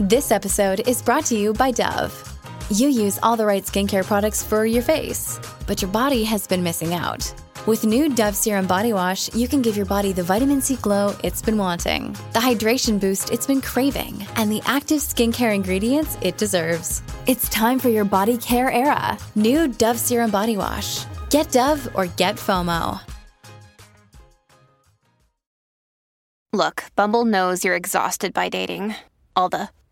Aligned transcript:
This 0.00 0.30
episode 0.30 0.86
is 0.86 1.02
brought 1.02 1.24
to 1.24 1.36
you 1.36 1.52
by 1.52 1.72
Dove. 1.72 2.14
You 2.70 2.88
use 2.88 3.18
all 3.20 3.36
the 3.36 3.44
right 3.44 3.64
skincare 3.64 4.04
products 4.04 4.44
for 4.44 4.64
your 4.64 4.80
face, 4.80 5.40
but 5.66 5.82
your 5.82 5.90
body 5.90 6.22
has 6.22 6.46
been 6.46 6.62
missing 6.62 6.94
out. 6.94 7.34
With 7.66 7.84
new 7.84 8.08
Dove 8.08 8.36
Serum 8.36 8.68
Body 8.68 8.92
Wash, 8.92 9.34
you 9.34 9.48
can 9.48 9.60
give 9.60 9.76
your 9.76 9.86
body 9.86 10.12
the 10.12 10.22
vitamin 10.22 10.60
C 10.60 10.76
glow 10.76 11.16
it's 11.24 11.42
been 11.42 11.58
wanting, 11.58 12.12
the 12.32 12.38
hydration 12.38 13.00
boost 13.00 13.32
it's 13.32 13.44
been 13.44 13.60
craving, 13.60 14.24
and 14.36 14.52
the 14.52 14.62
active 14.66 15.00
skincare 15.00 15.52
ingredients 15.52 16.16
it 16.22 16.38
deserves. 16.38 17.02
It's 17.26 17.48
time 17.48 17.80
for 17.80 17.88
your 17.88 18.04
body 18.04 18.38
care 18.38 18.70
era. 18.70 19.18
New 19.34 19.66
Dove 19.66 19.98
Serum 19.98 20.30
Body 20.30 20.56
Wash. 20.56 21.06
Get 21.28 21.50
Dove 21.50 21.88
or 21.96 22.06
get 22.06 22.36
FOMO. 22.36 23.00
Look, 26.52 26.84
Bumble 26.94 27.24
knows 27.24 27.64
you're 27.64 27.74
exhausted 27.74 28.32
by 28.32 28.48
dating. 28.48 28.94
All 29.34 29.48
the 29.48 29.68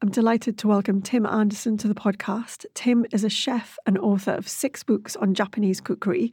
I'm 0.00 0.10
delighted 0.10 0.56
to 0.58 0.68
welcome 0.68 1.02
Tim 1.02 1.26
Anderson 1.26 1.76
to 1.78 1.88
the 1.88 1.94
podcast. 1.94 2.64
Tim 2.74 3.04
is 3.10 3.24
a 3.24 3.28
chef 3.28 3.76
and 3.84 3.98
author 3.98 4.30
of 4.30 4.48
six 4.48 4.84
books 4.84 5.16
on 5.16 5.34
Japanese 5.34 5.80
cookery. 5.80 6.32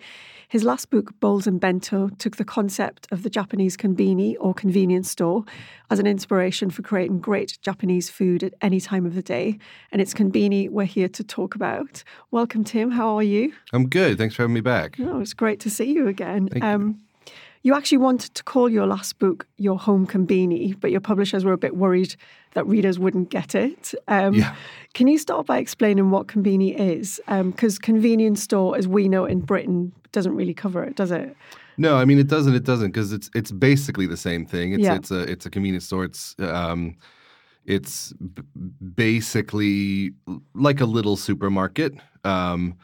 His 0.50 0.64
last 0.64 0.92
book, 0.92 1.20
Bowls 1.20 1.48
and 1.48 1.60
Bento, 1.60 2.10
took 2.20 2.36
the 2.36 2.46
concept 2.46 3.08
of 3.12 3.24
the 3.24 3.30
Japanese 3.30 3.76
konbini 3.76 4.36
or 4.40 4.54
convenience 4.54 5.10
store 5.10 5.46
as 5.90 5.98
an 5.98 6.06
inspiration 6.06 6.70
for 6.70 6.84
creating 6.84 7.20
great 7.22 7.58
Japanese 7.64 8.08
food 8.08 8.44
at 8.44 8.54
any 8.62 8.80
time 8.80 9.04
of 9.04 9.16
the 9.16 9.24
day. 9.24 9.58
And 9.92 10.00
it's 10.00 10.14
konbini 10.14 10.70
we're 10.70 10.86
here 10.86 11.10
to 11.10 11.24
talk 11.24 11.56
about. 11.56 12.04
Welcome, 12.30 12.66
Tim. 12.66 12.92
How 12.92 13.16
are 13.16 13.24
you? 13.24 13.52
I'm 13.74 13.90
good. 13.90 14.20
Thanks 14.20 14.36
for 14.36 14.44
having 14.44 14.54
me 14.54 14.62
back. 14.62 15.00
Oh, 15.00 15.22
it's 15.22 15.34
great 15.34 15.60
to 15.62 15.72
see 15.72 15.92
you 15.92 16.08
again. 16.08 16.50
Thank 16.50 16.64
um, 16.64 17.02
you. 17.66 17.74
Actually 17.76 17.98
wanted 17.98 18.34
to 18.36 18.44
call 18.44 18.70
your 18.70 18.86
last 18.86 19.20
book 19.20 19.46
Your 19.58 19.78
Home 19.80 20.08
Konbini, 20.08 20.80
but 20.80 20.92
your 20.92 21.02
publishers 21.02 21.44
were 21.44 21.54
a 21.54 21.58
bit 21.58 21.76
worried 21.76 22.16
that 22.54 22.66
readers 22.68 22.98
wouldn't 22.98 23.30
get 23.30 23.54
it. 23.56 23.94
Um, 24.08 24.34
Yeah. 24.36 24.56
Can 24.94 25.08
you 25.08 25.18
start 25.18 25.46
by 25.46 25.58
explaining 25.58 26.10
what 26.12 26.28
konbini 26.28 26.74
is? 26.80 27.20
Because 27.28 27.78
convenience 27.80 28.42
store, 28.42 28.78
as 28.78 28.88
we 28.88 29.10
know 29.10 29.26
it 29.26 29.32
in 29.32 29.42
Britain, 29.42 29.92
doesn't 30.14 30.36
really 30.36 30.54
cover 30.54 30.82
it, 30.84 30.96
does 30.96 31.12
it? 31.12 31.36
No, 31.78 31.98
I 31.98 32.06
mean 32.06 32.20
it 32.20 32.28
doesn't. 32.30 32.56
It 32.56 32.64
doesn't 32.64 32.88
because 32.92 33.12
it's 33.12 33.30
it's 33.36 33.52
basically 33.52 34.08
the 34.08 34.16
same 34.16 34.46
thing. 34.46 34.72
It's 34.72 34.84
Yeah. 34.84 34.96
it's 34.96 35.12
a 35.12 35.20
it's 35.30 35.46
a 35.46 35.50
convenience 35.50 35.86
store. 35.86 36.06
It's 36.06 36.34
um, 36.40 36.96
it's 37.66 38.14
b- 38.14 38.44
basically 38.96 40.14
like 40.54 40.80
a 40.82 40.86
little 40.86 41.18
supermarket. 41.18 41.94
Um, 42.24 42.76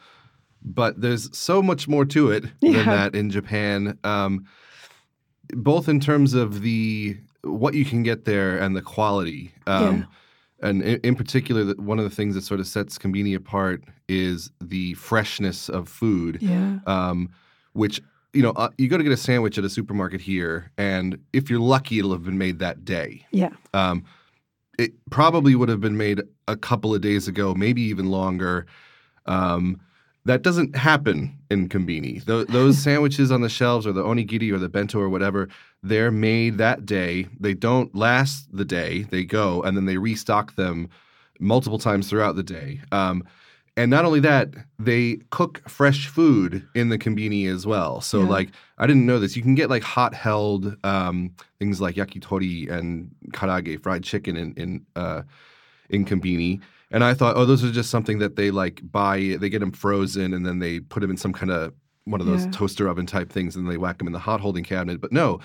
but 0.64 1.00
there's 1.00 1.34
so 1.36 1.62
much 1.62 1.88
more 1.88 2.04
to 2.04 2.30
it 2.30 2.44
Yeah. 2.60 2.72
than 2.76 2.86
that 2.86 3.14
in 3.14 3.30
Japan. 3.30 3.98
Um, 4.04 4.44
both 5.48 5.88
in 5.88 6.00
terms 6.00 6.34
of 6.34 6.62
the 6.62 7.16
what 7.42 7.74
you 7.74 7.84
can 7.84 8.02
get 8.02 8.24
there 8.24 8.58
and 8.58 8.76
the 8.76 8.82
quality. 8.82 9.52
Um, 9.66 10.06
And 10.64 10.80
in, 10.80 11.00
in 11.00 11.16
particular, 11.16 11.64
that 11.64 11.80
one 11.80 11.98
of 11.98 12.04
the 12.04 12.14
things 12.14 12.36
that 12.36 12.42
sort 12.42 12.60
of 12.60 12.68
sets 12.68 12.96
Conveni 12.96 13.34
apart 13.34 13.82
is 14.08 14.48
the 14.60 14.94
freshness 14.94 15.68
of 15.68 15.88
food. 15.88 16.38
Yeah. 16.40 16.78
um, 16.86 17.30
which 17.72 18.00
you 18.32 18.42
know 18.42 18.50
uh, 18.50 18.68
you 18.78 18.88
go 18.88 18.96
to 18.96 19.02
get 19.02 19.12
a 19.12 19.16
sandwich 19.16 19.58
at 19.58 19.64
a 19.64 19.68
supermarket 19.68 20.20
here, 20.20 20.70
and 20.78 21.18
if 21.32 21.50
you're 21.50 21.58
lucky, 21.58 21.98
it'll 21.98 22.12
have 22.12 22.22
been 22.24 22.38
made 22.38 22.60
that 22.60 22.84
day. 22.84 23.26
Yeah. 23.32 23.50
Um, 23.74 24.04
it 24.78 24.92
probably 25.10 25.54
would 25.54 25.68
have 25.68 25.80
been 25.80 25.96
made 25.96 26.22
a 26.48 26.56
couple 26.56 26.94
of 26.94 27.00
days 27.00 27.28
ago, 27.28 27.54
maybe 27.54 27.82
even 27.82 28.06
longer. 28.10 28.66
Um, 29.26 29.80
that 30.24 30.42
doesn't 30.42 30.76
happen 30.76 31.36
in 31.50 31.68
Konbini. 31.68 32.24
Tho- 32.24 32.44
those 32.58 32.78
sandwiches 32.78 33.30
on 33.32 33.40
the 33.40 33.48
shelves, 33.48 33.86
or 33.86 33.92
the 33.92 34.02
onigiri, 34.04 34.52
or 34.52 34.58
the 34.58 34.68
bento, 34.68 34.98
or 35.00 35.08
whatever, 35.08 35.48
they're 35.82 36.10
made 36.12 36.58
that 36.58 36.86
day. 36.86 37.26
They 37.40 37.54
don't 37.54 37.94
last 37.94 38.48
the 38.56 38.64
day. 38.64 39.02
They 39.10 39.24
go, 39.24 39.62
and 39.62 39.76
then 39.76 39.86
they 39.86 39.96
restock 39.96 40.54
them 40.56 40.88
multiple 41.40 41.78
times 41.78 42.08
throughout 42.08 42.36
the 42.36 42.42
day. 42.44 42.80
Um, 42.92 43.24
and 43.76 43.90
not 43.90 44.04
only 44.04 44.20
that, 44.20 44.50
they 44.78 45.16
cook 45.30 45.66
fresh 45.68 46.06
food 46.06 46.68
in 46.74 46.90
the 46.90 46.98
konbini 46.98 47.48
as 47.48 47.66
well. 47.66 48.02
So, 48.02 48.20
Yeah. 48.20 48.28
like, 48.28 48.50
I 48.76 48.86
didn't 48.86 49.06
know 49.06 49.18
this. 49.18 49.34
You 49.34 49.42
can 49.42 49.54
get 49.54 49.70
like 49.70 49.82
hot 49.82 50.12
held 50.14 50.76
um, 50.84 51.34
things 51.58 51.80
like 51.80 51.94
yakitori 51.96 52.70
and 52.70 53.10
karaage, 53.30 53.82
fried 53.82 54.04
chicken 54.04 54.36
in 54.36 54.52
in 54.54 54.86
uh, 54.94 55.22
in. 55.88 56.04
And 56.92 57.02
I 57.02 57.14
thought, 57.14 57.36
oh, 57.36 57.44
those 57.44 57.64
are 57.64 57.70
just 57.72 57.90
something 57.90 58.18
that 58.18 58.36
they 58.36 58.50
like 58.50 58.80
buy. 58.90 59.36
They 59.40 59.48
get 59.48 59.60
them 59.60 59.72
frozen 59.72 60.34
and 60.34 60.44
then 60.46 60.58
they 60.58 60.80
put 60.80 61.00
them 61.00 61.10
in 61.10 61.16
some 61.16 61.32
kind 61.32 61.50
of 61.50 61.72
one 62.04 62.20
of 62.20 62.26
those 62.26 62.44
Yeah. 62.44 62.50
toaster 62.52 62.88
oven 62.88 63.06
type 63.06 63.30
things 63.30 63.56
and 63.56 63.68
they 63.70 63.76
whack 63.78 63.98
them 63.98 64.06
in 64.06 64.12
the 64.12 64.18
hot 64.18 64.40
holding 64.40 64.64
cabinet. 64.64 65.00
But 65.00 65.12
no, 65.12 65.40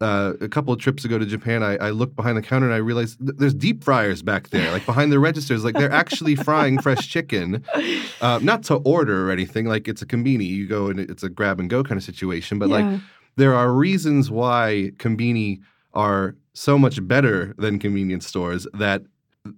uh, 0.00 0.34
a 0.42 0.48
couple 0.48 0.72
of 0.74 0.78
trips 0.78 1.04
ago 1.06 1.18
to 1.18 1.24
Japan, 1.24 1.62
I, 1.62 1.76
I 1.78 1.90
looked 1.90 2.16
behind 2.16 2.36
the 2.36 2.42
counter 2.42 2.66
and 2.66 2.74
I 2.74 2.78
realized 2.78 3.18
th- 3.18 3.32
there's 3.38 3.54
deep 3.54 3.82
fryers 3.82 4.22
back 4.22 4.50
there, 4.50 4.70
like 4.70 4.84
behind 4.84 5.10
the 5.10 5.18
registers. 5.18 5.64
Like 5.64 5.74
they're 5.74 5.90
actually 5.90 6.36
frying 6.36 6.78
fresh 6.80 7.08
chicken, 7.08 7.64
uh, 8.20 8.38
not 8.42 8.62
to 8.64 8.74
order 8.76 9.26
or 9.28 9.32
anything. 9.32 9.64
Like 9.66 9.88
it's 9.88 10.02
a 10.02 10.06
conveni, 10.06 10.46
you 10.46 10.68
go 10.68 10.88
and 10.88 11.00
it's 11.00 11.22
a 11.22 11.30
grab 11.30 11.58
and 11.60 11.70
go 11.70 11.82
kind 11.82 11.96
of 11.98 12.04
situation. 12.04 12.58
But 12.58 12.68
Yeah. 12.68 12.74
like 12.90 13.00
there 13.36 13.54
are 13.54 13.72
reasons 13.72 14.30
why 14.30 14.92
conveni 14.98 15.60
are 15.94 16.36
so 16.52 16.78
much 16.78 17.06
better 17.08 17.54
than 17.56 17.78
convenience 17.78 18.26
stores. 18.26 18.66
That 18.74 19.02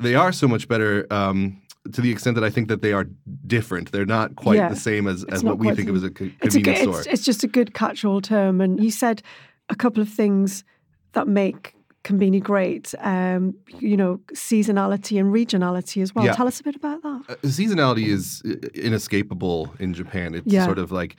they 0.00 0.14
are 0.14 0.32
so 0.32 0.48
much 0.48 0.68
better. 0.68 1.06
Um, 1.10 1.60
to 1.92 2.00
the 2.02 2.10
extent 2.10 2.34
that 2.34 2.44
I 2.44 2.50
think 2.50 2.68
that 2.68 2.82
they 2.82 2.92
are 2.92 3.06
different, 3.46 3.92
they're 3.92 4.04
not 4.04 4.36
quite 4.36 4.56
Yeah. 4.56 4.68
the 4.68 4.76
same 4.76 5.06
as, 5.06 5.24
as 5.24 5.42
what 5.42 5.58
we 5.58 5.74
think 5.74 5.88
of 5.88 5.96
as 5.96 6.04
a 6.04 6.10
co- 6.10 6.30
It's, 6.42 6.54
a 6.54 6.60
good, 6.60 6.74
convenience 6.76 6.80
store. 6.82 6.98
it's, 7.00 7.06
it's 7.06 7.24
just 7.24 7.44
a 7.44 7.48
good 7.48 7.72
catch-all 7.72 8.20
term. 8.20 8.60
And 8.60 8.82
you 8.82 8.90
said 8.90 9.22
a 9.70 9.74
couple 9.74 10.02
of 10.02 10.08
things 10.08 10.64
that 11.12 11.26
make 11.28 11.74
Konbini 12.04 12.42
great, 12.42 12.94
um, 13.00 13.54
you 13.80 13.96
know, 13.96 14.20
seasonality 14.34 15.18
and 15.18 15.32
regionality 15.32 16.02
as 16.02 16.14
well. 16.14 16.24
Yeah. 16.26 16.32
Tell 16.34 16.46
us 16.46 16.60
a 16.60 16.62
bit 16.62 16.76
about 16.76 17.02
that. 17.02 17.22
Uh, 17.28 17.34
seasonality 17.44 18.06
is 18.06 18.42
uh, 18.46 18.54
inescapable 18.74 19.72
in 19.78 19.94
Japan. 19.94 20.34
It's 20.34 20.46
Yeah. 20.52 20.64
sort 20.66 20.78
of 20.78 20.92
like 20.92 21.16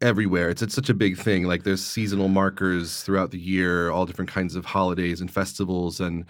everywhere. 0.00 0.48
It's 0.50 0.62
it's 0.62 0.74
such 0.74 0.88
a 0.88 0.94
big 0.94 1.16
thing. 1.18 1.44
Like 1.44 1.62
there's 1.64 1.84
seasonal 1.84 2.28
markers 2.28 3.02
throughout 3.02 3.30
the 3.32 3.38
year, 3.38 3.90
all 3.90 4.06
different 4.06 4.30
kinds 4.30 4.56
of 4.56 4.64
holidays 4.64 5.20
and 5.20 5.30
festivals 5.30 6.00
and 6.00 6.24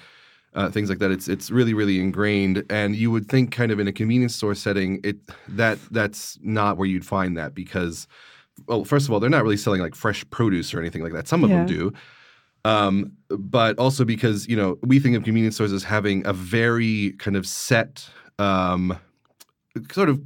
uh, 0.54 0.70
things 0.70 0.88
like 0.88 0.98
that. 0.98 1.10
It's 1.10 1.28
it's 1.28 1.50
really 1.50 1.74
really 1.74 2.00
ingrained. 2.00 2.64
And 2.70 2.96
you 2.96 3.10
would 3.10 3.28
think 3.28 3.52
kind 3.52 3.72
of 3.72 3.78
in 3.78 3.88
a 3.88 3.92
convenience 3.92 4.34
store 4.34 4.54
setting, 4.54 5.00
it 5.04 5.16
that 5.48 5.78
that's 5.90 6.38
not 6.42 6.76
where 6.76 6.86
you'd 6.86 7.06
find 7.06 7.36
that 7.36 7.54
because 7.54 8.06
well, 8.66 8.84
first 8.84 9.06
of 9.06 9.12
all, 9.12 9.20
they're 9.20 9.30
not 9.30 9.42
really 9.42 9.56
selling 9.56 9.80
like 9.80 9.94
fresh 9.94 10.28
produce 10.30 10.74
or 10.74 10.80
anything 10.80 11.02
like 11.02 11.12
that. 11.12 11.28
Some 11.28 11.44
of 11.44 11.50
them 11.50 11.66
do. 11.66 11.92
Um, 12.64 13.12
but 13.30 13.78
also 13.78 14.04
because 14.04 14.46
you 14.46 14.56
know 14.56 14.78
we 14.82 15.00
think 15.00 15.16
of 15.16 15.24
convenience 15.24 15.54
stores 15.54 15.72
as 15.72 15.82
having 15.82 16.26
a 16.26 16.32
very 16.32 17.12
kind 17.12 17.36
of 17.36 17.46
set, 17.46 18.06
um, 18.38 18.98
sort 19.90 20.10
of 20.10 20.20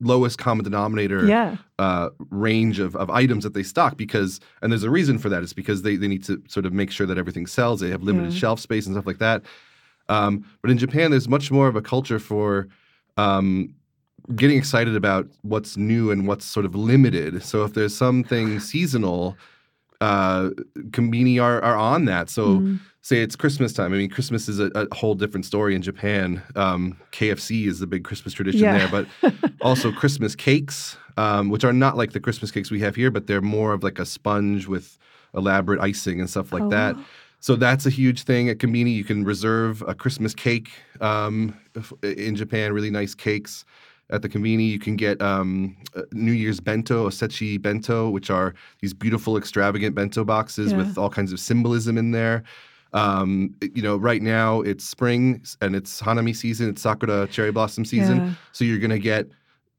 lowest 0.00 0.38
common 0.38 0.62
denominator 0.64 1.26
Yeah. 1.26 1.56
uh, 1.78 2.10
range 2.30 2.78
of, 2.80 2.94
of 2.96 3.08
items 3.10 3.44
that 3.44 3.54
they 3.54 3.62
stock 3.62 3.96
because 3.96 4.40
and 4.60 4.70
there's 4.70 4.82
a 4.82 4.90
reason 4.90 5.18
for 5.18 5.28
that 5.30 5.42
it's 5.42 5.54
because 5.54 5.82
they, 5.82 5.96
they 5.96 6.06
need 6.08 6.22
to 6.24 6.42
sort 6.48 6.66
of 6.66 6.72
make 6.74 6.90
sure 6.90 7.06
that 7.06 7.16
everything 7.16 7.46
sells 7.46 7.80
they 7.80 7.88
have 7.90 8.02
limited 8.02 8.32
Yeah. 8.32 8.38
shelf 8.38 8.60
space 8.60 8.86
and 8.86 8.94
stuff 8.94 9.06
like 9.06 9.18
that 9.18 9.42
um, 10.10 10.44
but 10.60 10.70
in 10.70 10.76
japan 10.76 11.10
there's 11.10 11.28
much 11.28 11.50
more 11.50 11.66
of 11.66 11.76
a 11.76 11.82
culture 11.82 12.18
for 12.18 12.68
um, 13.16 13.74
getting 14.34 14.58
excited 14.58 14.94
about 14.96 15.28
what's 15.42 15.76
new 15.78 16.10
and 16.10 16.26
what's 16.28 16.44
sort 16.44 16.66
of 16.66 16.74
limited 16.74 17.42
so 17.42 17.64
if 17.64 17.72
there's 17.72 17.96
something 17.96 18.60
seasonal 18.60 19.36
uh, 20.02 20.50
are, 21.40 21.62
are 21.62 21.76
on 21.76 22.04
that 22.04 22.28
so 22.28 22.60
Mm. 22.60 22.80
Say 23.06 23.22
it's 23.22 23.36
Christmas 23.36 23.72
time. 23.72 23.92
I 23.94 23.98
mean, 23.98 24.10
Christmas 24.10 24.48
is 24.48 24.58
a, 24.58 24.66
a 24.74 24.92
whole 24.92 25.14
different 25.14 25.46
story 25.46 25.76
in 25.76 25.82
Japan. 25.82 26.42
Um, 26.56 26.98
KFC 27.12 27.68
is 27.68 27.78
the 27.78 27.86
big 27.86 28.02
Christmas 28.02 28.34
tradition 28.34 28.62
Yeah. 28.62 28.78
there, 28.78 28.88
but 29.22 29.32
also 29.60 29.92
Christmas 29.92 30.34
cakes, 30.34 30.96
um, 31.16 31.48
which 31.48 31.62
are 31.62 31.72
not 31.72 31.96
like 31.96 32.10
the 32.12 32.18
Christmas 32.18 32.50
cakes 32.50 32.68
we 32.68 32.80
have 32.80 32.96
here, 32.96 33.12
but 33.12 33.28
they're 33.28 33.40
more 33.40 33.72
of 33.72 33.84
like 33.84 34.00
a 34.00 34.04
sponge 34.04 34.66
with 34.66 34.98
elaborate 35.34 35.80
icing 35.80 36.18
and 36.18 36.28
stuff 36.28 36.52
like 36.52 36.64
Oh, 36.64 36.68
that. 36.70 36.96
So 37.38 37.54
that's 37.54 37.86
a 37.86 37.90
huge 37.90 38.24
thing 38.24 38.48
at 38.48 38.58
Konbini. 38.58 38.92
You 38.92 39.04
can 39.04 39.22
reserve 39.22 39.84
a 39.86 39.94
Christmas 39.94 40.34
cake 40.34 40.70
um, 41.00 41.54
in 42.02 42.34
Japan, 42.34 42.72
really 42.72 42.90
nice 42.90 43.14
cakes 43.14 43.64
at 44.10 44.22
the 44.22 44.28
Konbini. 44.28 44.68
You 44.68 44.80
can 44.80 44.96
get 44.96 45.22
um, 45.22 45.76
uh, 45.94 46.02
New 46.10 46.32
Year's 46.32 46.58
bento, 46.58 47.08
osechi 47.08 47.62
bento, 47.62 48.10
which 48.10 48.30
are 48.30 48.52
these 48.80 48.94
beautiful, 48.94 49.36
extravagant 49.36 49.94
bento 49.94 50.24
boxes 50.24 50.72
Yeah. 50.72 50.78
with 50.78 50.98
all 50.98 51.10
kinds 51.10 51.32
of 51.32 51.38
symbolism 51.38 51.96
in 51.96 52.10
there. 52.10 52.42
Um, 52.96 53.54
you 53.74 53.82
know, 53.82 53.96
right 53.98 54.22
now 54.22 54.62
it's 54.62 54.84
spring 54.84 55.44
and 55.60 55.76
it's 55.76 56.00
Hanami 56.00 56.34
season, 56.34 56.70
it's 56.70 56.80
Sakura 56.80 57.26
cherry 57.26 57.52
blossom 57.52 57.84
season. 57.84 58.16
Yeah. 58.16 58.30
So 58.52 58.64
you're 58.64 58.78
going 58.78 58.90
to 58.90 58.98
get 58.98 59.26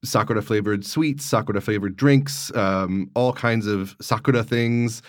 Sakura 0.04 0.44
flavored 0.44 0.86
sweets, 0.86 1.26
Sakura 1.26 1.60
flavored 1.60 1.96
drinks, 1.96 2.56
um, 2.56 3.10
all 3.16 3.34
kinds 3.34 3.66
of 3.66 3.96
Sakura 4.00 4.44
things, 4.44 5.02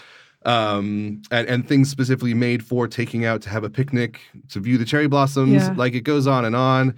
um, 0.47 1.21
and, 1.31 1.47
and 1.49 1.69
things 1.69 1.91
specifically 1.91 2.33
made 2.33 2.65
for 2.65 2.89
taking 2.89 3.27
out 3.27 3.43
to 3.43 3.51
have 3.51 3.63
a 3.63 3.69
picnic, 3.69 4.21
to 4.49 4.61
view 4.61 4.79
the 4.79 4.87
cherry 4.87 5.07
blossoms. 5.07 5.53
Yeah. 5.53 5.75
Like 5.77 5.93
it 5.93 6.05
goes 6.05 6.27
on 6.27 6.47
and 6.47 6.57
on. 6.57 6.95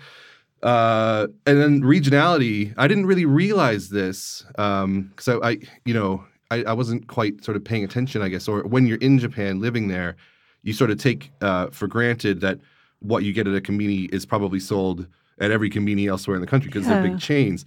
Uh, 0.63 1.27
and 1.47 1.61
then 1.61 1.83
regionality, 1.83 2.73
I 2.77 2.87
didn't 2.87 3.07
really 3.07 3.25
realize 3.25 3.89
this 3.89 4.45
because 4.53 5.27
I, 5.27 5.35
I, 5.43 5.59
you 5.85 5.95
know, 5.95 6.25
I, 6.53 6.63
I 6.65 6.73
wasn't 6.75 7.09
quite 7.09 7.43
sort 7.45 7.57
of 7.57 7.65
paying 7.65 7.83
attention, 7.83 8.23
I 8.23 8.29
guess. 8.29 8.47
Or 8.47 8.63
when 8.63 8.87
you're 8.87 8.99
in 8.99 9.19
Japan 9.19 9.61
living 9.61 9.89
there, 9.89 10.15
you 10.63 10.73
sort 10.73 10.91
of 10.91 10.99
take 10.99 11.33
uh, 11.41 11.69
for 11.69 11.87
granted 11.87 12.41
that 12.41 12.59
what 13.01 13.25
you 13.25 13.33
get 13.33 13.47
at 13.47 13.55
a 13.55 13.61
conveni 13.61 14.13
is 14.13 14.27
probably 14.27 14.61
sold 14.61 15.07
at 15.39 15.51
every 15.51 15.71
conveni 15.71 16.09
elsewhere 16.09 16.35
in 16.35 16.41
the 16.41 16.47
country 16.47 16.69
because 16.69 16.87
they're 16.87 17.03
big 17.03 17.19
chains. 17.19 17.65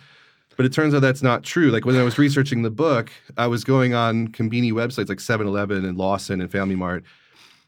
But 0.55 0.65
it 0.67 0.73
turns 0.73 0.93
out 0.93 1.01
that's 1.01 1.23
not 1.23 1.43
true. 1.43 1.71
Like 1.71 1.85
when 1.85 1.95
I 1.95 2.03
was 2.03 2.19
researching 2.19 2.61
the 2.61 2.69
book, 2.69 3.11
I 3.37 3.47
was 3.47 3.63
going 3.63 3.95
on 3.95 4.27
conveni 4.27 4.71
websites 4.71 5.09
like 5.09 5.17
7-Eleven 5.17 5.83
and 5.83 5.97
Lawson 5.97 6.41
and 6.41 6.51
Family 6.51 6.75
Mart 6.75 7.03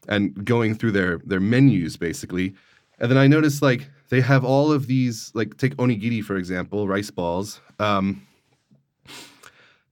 and 0.08 0.44
going 0.44 0.74
through 0.74 0.92
their 0.92 1.18
their 1.24 1.40
menus 1.40 1.96
basically. 1.96 2.54
And 3.00 3.10
then 3.10 3.18
I 3.18 3.26
noticed 3.26 3.62
like 3.62 3.88
they 4.08 4.20
have 4.20 4.44
all 4.44 4.70
of 4.70 4.86
these 4.86 5.32
like 5.34 5.56
take 5.56 5.76
onigiri 5.76 6.22
for 6.22 6.36
example, 6.36 6.86
rice 6.86 7.10
balls. 7.10 7.60
Um, 7.80 8.26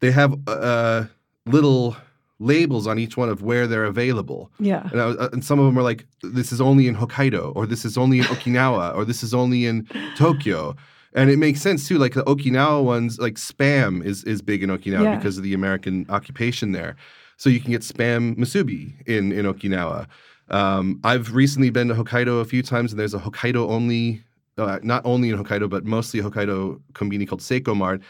they 0.00 0.12
have 0.12 0.38
uh, 0.46 1.06
little 1.46 1.96
labels 2.40 2.86
on 2.86 2.98
each 2.98 3.16
one 3.16 3.28
of 3.28 3.42
where 3.42 3.66
they're 3.66 3.84
available. 3.84 4.50
Yeah. 4.58 4.88
And, 4.92 5.00
I 5.00 5.06
was, 5.06 5.16
uh, 5.16 5.28
and 5.32 5.44
some 5.44 5.58
of 5.58 5.66
them 5.66 5.78
are 5.78 5.82
like, 5.82 6.04
this 6.22 6.52
is 6.52 6.60
only 6.60 6.88
in 6.88 6.96
Hokkaido, 6.96 7.52
or 7.54 7.66
this 7.66 7.84
is 7.84 7.96
only 7.96 8.18
in 8.18 8.24
Okinawa, 8.34 8.94
or 8.96 9.04
this 9.04 9.22
is 9.22 9.32
only 9.34 9.66
in 9.66 9.86
Tokyo. 10.16 10.74
And 11.14 11.30
it 11.30 11.38
makes 11.38 11.60
sense 11.60 11.86
too. 11.86 11.98
Like 11.98 12.14
the 12.14 12.24
Okinawa 12.24 12.82
ones, 12.82 13.18
like 13.20 13.34
spam 13.34 14.04
is 14.04 14.24
is 14.24 14.42
big 14.42 14.62
in 14.64 14.70
Okinawa 14.70 15.02
Yeah. 15.04 15.16
because 15.16 15.36
of 15.38 15.44
the 15.44 15.54
American 15.54 16.06
occupation 16.08 16.72
there. 16.72 16.96
So 17.36 17.48
you 17.50 17.60
can 17.60 17.70
get 17.70 17.82
spam 17.82 18.36
musubi 18.36 18.94
in 19.06 19.30
in 19.30 19.46
Okinawa. 19.46 20.06
Um, 20.50 21.00
I've 21.04 21.32
recently 21.34 21.70
been 21.70 21.88
to 21.88 21.94
Hokkaido 21.94 22.40
a 22.40 22.44
few 22.44 22.62
times, 22.62 22.92
and 22.92 22.98
there's 22.98 23.14
a 23.14 23.18
Hokkaido 23.20 23.68
only, 23.70 24.22
uh, 24.58 24.78
not 24.82 25.02
only 25.06 25.30
in 25.30 25.42
Hokkaido, 25.42 25.70
but 25.70 25.84
mostly 25.84 26.20
Hokkaido 26.20 26.80
convenience 26.94 27.30
called 27.30 27.40
Seicomart. 27.40 28.02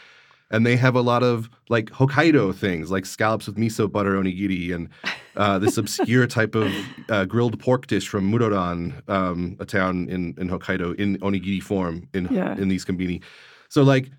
And 0.51 0.63
they 0.65 0.75
have 0.75 0.95
a 0.95 1.01
lot 1.01 1.23
of 1.23 1.49
like 1.69 1.87
Hokkaido 1.89 2.53
things, 2.53 2.91
like 2.91 3.05
scallops 3.07 3.47
with 3.47 3.57
miso 3.57 3.91
butter 3.91 4.13
onigiri, 4.13 4.73
and 4.75 4.89
uh, 5.35 5.57
this 5.57 5.77
obscure 5.77 6.27
type 6.39 6.53
of 6.53 6.71
uh, 7.09 7.25
grilled 7.25 7.59
pork 7.59 7.87
dish 7.87 8.07
from 8.07 8.31
Muroran, 8.31 9.07
um, 9.09 9.57
a 9.59 9.65
town 9.65 10.07
in, 10.07 10.35
in 10.37 10.47
Hokkaido, 10.47 10.93
in 10.99 11.17
onigiri 11.17 11.61
form 11.63 12.07
in 12.13 12.27
Yeah. 12.31 12.55
in 12.57 12.67
these 12.67 12.85
konbini. 12.85 13.23
So 13.69 13.81
like, 13.83 14.11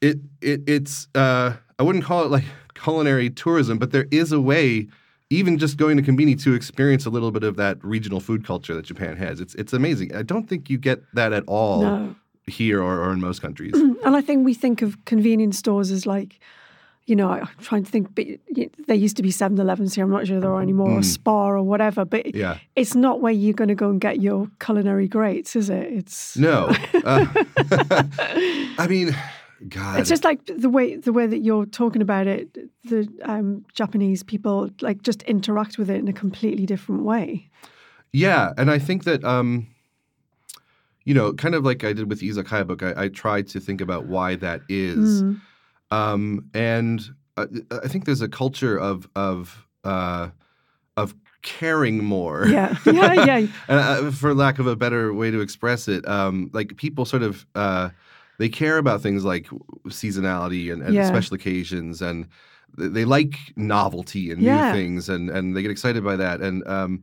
it 0.00 0.18
it 0.42 0.60
it's 0.66 1.08
uh, 1.14 1.54
I 1.78 1.82
wouldn't 1.82 2.04
call 2.04 2.24
it 2.24 2.30
like 2.30 2.44
culinary 2.74 3.30
tourism, 3.30 3.78
but 3.78 3.90
there 3.92 4.06
is 4.10 4.32
a 4.32 4.40
way, 4.40 4.86
even 5.30 5.56
just 5.58 5.76
going 5.78 5.96
to 5.96 6.02
konbini, 6.02 6.40
to 6.42 6.52
experience 6.54 7.06
a 7.06 7.10
little 7.10 7.30
bit 7.30 7.42
of 7.42 7.56
that 7.56 7.82
regional 7.82 8.20
food 8.20 8.44
culture 8.44 8.74
that 8.74 8.84
Japan 8.84 9.16
has. 9.16 9.40
It's 9.40 9.54
it's 9.54 9.72
amazing. 9.72 10.14
I 10.14 10.22
don't 10.22 10.46
think 10.48 10.68
you 10.68 10.76
get 10.76 11.02
that 11.14 11.32
at 11.32 11.44
all 11.46 11.80
No. 11.82 12.16
Here 12.46 12.82
or, 12.82 13.00
or 13.04 13.12
in 13.12 13.20
most 13.20 13.40
countries. 13.40 13.72
And 13.74 14.16
I 14.16 14.20
think 14.20 14.44
we 14.44 14.52
think 14.54 14.82
of 14.82 15.04
convenience 15.04 15.58
stores 15.58 15.90
as 15.92 16.06
like, 16.06 16.40
you 17.06 17.14
know, 17.16 17.30
I'm 17.30 17.48
trying 17.60 17.84
to 17.84 17.90
think, 17.90 18.14
but 18.14 18.26
there 18.86 18.96
used 18.96 19.16
to 19.16 19.22
be 19.22 19.30
7 19.30 19.58
Elevens 19.58 19.94
here. 19.94 20.04
I'm 20.04 20.10
not 20.10 20.26
sure 20.26 20.40
there 20.40 20.52
are 20.52 20.60
anymore, 20.62 20.90
or 20.90 21.02
Spar 21.02 21.56
or 21.56 21.62
whatever. 21.62 22.04
But 22.04 22.26
Mm. 22.26 22.34
Yeah. 22.36 22.58
it's 22.76 22.94
not 22.94 23.20
where 23.20 23.32
you're 23.32 23.54
going 23.54 23.68
to 23.68 23.74
go 23.76 23.90
and 23.90 24.00
get 24.00 24.20
your 24.20 24.48
culinary 24.60 25.06
greats, 25.08 25.54
is 25.56 25.70
it? 25.70 25.86
It's 25.92 26.36
No. 26.36 26.70
Uh, 27.04 27.26
I 28.78 28.86
mean, 28.88 29.16
God. 29.68 30.00
It's 30.00 30.08
just 30.08 30.24
like 30.24 30.40
the 30.46 30.68
way 30.68 30.96
the 30.96 31.12
way 31.12 31.26
that 31.26 31.38
you're 31.38 31.66
talking 31.66 32.02
about 32.02 32.26
it. 32.26 32.56
The 32.84 33.08
um, 33.22 33.64
Japanese 33.74 34.22
people 34.22 34.70
like 34.80 35.02
just 35.02 35.22
interact 35.22 35.78
with 35.78 35.90
it 35.90 35.96
in 35.96 36.08
a 36.08 36.12
completely 36.12 36.66
different 36.66 37.02
way. 37.04 37.48
Yeah, 38.12 38.52
and 38.56 38.70
I 38.70 38.78
think 38.78 39.04
that 39.04 39.24
um, 39.24 39.66
you 41.04 41.14
know, 41.14 41.32
kind 41.32 41.54
of 41.54 41.64
like 41.64 41.84
I 41.84 41.92
did 41.92 42.08
with 42.08 42.20
the 42.20 42.28
Izakaya 42.28 42.66
book, 42.66 42.82
I, 42.82 43.04
I 43.04 43.08
tried 43.08 43.48
to 43.48 43.60
think 43.60 43.80
about 43.80 44.06
why 44.06 44.36
that 44.36 44.62
is. 44.68 45.22
Mm. 45.22 45.40
Um, 45.90 46.50
and 46.54 47.02
I, 47.36 47.46
I 47.84 47.88
think 47.88 48.04
there's 48.04 48.22
a 48.22 48.28
culture 48.28 48.78
of 48.78 49.08
of 49.14 49.66
uh, 49.84 50.30
of 50.96 51.14
caring 51.42 52.04
more. 52.04 52.46
Yeah, 52.46 52.76
yeah, 52.86 53.12
yeah. 53.14 53.36
and 53.68 53.78
uh, 53.80 54.10
for 54.10 54.34
lack 54.34 54.58
of 54.58 54.66
a 54.66 54.76
better 54.76 55.12
way 55.12 55.30
to 55.30 55.40
express 55.40 55.88
it, 55.88 56.06
um, 56.08 56.50
like 56.52 56.76
people 56.76 57.04
sort 57.04 57.22
of 57.22 57.46
uh, 57.54 57.90
they 58.38 58.48
care 58.48 58.78
about 58.78 59.02
things 59.02 59.24
like 59.24 59.48
seasonality 59.88 60.72
and, 60.72 60.82
and 60.82 60.94
Yeah. 60.94 61.08
special 61.08 61.34
occasions, 61.34 62.00
and 62.00 62.26
they 62.78 63.04
like 63.04 63.34
novelty 63.56 64.30
and 64.30 64.40
Yeah. 64.40 64.56
new 64.70 64.72
things, 64.72 65.08
and 65.08 65.28
and 65.30 65.54
they 65.56 65.62
get 65.62 65.70
excited 65.70 66.02
by 66.04 66.16
that, 66.16 66.40
and 66.40 66.66
um, 66.66 67.02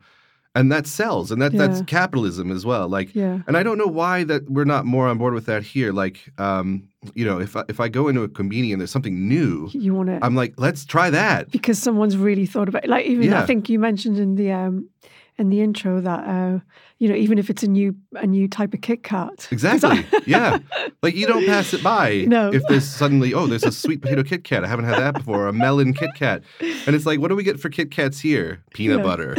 and 0.56 0.72
that 0.72 0.88
sells, 0.88 1.32
and 1.32 1.42
that 1.42 1.54
that's 1.54 1.82
capitalism 1.84 2.52
as 2.52 2.66
well. 2.66 2.88
Like, 2.90 3.14
Yeah. 3.16 3.40
and 3.48 3.56
I 3.56 3.64
don't 3.64 3.78
know 3.78 3.88
why 3.88 4.24
that 4.26 4.50
we're 4.50 4.66
not 4.66 4.86
more 4.86 5.08
on 5.08 5.18
board 5.18 5.34
with 5.34 5.46
that 5.46 5.64
here. 5.64 5.92
Like, 5.94 6.32
um, 6.38 6.84
you 7.14 7.24
know, 7.26 7.40
if 7.40 7.56
I, 7.56 7.64
if 7.70 7.80
I 7.80 7.88
go 7.88 8.08
into 8.08 8.24
a 8.24 8.28
convenience 8.30 8.74
and 8.74 8.82
there's 8.82 8.92
something 8.92 9.28
new, 9.28 9.70
You 9.74 9.94
want 9.94 10.10
to 10.10 10.20
I'm 10.22 10.36
like, 10.36 10.54
let's 10.58 10.86
try 10.86 11.10
that. 11.12 11.52
because 11.52 11.78
someone's 11.80 12.18
really 12.18 12.46
thought 12.46 12.68
about 12.68 12.84
it. 12.84 12.90
Like 12.90 13.06
even 13.06 13.34
I 13.34 13.46
think 13.46 13.70
you 13.70 13.80
mentioned 13.80 14.18
in 14.18 14.36
the 14.36 14.52
um 14.52 14.90
in 15.38 15.50
the 15.50 15.62
intro 15.62 16.02
that 16.02 16.28
uh 16.28 16.60
you 16.98 17.08
know 17.08 17.16
even 17.16 17.38
if 17.40 17.50
it's 17.50 17.64
a 17.64 17.68
new 17.68 17.96
a 18.16 18.28
new 18.28 18.46
type 18.50 18.74
of 18.74 18.82
Kit 18.82 19.04
kat 19.04 19.48
Exactly. 19.52 20.06
Yeah. 20.26 20.58
Like 21.02 21.16
you 21.16 21.26
don't 21.28 21.46
pass 21.46 21.74
it 21.74 21.82
by 21.82 22.26
No. 22.28 22.52
if 22.52 22.62
there's 22.68 22.86
suddenly, 22.86 23.34
oh, 23.34 23.48
there's 23.48 23.64
a 23.64 23.72
sweet 23.72 24.02
potato 24.02 24.24
Kit 24.24 24.44
Kat. 24.44 24.66
I 24.66 24.68
haven't 24.68 24.86
had 24.86 24.98
that 25.00 25.14
before. 25.14 25.44
Or 25.46 25.48
a 25.48 25.54
melon 25.54 25.94
Kit 25.94 26.10
Kat. 26.16 26.44
And 26.60 26.96
it's 26.96 27.06
like, 27.06 27.20
what 27.22 27.30
do 27.30 27.36
we 27.36 27.44
get 27.44 27.60
for 27.60 27.70
Kit 27.70 27.92
Kats 27.92 28.20
here? 28.20 28.62
Peanut 28.74 28.98
Yeah. 28.98 29.04
butter. 29.04 29.38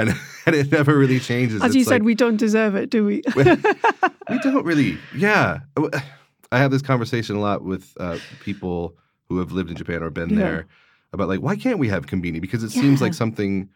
And 0.00 0.14
and 0.46 0.54
it 0.56 0.70
never 0.72 0.96
really 0.96 1.20
changes. 1.20 1.62
As 1.62 1.74
you 1.74 1.80
It's 1.80 1.88
said, 1.88 1.96
like, 1.96 2.02
we 2.02 2.14
don't 2.14 2.36
deserve 2.36 2.74
it, 2.74 2.90
do 2.90 3.04
we? 3.04 3.22
we 3.36 4.38
don't 4.40 4.64
really. 4.64 4.98
Yeah. 5.16 5.60
I 6.52 6.58
have 6.58 6.70
this 6.70 6.80
conversation 6.82 7.36
a 7.36 7.40
lot 7.40 7.62
with 7.62 7.92
uh, 8.00 8.18
people 8.40 8.94
who 9.28 9.38
have 9.38 9.52
lived 9.52 9.68
in 9.70 9.76
Japan 9.76 10.02
or 10.02 10.08
been 10.10 10.30
Yeah. 10.30 10.36
there 10.38 10.66
about 11.12 11.28
like, 11.28 11.40
why 11.40 11.56
can't 11.56 11.78
we 11.78 11.88
have 11.88 12.06
konbini? 12.06 12.40
Because 12.40 12.62
it 12.62 12.70
seems 12.70 13.02
like 13.02 13.12
something 13.14 13.68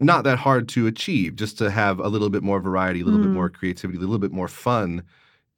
not 0.00 0.24
that 0.24 0.38
hard 0.38 0.68
to 0.70 0.86
achieve 0.86 1.36
just 1.36 1.58
to 1.58 1.70
have 1.70 1.98
a 2.00 2.08
little 2.08 2.30
bit 2.30 2.42
more 2.42 2.60
variety, 2.60 3.00
a 3.02 3.04
little 3.04 3.20
bit 3.20 3.28
Mm. 3.30 3.34
more 3.34 3.50
creativity, 3.50 3.96
a 3.98 4.00
little 4.00 4.18
bit 4.18 4.32
more 4.32 4.48
fun 4.48 5.02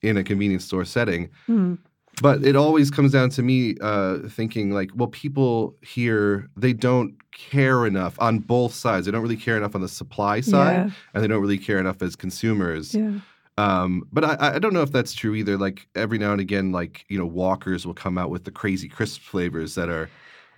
in 0.02 0.16
a 0.16 0.22
convenience 0.24 0.64
store 0.64 0.84
setting. 0.84 1.28
Mm. 1.48 1.78
But 2.20 2.44
it 2.44 2.56
always 2.56 2.90
comes 2.90 3.12
down 3.12 3.30
to 3.30 3.42
me 3.42 3.76
uh, 3.80 4.18
thinking 4.28 4.70
like, 4.72 4.90
well, 4.94 5.08
people 5.08 5.74
here 5.82 6.48
they 6.56 6.72
don't 6.72 7.14
care 7.32 7.86
enough 7.86 8.16
on 8.20 8.40
both 8.40 8.74
sides. 8.74 9.06
They 9.06 9.12
don't 9.12 9.22
really 9.22 9.36
care 9.36 9.56
enough 9.56 9.74
on 9.74 9.80
the 9.80 9.88
supply 9.88 10.40
side, 10.40 10.72
Yeah. 10.72 10.90
and 11.14 11.22
they 11.22 11.28
don't 11.28 11.40
really 11.40 11.58
care 11.58 11.78
enough 11.78 12.02
as 12.02 12.16
consumers. 12.16 12.94
Yeah. 12.94 13.20
Um, 13.56 14.04
but 14.12 14.24
I, 14.24 14.54
I 14.54 14.58
don't 14.58 14.72
know 14.72 14.82
if 14.82 14.92
that's 14.92 15.12
true 15.12 15.34
either. 15.34 15.56
Like 15.56 15.88
every 15.94 16.18
now 16.18 16.32
and 16.32 16.40
again, 16.40 16.72
like 16.72 17.04
you 17.08 17.18
know, 17.18 17.26
Walkers 17.26 17.86
will 17.86 17.94
come 17.94 18.16
out 18.16 18.30
with 18.30 18.44
the 18.44 18.52
crazy 18.52 18.88
crisp 18.88 19.20
flavors 19.22 19.74
that 19.74 19.88
are 19.88 20.08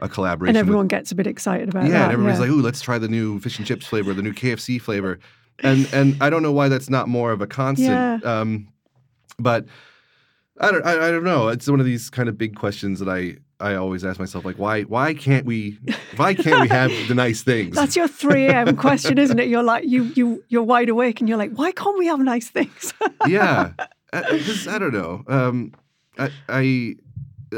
a 0.01 0.09
collaboration. 0.09 0.57
And 0.57 0.67
with- 0.67 0.69
everyone 0.69 0.87
gets 0.89 1.11
a 1.11 1.15
bit 1.15 1.27
excited 1.27 1.69
about 1.71 1.85
yeah, 1.85 1.91
that. 1.93 2.03
and 2.05 2.13
everybody's 2.13 2.39
yeah. 2.41 2.47
like, 2.47 2.51
"Ooh, 2.51 2.63
let's 2.63 2.81
try 2.81 2.99
the 2.99 3.09
new 3.09 3.39
fish 3.41 3.59
and 3.59 3.67
chips 3.67 3.87
flavor, 3.87 4.13
the 4.15 4.23
new 4.23 4.33
KFC 4.33 4.81
flavor," 4.81 5.19
and 5.61 5.89
and 5.93 6.17
I 6.23 6.31
don't 6.31 6.43
know 6.43 6.53
why 6.53 6.69
that's 6.69 6.91
not 6.91 7.09
more 7.09 7.33
of 7.33 7.41
a 7.41 7.47
constant. 7.47 8.25
Um, 8.25 8.69
but 9.39 9.65
I 10.61 10.71
don't, 10.71 10.87
I, 10.87 11.09
I 11.09 11.11
don't 11.11 11.25
know. 11.25 11.49
It's 11.49 11.69
one 11.69 11.81
of 11.81 11.87
these 11.87 12.11
kind 12.11 12.29
of 12.29 12.37
big 12.37 12.55
questions 12.55 13.01
that 13.01 13.09
I 13.09 13.37
I 13.61 13.75
always 13.75 14.05
ask 14.05 14.19
myself, 14.19 14.45
like, 14.45 14.59
why 14.59 14.83
why 14.83 15.15
can't 15.15 15.45
we 15.45 15.79
why 16.17 16.35
can't 16.35 16.63
we 16.63 16.69
have 16.69 16.91
the 17.09 17.15
nice 17.15 17.43
things? 17.43 17.77
That's 17.77 17.95
your 17.97 18.09
3 18.09 18.47
a.m. 18.47 18.77
question, 18.77 19.19
isn't 19.19 19.39
it? 19.39 19.49
You're 19.49 19.63
like, 19.63 19.85
you, 19.87 20.05
you, 20.15 20.43
you're 20.49 20.63
wide 20.63 20.89
awake 20.89 21.21
and 21.21 21.29
you're 21.29 21.39
like, 21.39 21.53
why 21.53 21.73
can't 21.73 21.99
we 21.99 22.07
have 22.07 22.21
nice 22.21 22.49
things? 22.49 22.95
yeah, 23.27 23.73
because 24.13 24.67
I 24.67 24.79
don't 24.79 24.93
know. 24.93 25.23
Um, 25.29 25.75
I, 26.19 26.31
I 26.49 26.95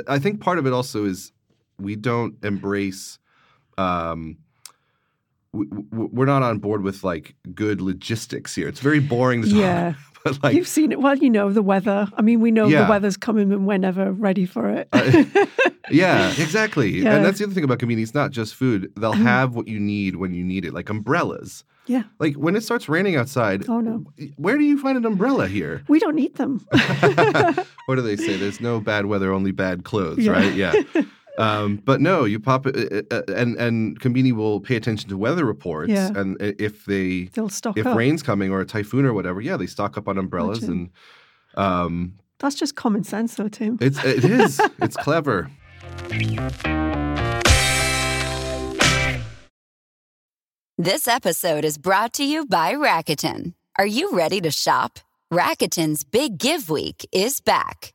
I 0.08 0.18
think 0.18 0.40
part 0.40 0.58
of 0.58 0.66
it 0.66 0.72
also 0.72 1.04
is 1.04 1.32
we 1.78 1.96
don't 1.96 2.36
embrace. 2.44 3.18
Um, 3.78 4.38
we're 5.52 6.24
not 6.26 6.42
on 6.42 6.58
board 6.58 6.82
with 6.82 7.04
like 7.04 7.34
good 7.54 7.80
logistics 7.80 8.54
here. 8.54 8.68
It's 8.68 8.80
very 8.80 9.00
boring 9.00 9.42
Yeah. 9.44 9.94
but 10.24 10.42
like 10.42 10.54
You've 10.54 10.68
seen 10.68 10.92
it. 10.92 11.00
Well, 11.00 11.16
you 11.18 11.28
know, 11.28 11.50
the 11.52 11.62
weather. 11.62 12.08
I 12.16 12.22
mean, 12.22 12.40
we 12.40 12.50
know 12.50 12.68
Yeah. 12.68 12.84
the 12.84 12.90
weather's 12.90 13.16
coming 13.16 13.52
and 13.52 13.66
we're 13.66 13.76
never 13.78 14.12
ready 14.12 14.46
for 14.46 14.70
it. 14.70 14.88
yeah, 15.90 16.30
exactly. 16.38 16.90
Yeah. 16.90 16.98
Mm-hmm. 16.98 17.08
And 17.16 17.24
that's 17.24 17.38
the 17.38 17.44
other 17.44 17.54
thing 17.54 17.64
about. 17.64 17.82
It's 17.82 18.14
not 18.14 18.30
just 18.30 18.54
food. 18.54 18.92
They'll 18.96 19.12
have 19.12 19.54
what 19.54 19.68
you 19.68 19.78
need 19.80 20.16
when 20.16 20.32
you 20.34 20.44
need 20.44 20.64
it, 20.64 20.72
like 20.72 20.88
umbrellas. 20.88 21.64
yeah. 21.86 22.04
Like 22.18 22.34
when 22.36 22.54
it 22.56 22.62
starts 22.62 22.88
raining 22.88 23.16
outside, 23.16 23.68
Oh, 23.68 23.80
no. 23.80 24.04
where 24.36 24.56
do 24.56 24.64
you 24.64 24.78
find 24.80 24.96
an 24.96 25.04
umbrella 25.04 25.48
here? 25.48 25.82
We 25.88 25.98
don't 25.98 26.14
need 26.14 26.36
them. 26.36 26.64
what 27.86 27.96
do 27.96 28.02
they 28.02 28.16
say? 28.16 28.36
There's 28.36 28.60
no 28.60 28.80
bad 28.80 29.06
weather, 29.06 29.32
only 29.32 29.50
bad 29.50 29.84
clothes, 29.84 30.18
Yeah. 30.20 30.32
right? 30.32 30.54
Yeah. 30.54 30.72
Um, 31.38 31.76
but 31.76 32.00
no, 32.00 32.24
you 32.24 32.38
pop 32.38 32.66
it, 32.66 33.06
uh, 33.10 33.14
uh, 33.14 33.22
and 33.34 33.56
and 33.56 33.98
Conveni 34.00 34.32
will 34.32 34.60
pay 34.60 34.76
attention 34.76 35.08
to 35.08 35.16
weather 35.16 35.44
reports, 35.46 35.90
Yeah. 35.90 36.10
and 36.14 36.36
if 36.40 36.84
they 36.84 37.30
They'll 37.32 37.48
stock 37.48 37.78
if 37.78 37.86
up. 37.86 37.96
rain's 37.96 38.22
coming 38.22 38.50
or 38.52 38.60
a 38.60 38.66
typhoon 38.66 39.06
or 39.06 39.14
whatever, 39.14 39.40
yeah, 39.40 39.56
they 39.56 39.66
stock 39.66 39.96
up 39.96 40.08
on 40.08 40.18
umbrellas, 40.18 40.58
Imagine. 40.62 40.90
and 41.56 41.64
um, 41.64 42.14
That's 42.38 42.54
just 42.56 42.76
common 42.76 43.02
sense, 43.04 43.34
though, 43.36 43.48
Tim. 43.48 43.78
it's 43.80 44.02
it 44.04 44.24
is 44.24 44.60
it's 44.82 44.96
clever. 44.96 45.50
This 50.78 51.06
episode 51.06 51.64
is 51.64 51.78
brought 51.78 52.12
to 52.14 52.24
you 52.24 52.46
by 52.46 52.74
Rakuten. 52.74 53.54
Are 53.78 53.86
you 53.86 54.12
ready 54.12 54.40
to 54.40 54.50
shop? 54.50 54.98
Rakuten's 55.32 56.04
Big 56.04 56.38
Give 56.38 56.68
Week 56.68 57.06
is 57.12 57.40
back. 57.40 57.94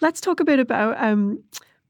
Let's 0.00 0.20
talk 0.20 0.40
a 0.40 0.44
bit 0.44 0.60
about 0.60 1.02
um, 1.02 1.42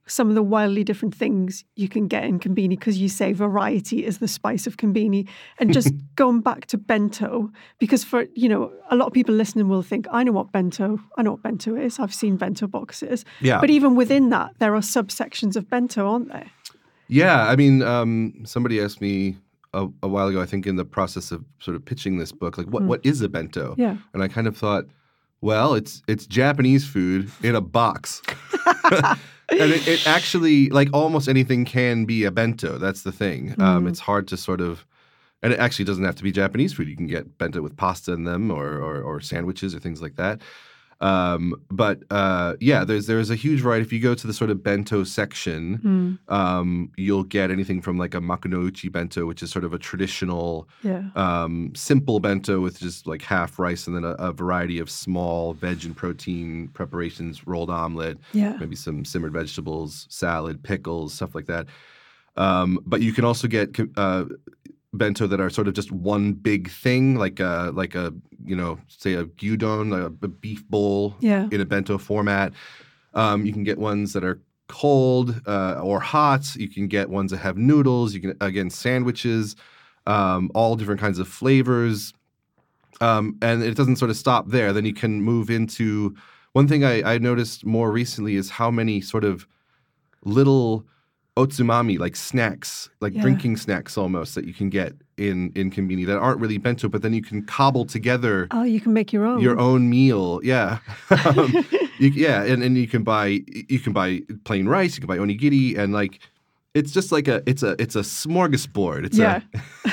some 0.06 0.28
of 0.28 0.34
the 0.34 0.42
wildly 0.42 0.82
different 0.82 1.14
things 1.14 1.64
you 1.76 1.88
can 1.88 2.08
get 2.08 2.24
in 2.24 2.40
Combini 2.40 2.70
because 2.70 2.98
you 2.98 3.08
say 3.08 3.32
variety 3.32 4.04
is 4.04 4.18
the 4.18 4.28
spice 4.28 4.66
of 4.66 4.76
Combini. 4.76 5.28
And 5.58 5.72
just 5.72 5.92
going 6.16 6.40
back 6.40 6.66
to 6.66 6.78
bento, 6.78 7.50
because 7.78 8.04
for, 8.04 8.26
you 8.34 8.48
know, 8.48 8.72
a 8.90 8.96
lot 8.96 9.06
of 9.06 9.12
people 9.12 9.34
listening 9.34 9.68
will 9.68 9.82
think, 9.82 10.06
I 10.10 10.24
know 10.24 10.32
what 10.32 10.52
bento, 10.52 10.98
I 11.16 11.22
know 11.22 11.32
what 11.32 11.42
bento 11.42 11.76
is. 11.76 11.98
I've 11.98 12.14
seen 12.14 12.36
bento 12.36 12.66
boxes. 12.66 13.24
Yeah. 13.40 13.60
But 13.60 13.70
even 13.70 13.94
within 13.94 14.30
that, 14.30 14.52
there 14.58 14.74
are 14.74 14.80
subsections 14.80 15.56
of 15.56 15.68
bento, 15.68 16.08
aren't 16.08 16.32
there? 16.32 16.50
Yeah, 17.08 17.46
I 17.46 17.56
mean, 17.56 17.82
um, 17.82 18.42
somebody 18.44 18.80
asked 18.80 19.00
me 19.00 19.36
a, 19.78 19.88
a 20.02 20.08
while 20.08 20.28
ago, 20.28 20.40
I 20.40 20.46
think, 20.46 20.66
in 20.66 20.76
the 20.76 20.84
process 20.84 21.30
of 21.30 21.44
sort 21.60 21.76
of 21.76 21.84
pitching 21.84 22.18
this 22.18 22.32
book, 22.32 22.58
like, 22.58 22.66
what, 22.68 22.82
what 22.82 23.00
is 23.04 23.20
a 23.20 23.28
bento? 23.28 23.74
Yeah. 23.78 23.96
And 24.12 24.22
I 24.22 24.28
kind 24.28 24.46
of 24.46 24.56
thought, 24.56 24.84
well, 25.40 25.74
it's 25.74 26.02
it's 26.08 26.26
Japanese 26.26 26.84
food 26.86 27.30
in 27.42 27.54
a 27.54 27.60
box. 27.60 28.22
and 28.90 29.18
it, 29.48 29.86
it 29.86 30.06
actually, 30.06 30.68
like 30.70 30.88
almost 30.92 31.28
anything 31.28 31.64
can 31.64 32.04
be 32.04 32.24
a 32.24 32.30
bento. 32.30 32.78
That's 32.78 33.02
the 33.02 33.12
thing. 33.12 33.54
Um, 33.60 33.86
it's 33.86 34.00
hard 34.00 34.26
to 34.28 34.36
sort 34.36 34.60
of, 34.60 34.84
and 35.42 35.52
it 35.52 35.60
actually 35.60 35.84
doesn't 35.84 36.04
have 36.04 36.16
to 36.16 36.24
be 36.24 36.32
Japanese 36.32 36.72
food. 36.72 36.88
You 36.88 36.96
can 36.96 37.06
get 37.06 37.38
bento 37.38 37.62
with 37.62 37.76
pasta 37.76 38.12
in 38.12 38.24
them 38.24 38.50
or 38.50 38.78
or, 38.78 39.00
or 39.00 39.20
sandwiches 39.20 39.74
or 39.74 39.78
things 39.78 40.02
like 40.02 40.16
that. 40.16 40.42
Um, 41.00 41.54
but 41.70 42.02
uh, 42.10 42.54
yeah, 42.60 42.84
there's 42.84 43.06
there's 43.06 43.30
a 43.30 43.36
huge 43.36 43.60
variety. 43.60 43.84
If 43.84 43.92
you 43.92 44.00
go 44.00 44.14
to 44.16 44.26
the 44.26 44.32
sort 44.32 44.50
of 44.50 44.62
bento 44.64 45.04
section, 45.04 46.18
um, 46.28 46.90
you'll 46.96 47.22
get 47.22 47.50
anything 47.52 47.80
from 47.80 47.98
like 47.98 48.14
a 48.14 48.20
makunouchi 48.20 48.90
bento, 48.90 49.24
which 49.26 49.42
is 49.42 49.50
sort 49.50 49.64
of 49.64 49.72
a 49.72 49.78
traditional 49.78 50.68
Yeah. 50.82 51.04
um, 51.14 51.72
simple 51.76 52.18
bento 52.18 52.60
with 52.60 52.80
just 52.80 53.06
like 53.06 53.22
half 53.22 53.58
rice 53.60 53.86
and 53.86 53.94
then 53.94 54.04
a, 54.04 54.12
a 54.18 54.32
variety 54.32 54.80
of 54.80 54.90
small 54.90 55.52
veg 55.54 55.84
and 55.84 55.96
protein 55.96 56.68
preparations, 56.74 57.46
rolled 57.46 57.70
omelet, 57.70 58.18
Yeah. 58.32 58.56
maybe 58.58 58.74
some 58.74 59.04
simmered 59.04 59.32
vegetables, 59.32 60.06
salad, 60.10 60.62
pickles, 60.64 61.14
stuff 61.14 61.34
like 61.34 61.46
that. 61.46 61.66
Um, 62.36 62.78
but 62.86 63.00
you 63.02 63.12
can 63.12 63.24
also 63.24 63.48
get 63.48 63.76
uh, 63.96 64.24
bento 64.94 65.26
that 65.26 65.40
are 65.40 65.50
sort 65.50 65.68
of 65.68 65.74
just 65.74 65.92
one 65.92 66.32
big 66.32 66.70
thing, 66.70 67.16
like 67.16 67.40
a 67.40 67.70
like 67.74 67.94
a 67.94 68.12
you 68.44 68.56
know 68.56 68.78
say 68.88 69.14
a 69.14 69.24
gyudon, 69.24 69.92
a, 69.92 70.06
a 70.24 70.28
beef 70.28 70.66
bowl 70.68 71.16
Yeah. 71.20 71.48
in 71.50 71.60
a 71.60 71.66
bento 71.66 71.98
format. 71.98 72.52
Um, 73.14 73.44
you 73.46 73.52
can 73.52 73.64
get 73.64 73.78
ones 73.78 74.12
that 74.12 74.24
are 74.24 74.40
cold 74.68 75.40
uh, 75.46 75.80
or 75.82 75.98
hot. 76.00 76.54
You 76.56 76.68
can 76.68 76.88
get 76.88 77.08
ones 77.10 77.30
that 77.30 77.38
have 77.38 77.56
noodles. 77.56 78.14
You 78.14 78.20
can 78.20 78.36
again 78.40 78.70
sandwiches, 78.70 79.56
um, 80.06 80.50
all 80.54 80.76
different 80.76 81.00
kinds 81.00 81.18
of 81.18 81.28
flavors. 81.28 82.12
Um, 83.00 83.36
and 83.42 83.62
it 83.62 83.76
doesn't 83.76 83.96
sort 83.96 84.10
of 84.10 84.16
stop 84.16 84.48
there. 84.48 84.72
Then 84.72 84.84
you 84.84 84.92
can 84.94 85.22
move 85.22 85.50
into 85.50 86.16
one 86.52 86.66
thing 86.66 86.82
I, 86.84 87.14
I 87.14 87.18
noticed 87.18 87.64
more 87.64 87.92
recently 87.92 88.34
is 88.36 88.50
how 88.50 88.70
many 88.70 89.00
sort 89.00 89.22
of 89.24 89.46
little 90.24 90.84
otsumami, 91.38 91.98
like 91.98 92.16
snacks, 92.16 92.90
like 93.00 93.14
Yeah. 93.14 93.22
drinking 93.22 93.56
snacks 93.56 93.96
almost 93.96 94.34
that 94.34 94.44
you 94.44 94.52
can 94.60 94.68
get 94.70 94.92
in 95.16 95.52
in 95.54 95.70
konbini 95.70 96.04
that 96.06 96.18
aren't 96.18 96.40
really 96.40 96.58
bento, 96.58 96.88
but 96.88 97.00
then 97.02 97.14
you 97.14 97.22
can 97.22 97.42
cobble 97.56 97.84
together 97.86 98.46
Oh, 98.50 98.64
you 98.74 98.80
can 98.80 98.92
make 98.92 99.12
your 99.12 99.24
own. 99.24 99.40
your 99.40 99.56
own 99.58 99.88
meal. 99.88 100.40
Yeah, 100.42 100.78
um, 101.26 101.48
you, 101.98 102.08
yeah, 102.26 102.42
and, 102.50 102.62
and 102.62 102.76
you 102.76 102.86
can 102.88 103.02
buy 103.04 103.26
you 103.74 103.78
can 103.80 103.92
buy 103.92 104.20
plain 104.44 104.66
rice, 104.68 104.92
you 104.96 105.00
can 105.00 105.08
buy 105.08 105.18
onigiri, 105.18 105.78
and 105.78 105.92
like 105.92 106.18
it's 106.74 106.92
just 106.92 107.10
like 107.12 107.28
a 107.28 107.42
it's 107.46 107.62
a 107.62 107.72
it's 107.82 107.96
a 107.96 108.02
smorgasbord. 108.02 109.04
It's 109.06 109.18
Yeah. 109.18 109.40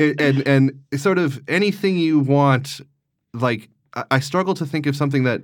a 0.00 0.14
and 0.20 0.46
and 0.46 0.72
sort 1.00 1.18
of 1.18 1.40
anything 1.48 1.96
you 1.98 2.18
want. 2.20 2.80
Like 3.32 3.68
I, 3.94 4.04
I 4.16 4.20
struggle 4.20 4.54
to 4.54 4.66
think 4.66 4.86
of 4.86 4.94
something 4.96 5.24
that 5.24 5.40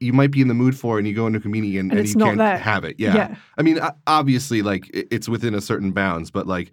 you 0.00 0.12
might 0.12 0.30
be 0.30 0.40
in 0.40 0.48
the 0.48 0.54
mood 0.54 0.76
for, 0.78 0.98
and 0.98 1.06
you 1.06 1.14
go 1.14 1.26
into 1.26 1.38
a 1.38 1.42
konbini 1.42 1.78
and, 1.78 1.90
And 1.90 2.00
and 2.00 2.08
you 2.08 2.14
can't 2.16 2.38
there. 2.38 2.58
have 2.58 2.84
it. 2.84 2.96
Yeah. 2.98 3.14
Yeah. 3.14 3.36
I 3.58 3.62
mean, 3.62 3.78
obviously, 4.06 4.62
like 4.62 4.90
it's 4.92 5.28
within 5.28 5.54
a 5.54 5.60
certain 5.60 5.92
bounds, 5.92 6.30
but 6.30 6.46
like 6.46 6.72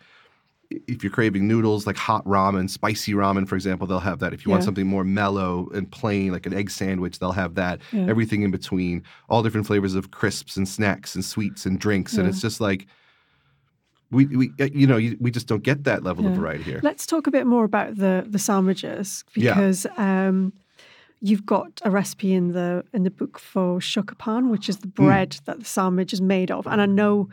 if 0.87 1.03
you're 1.03 1.11
craving 1.11 1.47
noodles, 1.47 1.85
like 1.85 1.97
hot 1.97 2.23
ramen, 2.25 2.69
spicy 2.69 3.13
ramen, 3.13 3.45
for 3.47 3.55
example, 3.55 3.85
they'll 3.85 3.99
have 3.99 4.19
that. 4.19 4.33
If 4.33 4.45
you 4.45 4.51
want 4.51 4.63
something 4.63 4.87
more 4.87 5.03
mellow 5.03 5.69
and 5.73 5.89
plain, 5.91 6.31
like 6.31 6.45
an 6.45 6.53
egg 6.53 6.69
sandwich, 6.71 7.19
they'll 7.19 7.33
have 7.33 7.55
that. 7.55 7.81
Yeah. 7.91 8.05
Everything 8.07 8.43
in 8.43 8.51
between, 8.51 9.03
all 9.29 9.43
different 9.43 9.67
flavors 9.67 9.95
of 9.95 10.11
crisps 10.11 10.55
and 10.57 10.67
snacks 10.67 11.13
and 11.13 11.23
sweets 11.25 11.65
and 11.65 11.77
drinks, 11.79 12.13
and 12.17 12.27
it's 12.27 12.41
just 12.41 12.61
like 12.61 12.87
we, 14.11 14.25
we 14.27 14.51
uh, 14.59 14.67
you 14.73 14.87
know, 14.87 14.95
we 15.19 15.31
just 15.31 15.47
don't 15.47 15.63
get 15.63 15.83
that 15.85 16.03
level 16.03 16.25
of 16.27 16.33
variety 16.33 16.63
here. 16.63 16.79
Let's 16.83 17.05
talk 17.05 17.27
a 17.27 17.31
bit 17.31 17.45
more 17.47 17.63
about 17.65 17.95
the 17.95 18.25
the 18.27 18.39
sandwiches 18.39 19.23
Yeah. 19.35 19.53
because 19.53 19.85
um, 19.97 20.53
you've 21.21 21.45
got 21.45 21.79
a 21.83 21.91
recipe 21.91 22.33
in 22.33 22.51
the 22.53 22.83
in 22.93 23.03
the 23.03 23.11
book 23.11 23.37
for 23.39 23.79
shokupan, 23.79 24.49
which 24.49 24.67
is 24.69 24.77
the 24.77 24.87
Hmm. 24.87 25.05
bread 25.05 25.39
that 25.45 25.59
the 25.59 25.65
sandwich 25.65 26.13
is 26.13 26.21
made 26.21 26.49
of. 26.51 26.65
And 26.67 26.81
I 26.81 26.85
know, 26.87 27.29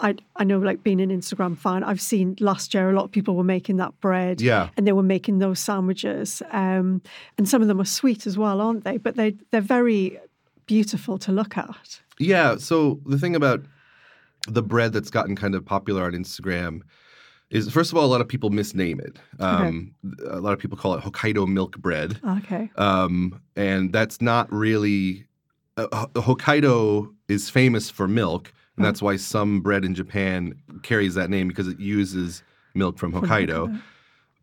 I 0.00 0.16
I 0.36 0.44
know, 0.44 0.58
like 0.58 0.82
being 0.82 1.00
an 1.00 1.10
Instagram 1.10 1.56
fan, 1.56 1.84
I've 1.84 2.00
seen 2.00 2.36
last 2.40 2.74
year 2.74 2.90
a 2.90 2.92
lot 2.92 3.04
of 3.04 3.12
people 3.12 3.36
were 3.36 3.44
making 3.44 3.76
that 3.76 3.98
bread. 4.00 4.40
Yeah. 4.40 4.68
and 4.76 4.86
they 4.86 4.92
were 4.92 5.02
making 5.02 5.38
those 5.38 5.60
sandwiches, 5.60 6.42
um, 6.50 7.02
and 7.38 7.48
some 7.48 7.62
of 7.62 7.68
them 7.68 7.80
are 7.80 7.84
sweet 7.84 8.26
as 8.26 8.36
well, 8.36 8.60
aren't 8.60 8.84
they? 8.84 8.96
But 8.98 9.16
they 9.16 9.36
they're 9.50 9.60
very 9.60 10.18
beautiful 10.66 11.18
to 11.18 11.32
look 11.32 11.56
at. 11.56 12.00
Yeah. 12.18 12.56
So 12.56 13.00
the 13.06 13.18
thing 13.18 13.34
about 13.36 13.64
the 14.48 14.62
bread 14.62 14.92
that's 14.92 15.10
gotten 15.10 15.36
kind 15.36 15.54
of 15.54 15.64
popular 15.64 16.04
on 16.04 16.12
Instagram 16.12 16.80
is, 17.50 17.70
first 17.70 17.92
of 17.92 17.98
all, 17.98 18.04
a 18.04 18.06
lot 18.06 18.20
of 18.20 18.28
people 18.28 18.50
misname 18.50 19.00
it. 19.00 19.18
Um, 19.38 19.94
A 20.28 20.40
lot 20.40 20.52
of 20.52 20.58
people 20.58 20.78
call 20.78 20.94
it 20.94 21.02
Hokkaido 21.02 21.48
milk 21.48 21.78
bread. 21.78 22.18
Okay. 22.38 22.70
Um, 22.76 23.40
and 23.56 23.92
that's 23.92 24.20
not 24.20 24.52
really. 24.52 25.26
Uh, 25.76 26.06
Hokkaido 26.14 27.12
is 27.28 27.50
famous 27.50 27.90
for 27.90 28.06
milk, 28.06 28.52
and 28.76 28.84
that's 28.84 29.02
why 29.02 29.16
some 29.16 29.60
bread 29.60 29.84
in 29.84 29.94
Japan 29.94 30.54
carries 30.82 31.14
that 31.14 31.30
name 31.30 31.48
because 31.48 31.68
it 31.68 31.78
uses 31.78 32.42
milk 32.74 32.98
from 32.98 33.12
Hokkaido. 33.12 33.80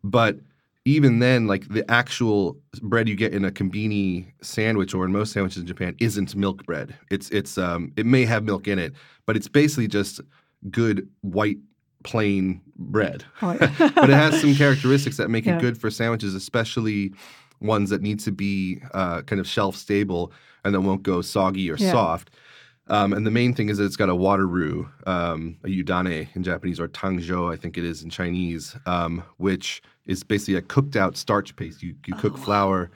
But 0.04 0.38
even 0.84 1.18
then, 1.18 1.46
like 1.46 1.68
the 1.68 1.88
actual 1.90 2.56
bread 2.80 3.08
you 3.08 3.14
get 3.14 3.34
in 3.34 3.44
a 3.44 3.50
kombini 3.50 4.32
sandwich 4.42 4.94
or 4.94 5.04
in 5.04 5.12
most 5.12 5.32
sandwiches 5.32 5.58
in 5.58 5.66
Japan 5.66 5.94
isn't 6.00 6.34
milk 6.34 6.64
bread. 6.64 6.94
It's 7.10 7.28
it's 7.30 7.58
um 7.58 7.92
it 7.96 8.06
may 8.06 8.24
have 8.24 8.44
milk 8.44 8.66
in 8.66 8.78
it, 8.78 8.92
but 9.26 9.36
it's 9.36 9.48
basically 9.48 9.88
just 9.88 10.20
good 10.70 11.08
white 11.20 11.58
plain 12.04 12.60
bread. 12.76 13.24
Right. 13.42 13.58
but 13.78 14.10
it 14.10 14.14
has 14.14 14.40
some 14.40 14.54
characteristics 14.54 15.16
that 15.16 15.30
make 15.30 15.46
Yeah. 15.46 15.56
it 15.58 15.60
good 15.60 15.78
for 15.78 15.90
sandwiches, 15.90 16.34
especially 16.34 17.12
ones 17.60 17.90
that 17.90 18.02
need 18.02 18.20
to 18.20 18.32
be 18.32 18.80
uh, 18.94 19.22
kind 19.22 19.40
of 19.40 19.46
shelf 19.48 19.74
stable 19.76 20.32
and 20.64 20.74
that 20.74 20.80
won't 20.80 21.02
go 21.02 21.22
soggy 21.22 21.70
or 21.70 21.76
Yeah. 21.76 21.90
soft. 21.92 22.30
Um, 22.90 23.12
and 23.12 23.26
the 23.26 23.30
main 23.30 23.52
thing 23.52 23.68
is 23.68 23.76
that 23.78 23.84
it's 23.84 23.96
got 23.96 24.08
a 24.08 24.14
water 24.14 24.46
roux, 24.46 24.88
um, 25.06 25.58
a 25.62 25.68
yudane 25.68 26.34
in 26.34 26.42
Japanese, 26.42 26.80
or 26.80 26.88
tangzhou, 26.88 27.52
I 27.52 27.56
think 27.56 27.76
it 27.76 27.84
is 27.84 28.02
in 28.02 28.08
Chinese, 28.08 28.76
um, 28.86 29.22
which 29.36 29.82
is 30.06 30.22
basically 30.24 30.54
a 30.54 30.62
cooked 30.62 30.96
out 30.96 31.14
starch 31.16 31.54
paste. 31.56 31.82
You, 31.82 31.94
you 32.06 32.14
cook 32.14 32.38
flour 32.38 32.90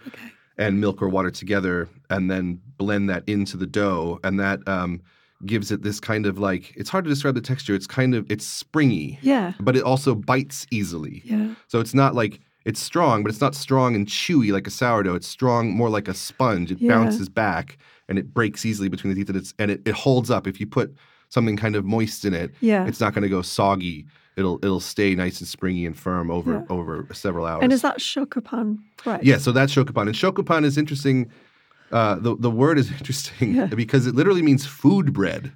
and 0.57 0.81
milk 0.81 1.03
or 1.03 1.09
water 1.11 1.31
together 1.31 1.89
and 2.09 2.31
then 2.31 2.59
blend 2.79 3.11
that 3.11 3.23
into 3.29 3.59
the 3.59 3.67
dough. 3.67 4.19
And 4.25 4.41
that 4.41 4.67
um, 4.67 5.03
gives 5.47 5.71
it 5.73 5.83
this 5.83 6.01
kind 6.01 6.27
of 6.27 6.39
like, 6.39 6.73
it's 6.77 6.89
hard 6.91 7.05
to 7.05 7.11
describe 7.11 7.35
the 7.35 7.41
texture. 7.41 7.75
It's 7.75 7.87
kind 7.87 8.15
of, 8.15 8.31
it's 8.31 8.47
springy 8.47 9.19
Yeah. 9.23 9.53
but 9.61 9.77
it 9.77 9.83
also 9.83 10.15
bites 10.15 10.67
easily. 10.71 11.23
Yeah. 11.25 11.55
So 11.69 11.81
it's 11.81 11.95
not 11.95 12.15
like 12.15 12.41
it's 12.65 12.81
strong, 12.81 13.23
but 13.23 13.31
it's 13.31 13.41
not 13.41 13.55
strong 13.55 13.95
and 13.97 14.07
chewy 14.07 14.53
like 14.53 14.67
a 14.67 14.71
sourdough. 14.71 15.17
It's 15.17 15.27
strong 15.27 15.71
more 15.73 15.91
like 15.91 16.07
a 16.09 16.15
sponge. 16.15 16.71
It 16.71 16.81
Yeah. 16.81 16.91
bounces 16.91 17.29
back 17.29 17.77
and 18.09 18.19
it 18.19 18.33
breaks 18.33 18.65
easily 18.65 18.89
between 18.89 19.13
the 19.13 19.19
teeth 19.21 19.29
and 19.29 19.37
it's 19.39 19.53
and 19.59 19.71
it, 19.71 19.83
it 19.85 19.95
holds 19.95 20.31
up. 20.31 20.47
If 20.47 20.61
you 20.61 20.67
put 20.67 20.95
something 21.29 21.57
kind 21.57 21.75
of 21.77 21.85
moist 21.85 22.25
in 22.25 22.35
it, 22.35 22.53
Yeah. 22.61 22.87
it's 22.87 23.01
not 23.01 23.15
going 23.15 23.23
to 23.23 23.29
go 23.29 23.43
soggy. 23.43 24.07
It'll 24.37 24.59
it'll 24.63 24.81
stay 24.81 25.15
nice 25.15 25.41
and 25.41 25.49
springy 25.49 25.85
and 25.87 25.99
firm 25.99 26.31
over 26.31 26.53
Yeah. 26.53 26.63
over 26.77 27.07
several 27.13 27.47
hours. 27.47 27.65
And 27.65 27.73
is 27.73 27.83
that 27.83 27.99
shokupan 27.99 28.79
right? 29.05 29.23
Yeah, 29.25 29.39
so 29.39 29.51
that's 29.51 29.75
shokupan. 29.75 30.03
And 30.07 30.15
shokupan 30.15 30.65
is 30.65 30.79
interesting. 30.79 31.29
Uh, 31.93 32.17
the 32.17 32.37
the 32.37 32.51
word 32.51 32.79
is 32.79 32.91
interesting 32.99 33.55
Yeah. 33.55 33.67
because 33.67 34.07
it 34.07 34.15
literally 34.15 34.43
means 34.43 34.65
food 34.67 35.13
bread. 35.13 35.53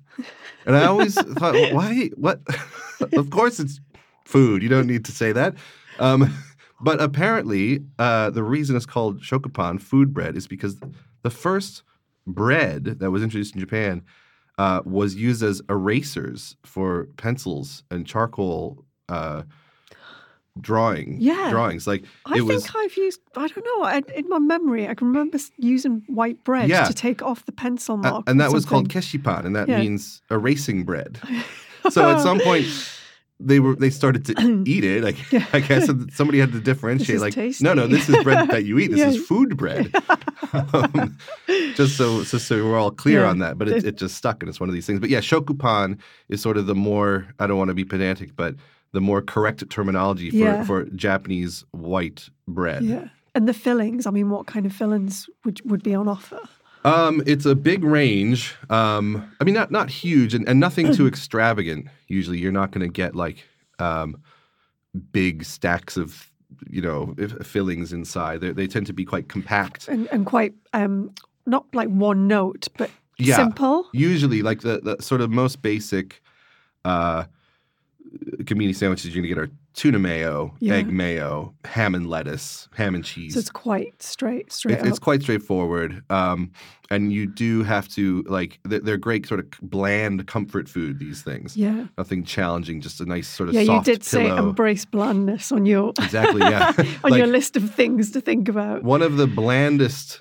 And 0.66 0.76
I 0.76 0.84
always 0.86 1.14
thought, 1.38 1.54
why? 1.72 2.10
What? 2.16 2.40
of 3.16 3.30
course, 3.30 3.58
it's 3.60 3.80
food. 4.24 4.62
You 4.62 4.68
don't 4.68 4.86
need 4.86 5.04
to 5.06 5.12
say 5.12 5.32
that. 5.32 5.54
Um, 5.98 6.34
but 6.80 7.00
apparently, 7.00 7.84
uh, 7.98 8.30
the 8.30 8.42
reason 8.42 8.76
it's 8.76 8.84
called 8.86 9.22
shokupan, 9.22 9.80
food 9.80 10.12
bread, 10.12 10.36
is 10.36 10.46
because 10.46 10.76
the 11.22 11.30
first 11.30 11.82
bread 12.26 12.84
that 13.00 13.10
was 13.10 13.22
introduced 13.22 13.54
in 13.54 13.60
Japan 13.60 14.02
uh, 14.58 14.82
was 14.84 15.14
used 15.14 15.42
as 15.42 15.62
erasers 15.70 16.56
for 16.64 17.08
pencils 17.16 17.84
and 17.90 18.06
charcoal 18.06 18.84
uh, 19.08 19.42
drawing 20.60 21.16
Yeah. 21.20 21.50
drawings. 21.50 21.86
Like 21.86 22.04
I 22.24 22.36
it 22.38 22.40
was. 22.42 22.64
think 22.64 22.76
I've 22.76 22.96
used, 22.96 23.20
I 23.36 23.46
don't 23.48 23.64
know, 23.64 23.84
I, 23.84 24.02
in 24.14 24.28
my 24.28 24.38
memory, 24.38 24.88
I 24.88 24.94
can 24.94 25.08
remember 25.08 25.38
using 25.58 26.02
white 26.06 26.42
bread 26.44 26.68
Yeah. 26.68 26.84
to 26.84 26.94
take 26.94 27.22
off 27.22 27.44
the 27.46 27.52
pencil 27.52 27.96
mark. 27.96 28.24
and 28.26 28.40
that 28.40 28.52
was 28.52 28.64
called 28.64 28.88
keshipan, 28.88 29.44
and 29.44 29.54
that 29.56 29.68
Yeah. 29.68 29.80
means 29.80 30.22
erasing 30.30 30.84
bread. 30.84 31.20
so 31.90 32.08
at 32.10 32.20
some 32.20 32.40
point, 32.40 32.66
they 33.38 33.60
were 33.60 33.74
they 33.76 33.90
started 33.90 34.24
to 34.24 34.62
eat 34.66 34.82
it. 34.82 35.04
Like 35.04 35.16
I 35.54 35.60
guess 35.60 35.86
somebody 36.14 36.38
had 36.40 36.52
to 36.52 36.60
differentiate. 36.60 37.20
Like 37.20 37.36
no, 37.60 37.74
no, 37.74 37.86
tasty. 37.86 37.88
this 37.96 38.08
is 38.08 38.24
bread 38.24 38.48
that 38.48 38.64
you 38.64 38.78
eat. 38.78 38.88
This 38.92 39.00
Yeah. 39.04 39.08
is 39.10 39.26
food 39.26 39.58
bread. 39.58 39.94
um, 40.52 41.18
just 41.74 41.96
so 41.98 42.24
just 42.24 42.48
so 42.48 42.64
we're 42.64 42.78
all 42.78 42.90
clear 42.90 43.20
Yeah. 43.22 43.28
on 43.30 43.38
that. 43.40 43.58
But 43.58 43.68
it, 43.68 43.84
it 43.84 43.96
just 43.98 44.14
stuck, 44.16 44.42
and 44.42 44.48
it's 44.48 44.58
one 44.58 44.70
of 44.70 44.74
these 44.74 44.86
things. 44.86 45.00
But 45.00 45.10
yeah, 45.10 45.20
shokupan 45.20 45.98
is 46.30 46.40
sort 46.40 46.56
of 46.56 46.64
the 46.66 46.74
more 46.74 47.26
I 47.38 47.46
don't 47.46 47.58
want 47.58 47.68
to 47.68 47.74
be 47.74 47.84
pedantic, 47.84 48.34
but 48.36 48.54
the 48.92 49.00
more 49.00 49.20
correct 49.22 49.68
terminology 49.70 50.30
for 50.30 50.36
Yeah. 50.36 50.64
for 50.64 50.84
Japanese 50.94 51.64
white 51.72 52.28
bread. 52.48 52.82
Yeah. 52.84 53.08
And 53.34 53.46
the 53.46 53.52
fillings, 53.54 54.06
I 54.06 54.10
mean, 54.10 54.30
what 54.30 54.46
kind 54.46 54.64
of 54.64 54.72
fillings 54.72 55.28
would, 55.44 55.60
would 55.70 55.82
be 55.82 55.94
on 55.94 56.08
offer? 56.08 56.40
Um, 56.84 57.22
it's 57.26 57.44
a 57.44 57.54
big 57.54 57.84
range. 57.84 58.54
Um, 58.70 59.22
I 59.40 59.44
mean, 59.44 59.54
not 59.54 59.70
not 59.70 59.90
huge, 59.90 60.32
and, 60.34 60.48
and 60.48 60.58
nothing 60.60 60.92
too 60.94 61.06
extravagant. 61.12 61.88
Usually, 62.08 62.38
you're 62.38 62.52
not 62.52 62.70
going 62.70 62.86
to 62.88 62.92
get 62.92 63.14
like 63.14 63.44
um, 63.78 64.16
big 65.12 65.44
stacks 65.44 65.96
of 65.96 66.30
you 66.70 66.80
know 66.80 67.14
fillings 67.42 67.92
inside. 67.92 68.40
They 68.40 68.52
they 68.52 68.66
tend 68.68 68.86
to 68.86 68.92
be 68.92 69.04
quite 69.04 69.28
compact. 69.28 69.88
And, 69.88 70.08
and 70.12 70.24
quite, 70.24 70.54
um, 70.72 71.10
not 71.44 71.66
like 71.74 71.88
one 71.88 72.28
note, 72.28 72.68
but 72.78 72.90
Yeah. 73.18 73.36
simple. 73.36 73.86
Usually, 73.92 74.42
like 74.42 74.60
the, 74.60 74.80
the 74.80 75.02
sort 75.02 75.20
of 75.20 75.30
most 75.30 75.60
basic 75.62 76.22
uh, 76.84 77.24
convenience 78.46 78.78
sandwiches 78.78 79.06
you're 79.14 79.22
going 79.22 79.34
to 79.34 79.34
get 79.34 79.38
are 79.38 79.50
tuna 79.74 79.98
mayo, 79.98 80.54
Yeah. 80.60 80.74
egg 80.74 80.92
mayo, 80.92 81.54
ham 81.64 81.94
and 81.94 82.08
lettuce, 82.08 82.68
ham 82.74 82.94
and 82.94 83.04
cheese. 83.04 83.34
So 83.34 83.40
it's 83.40 83.50
quite 83.50 84.02
straight, 84.02 84.52
straight 84.52 84.78
It- 84.78 84.86
it's 84.86 84.98
quite 84.98 85.22
straightforward, 85.22 86.02
um, 86.10 86.50
and 86.90 87.12
you 87.12 87.26
do 87.26 87.62
have 87.64 87.88
to 87.88 88.22
like 88.28 88.58
they're, 88.64 88.78
they're 88.80 88.96
great 88.96 89.26
sort 89.26 89.40
of 89.40 89.46
bland 89.60 90.26
comfort 90.26 90.68
food. 90.68 90.98
These 90.98 91.22
things, 91.22 91.56
Yeah. 91.56 91.86
nothing 91.98 92.24
challenging, 92.24 92.80
just 92.80 93.00
a 93.00 93.04
nice 93.06 93.28
sort 93.28 93.48
of 93.48 93.54
Yeah, 93.54 93.62
you 93.62 93.82
did 93.82 94.02
say 94.04 94.28
embrace 94.28 94.84
blandness 94.84 95.52
on 95.52 95.66
your 95.66 95.92
Exactly, 96.00 96.40
yeah. 96.42 96.72
on 97.04 97.10
Like- 97.10 97.18
your 97.18 97.26
list 97.26 97.56
of 97.56 97.74
things 97.74 98.12
to 98.12 98.20
think 98.20 98.48
about. 98.48 98.82
One 98.82 99.02
of 99.02 99.16
the 99.16 99.26
blandest, 99.26 100.20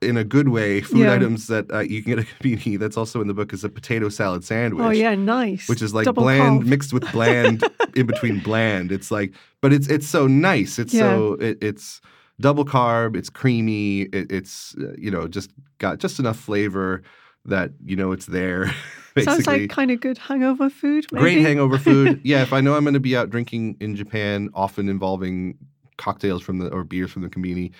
in 0.00 0.16
a 0.16 0.24
good 0.24 0.48
way, 0.48 0.80
food 0.80 1.00
Yeah. 1.00 1.14
items 1.14 1.46
that 1.48 1.70
uh, 1.72 1.80
you 1.80 2.02
can 2.02 2.12
get 2.12 2.18
at 2.20 2.24
a 2.24 2.28
convenience 2.40 2.80
that's 2.80 2.96
also 2.96 3.20
in 3.20 3.26
the 3.28 3.34
book 3.34 3.52
is 3.52 3.64
a 3.64 3.68
potato 3.68 4.08
salad 4.08 4.44
sandwich. 4.44 4.84
Oh 4.84 4.90
yeah, 4.90 5.14
nice. 5.14 5.68
Which 5.68 5.82
is 5.82 5.92
like 5.94 6.04
Double 6.04 6.22
bland 6.22 6.62
carb. 6.62 6.66
mixed 6.66 6.92
with 6.92 7.10
bland 7.12 7.64
in 7.96 8.06
between 8.06 8.40
bland. 8.40 8.92
It's 8.92 9.10
like, 9.10 9.32
but 9.60 9.72
it's 9.72 9.88
it's 9.88 10.06
so 10.06 10.26
nice. 10.26 10.78
It's 10.78 10.92
so 10.92 11.34
it, 11.34 11.58
it's 11.62 12.00
double 12.40 12.64
carb. 12.64 13.16
It's 13.16 13.30
creamy. 13.30 14.02
It, 14.02 14.30
it's 14.30 14.76
uh, 14.80 14.92
you 14.96 15.10
know 15.10 15.26
just 15.26 15.50
got 15.78 15.98
just 15.98 16.18
enough 16.18 16.38
flavor 16.38 17.02
that 17.44 17.72
you 17.84 17.96
know 17.96 18.12
it's 18.12 18.26
there. 18.26 18.72
Basically, 19.14 19.24
Sounds 19.42 19.46
like 19.46 19.70
kind 19.70 19.90
of 19.90 20.00
good 20.00 20.18
hangover 20.18 20.70
food. 20.70 21.06
Maybe? 21.10 21.20
great 21.22 21.38
hangover 21.40 21.78
food. 21.78 22.20
yeah, 22.24 22.42
if 22.42 22.52
I 22.52 22.60
know 22.60 22.74
I'm 22.76 22.84
going 22.84 22.94
to 22.94 23.00
be 23.00 23.16
out 23.16 23.30
drinking 23.30 23.76
in 23.80 23.96
Japan, 23.96 24.48
often 24.54 24.88
involving 24.88 25.56
cocktails 25.96 26.42
from 26.42 26.58
the 26.58 26.68
or 26.68 26.84
beers 26.84 27.10
from 27.10 27.22
the 27.22 27.28
conveni. 27.28 27.72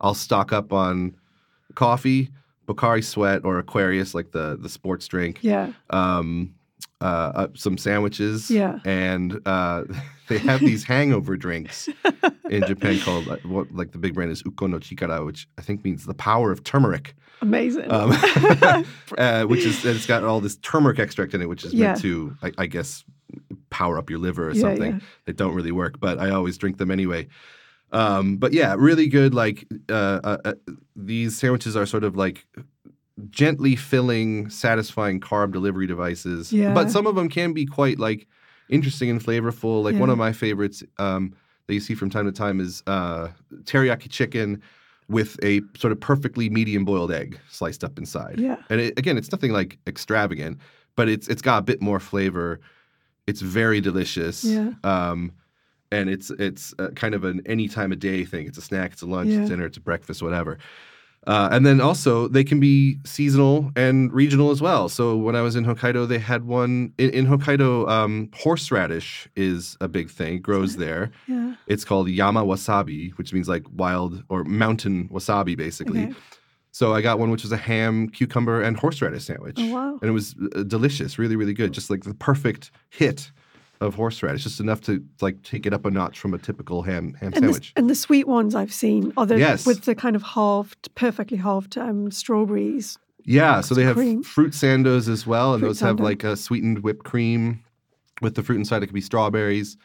I'll 0.00 0.14
stock 0.14 0.52
up 0.52 0.72
on 0.72 1.16
coffee, 1.74 2.30
Pocari 2.66 3.02
Sweat 3.04 3.44
or 3.44 3.58
Aquarius, 3.58 4.14
like 4.14 4.32
the 4.32 4.56
the 4.60 4.68
sports 4.68 5.06
drink. 5.08 5.38
Yeah. 5.42 5.72
Um, 5.90 6.54
uh, 7.00 7.32
uh, 7.34 7.48
some 7.54 7.76
sandwiches. 7.76 8.50
Yeah. 8.50 8.78
And 8.86 9.40
uh, 9.46 9.84
they 10.28 10.38
have 10.38 10.60
these 10.60 10.84
hangover 10.84 11.36
drinks 11.36 11.88
in 12.48 12.62
Japan 12.66 12.98
called 13.00 13.28
uh, 13.28 13.36
what 13.44 13.70
like 13.74 13.92
the 13.92 13.98
big 13.98 14.14
brand 14.14 14.30
is 14.30 14.42
Ukon 14.46 14.70
no 14.70 14.78
Chikara, 14.78 15.24
which 15.26 15.46
I 15.58 15.62
think 15.62 15.84
means 15.84 16.06
the 16.06 16.14
power 16.14 16.50
of 16.50 16.64
turmeric. 16.64 17.14
Amazing. 17.42 17.90
Um, 17.92 18.12
uh, 19.18 19.44
which 19.44 19.64
is 19.66 19.84
it's 19.84 20.06
got 20.06 20.24
all 20.24 20.40
this 20.40 20.56
turmeric 20.56 20.98
extract 20.98 21.34
in 21.34 21.42
it, 21.42 21.48
which 21.48 21.64
is 21.64 21.74
Yeah. 21.74 21.88
meant 21.88 22.00
to, 22.02 22.36
I, 22.42 22.52
I 22.58 22.66
guess, 22.66 23.04
power 23.68 23.98
up 23.98 24.08
your 24.08 24.18
liver 24.18 24.48
or 24.48 24.52
Yeah, 24.52 24.60
something. 24.62 24.92
yeah. 24.92 24.98
They 25.26 25.32
don't 25.32 25.54
really 25.54 25.72
work, 25.72 26.00
but 26.00 26.18
I 26.18 26.30
always 26.30 26.56
drink 26.56 26.78
them 26.78 26.90
anyway. 26.90 27.28
Um, 27.94 28.36
but 28.36 28.52
yeah, 28.52 28.74
really 28.76 29.06
good. 29.06 29.34
Like 29.34 29.66
uh, 29.88 30.20
uh, 30.24 30.36
uh, 30.44 30.52
these 30.96 31.38
sandwiches 31.38 31.76
are 31.76 31.86
sort 31.86 32.04
of 32.04 32.16
like 32.16 32.46
gently 33.30 33.76
filling, 33.76 34.50
satisfying 34.50 35.20
carb 35.20 35.52
delivery 35.52 35.86
devices. 35.86 36.52
Yeah. 36.52 36.74
But 36.74 36.90
some 36.90 37.06
of 37.06 37.14
them 37.14 37.28
can 37.28 37.52
be 37.52 37.64
quite 37.64 37.98
like 37.98 38.26
interesting 38.68 39.10
and 39.10 39.24
flavorful. 39.24 39.82
Like 39.84 39.96
one 39.96 40.10
of 40.10 40.18
my 40.18 40.32
favorites 40.32 40.82
um, 40.98 41.34
that 41.66 41.74
you 41.74 41.80
see 41.80 41.94
from 41.94 42.10
time 42.10 42.26
to 42.26 42.32
time 42.32 42.60
is 42.60 42.82
uh, 42.86 43.28
teriyaki 43.62 44.10
chicken 44.10 44.60
with 45.08 45.38
a 45.44 45.60
sort 45.76 45.92
of 45.92 46.00
perfectly 46.00 46.48
medium 46.48 46.84
boiled 46.84 47.12
egg 47.12 47.38
sliced 47.50 47.84
up 47.84 47.98
inside. 47.98 48.40
Yeah. 48.40 48.56
And 48.70 48.80
it, 48.80 48.98
again, 48.98 49.16
it's 49.16 49.30
nothing 49.30 49.52
like 49.52 49.78
extravagant, 49.86 50.58
but 50.96 51.08
it's 51.08 51.28
it's 51.28 51.42
got 51.42 51.58
a 51.58 51.62
bit 51.62 51.80
more 51.80 52.00
flavor. 52.00 52.60
It's 53.26 53.40
very 53.40 53.80
delicious. 53.80 54.44
Yeah. 54.44 54.72
Um, 54.82 55.32
and 55.96 56.04
it's 56.14 56.28
it's 56.48 56.74
uh, 56.78 56.88
kind 57.02 57.14
of 57.14 57.22
an 57.24 57.38
any 57.46 57.66
time 57.68 57.90
of 57.92 57.98
day 57.98 58.24
thing. 58.24 58.46
It's 58.48 58.58
a 58.58 58.62
snack, 58.70 58.92
it's 58.92 59.02
a 59.02 59.06
lunch, 59.06 59.30
Yeah. 59.30 59.40
it's 59.40 59.50
dinner, 59.50 59.66
it's 59.66 59.78
a 59.78 59.80
breakfast, 59.90 60.22
whatever. 60.22 60.58
Uh, 61.26 61.48
and 61.54 61.64
then 61.64 61.80
also 61.80 62.28
they 62.28 62.44
can 62.44 62.60
be 62.60 62.98
seasonal 63.06 63.70
and 63.76 64.12
regional 64.12 64.50
as 64.50 64.60
well. 64.60 64.90
So 64.90 65.16
when 65.16 65.34
I 65.34 65.40
was 65.40 65.56
in 65.56 65.64
Hokkaido, 65.64 66.06
they 66.06 66.18
had 66.18 66.42
one 66.44 66.92
in, 66.98 67.08
in 67.18 67.26
Hokkaido. 67.26 67.88
Um, 67.88 68.28
horseradish 68.34 69.26
is 69.34 69.76
a 69.80 69.88
big 69.88 70.10
thing; 70.10 70.34
it 70.34 70.42
grows 70.42 70.76
there. 70.76 71.10
yeah. 71.26 71.54
It's 71.66 71.84
called 71.84 72.08
Yama 72.10 72.42
Wasabi, 72.44 73.12
which 73.18 73.32
means 73.32 73.48
like 73.48 73.64
wild 73.72 74.22
or 74.28 74.44
mountain 74.44 75.08
wasabi, 75.08 75.56
basically. 75.56 76.04
Okay. 76.04 76.14
So 76.72 76.92
I 76.92 77.00
got 77.02 77.18
one 77.18 77.30
which 77.30 77.42
was 77.44 77.52
a 77.52 77.56
ham, 77.70 78.08
cucumber, 78.08 78.60
and 78.60 78.76
horseradish 78.76 79.24
sandwich. 79.24 79.56
Oh, 79.58 79.72
wow. 79.72 79.92
And 80.02 80.08
it 80.10 80.12
was 80.12 80.34
uh, 80.56 80.62
delicious, 80.64 81.18
really, 81.18 81.36
really 81.36 81.54
good. 81.54 81.72
Just 81.72 81.88
like 81.88 82.02
the 82.04 82.14
perfect 82.30 82.70
hit 82.90 83.30
of 83.84 83.94
horseradish, 83.94 84.42
just 84.42 84.58
enough 84.60 84.80
to 84.82 85.04
like 85.20 85.42
take 85.42 85.66
it 85.66 85.72
up 85.72 85.84
a 85.84 85.90
notch 85.90 86.18
from 86.18 86.34
a 86.34 86.38
typical 86.38 86.82
ham 86.82 87.14
ham 87.14 87.32
And 87.34 87.44
the, 87.44 87.48
sandwich. 87.52 87.72
and 87.76 87.88
the 87.90 87.94
sweet 87.94 88.26
ones 88.26 88.54
I've 88.54 88.72
seen 88.72 89.12
are 89.16 89.26
the 89.26 89.38
Yes. 89.38 89.64
with 89.66 89.82
the 89.84 89.94
kind 89.94 90.16
of 90.16 90.22
halved, 90.22 90.94
perfectly 90.94 91.36
halved 91.36 91.78
um, 91.78 92.10
strawberries. 92.10 92.98
Yeah, 93.24 93.60
so 93.62 93.74
they 93.74 93.84
have 93.84 93.96
cream. 93.96 94.22
fruit 94.22 94.52
sandos 94.52 95.08
as 95.08 95.26
well, 95.26 95.54
and 95.54 95.60
Fruit 95.60 95.68
those 95.68 95.80
have 95.80 95.98
like 96.00 96.24
a 96.24 96.36
sweetened 96.36 96.80
whipped 96.80 97.04
cream 97.04 97.62
with 98.20 98.34
the 98.34 98.42
fruit 98.42 98.56
inside. 98.58 98.82
It 98.82 98.86
could 98.86 98.94
be 98.94 99.00
strawberries. 99.00 99.76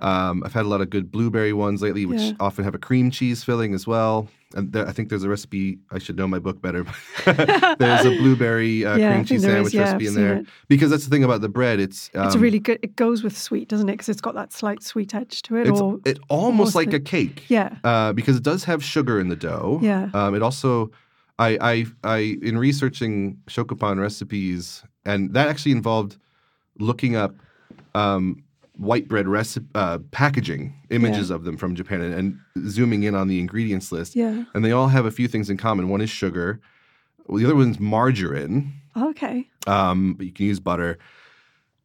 Um, 0.00 0.42
I've 0.44 0.52
had 0.52 0.64
a 0.64 0.68
lot 0.68 0.80
of 0.80 0.90
good 0.90 1.10
blueberry 1.10 1.52
ones 1.52 1.82
lately, 1.82 2.06
which 2.06 2.20
Yeah. 2.20 2.32
often 2.40 2.64
have 2.64 2.74
a 2.74 2.78
cream 2.78 3.10
cheese 3.10 3.42
filling 3.42 3.74
as 3.74 3.86
well. 3.86 4.28
And 4.54 4.72
there, 4.72 4.86
I 4.88 4.92
think 4.92 5.08
there's 5.10 5.24
a 5.24 5.28
recipe. 5.28 5.78
I 5.90 5.98
should 5.98 6.16
know 6.16 6.26
my 6.28 6.38
book 6.38 6.62
better. 6.62 6.86
there's 7.26 8.06
a 8.06 8.16
blueberry 8.16 8.84
uh, 8.84 8.96
Yeah, 8.98 9.12
cream 9.12 9.24
cheese 9.24 9.42
there 9.42 9.50
is. 9.50 9.54
sandwich 9.56 9.74
Yeah, 9.74 9.80
recipe 9.82 10.04
I've 10.08 10.16
in 10.16 10.22
there 10.22 10.36
it. 10.38 10.46
because 10.68 10.90
that's 10.90 11.04
the 11.04 11.10
thing 11.10 11.24
about 11.24 11.40
the 11.42 11.48
bread. 11.48 11.80
It's 11.80 12.10
it's 12.14 12.34
um, 12.36 12.40
really 12.40 12.58
good. 12.60 12.78
It 12.82 12.96
goes 12.96 13.22
with 13.22 13.36
sweet, 13.36 13.68
doesn't 13.68 13.88
it? 13.88 13.92
Because 13.92 14.08
it's 14.08 14.20
got 14.22 14.34
that 14.36 14.52
slight 14.52 14.82
sweet 14.82 15.14
edge 15.14 15.42
to 15.42 15.56
it. 15.56 15.66
It's 15.68 15.80
or 15.80 15.98
it 16.06 16.18
almost 16.28 16.74
like 16.74 16.92
a 16.92 17.00
cake. 17.00 17.44
Yeah. 17.48 17.76
Uh, 17.84 18.12
because 18.12 18.36
it 18.36 18.42
does 18.42 18.64
have 18.64 18.82
sugar 18.82 19.20
in 19.20 19.28
the 19.28 19.36
dough. 19.36 19.80
Yeah. 19.82 20.08
Um, 20.14 20.34
it 20.34 20.42
also, 20.42 20.90
I, 21.38 21.58
I, 21.60 21.86
I, 22.04 22.18
in 22.40 22.56
researching 22.56 23.38
shokupan 23.48 24.00
recipes, 24.00 24.82
and 25.04 25.34
that 25.34 25.48
actually 25.48 25.72
involved 25.72 26.16
looking 26.78 27.16
up 27.16 27.34
um, 27.94 28.42
white 28.78 29.06
bread 29.08 29.28
recipe 29.28 29.66
uh, 29.74 29.98
packaging 30.12 30.72
images 30.90 31.28
of 31.30 31.44
them 31.44 31.56
from 31.56 31.74
Japan 31.74 32.00
and, 32.00 32.14
and 32.14 32.70
zooming 32.70 33.02
in 33.02 33.14
on 33.14 33.28
the 33.28 33.38
ingredients 33.40 33.92
list. 33.92 34.16
Yeah. 34.16 34.44
And 34.54 34.64
they 34.64 34.72
all 34.72 34.88
have 34.88 35.04
a 35.04 35.10
few 35.10 35.28
things 35.28 35.50
in 35.50 35.56
common. 35.58 35.88
One 35.90 36.00
is 36.00 36.08
sugar. 36.10 36.60
Well, 37.26 37.38
the 37.38 37.44
other 37.44 37.56
one's 37.56 37.78
margarine. 37.80 38.72
okay. 38.96 39.46
Um, 39.66 40.14
but 40.14 40.24
you 40.26 40.32
can 40.32 40.46
use 40.46 40.60
butter. 40.60 40.96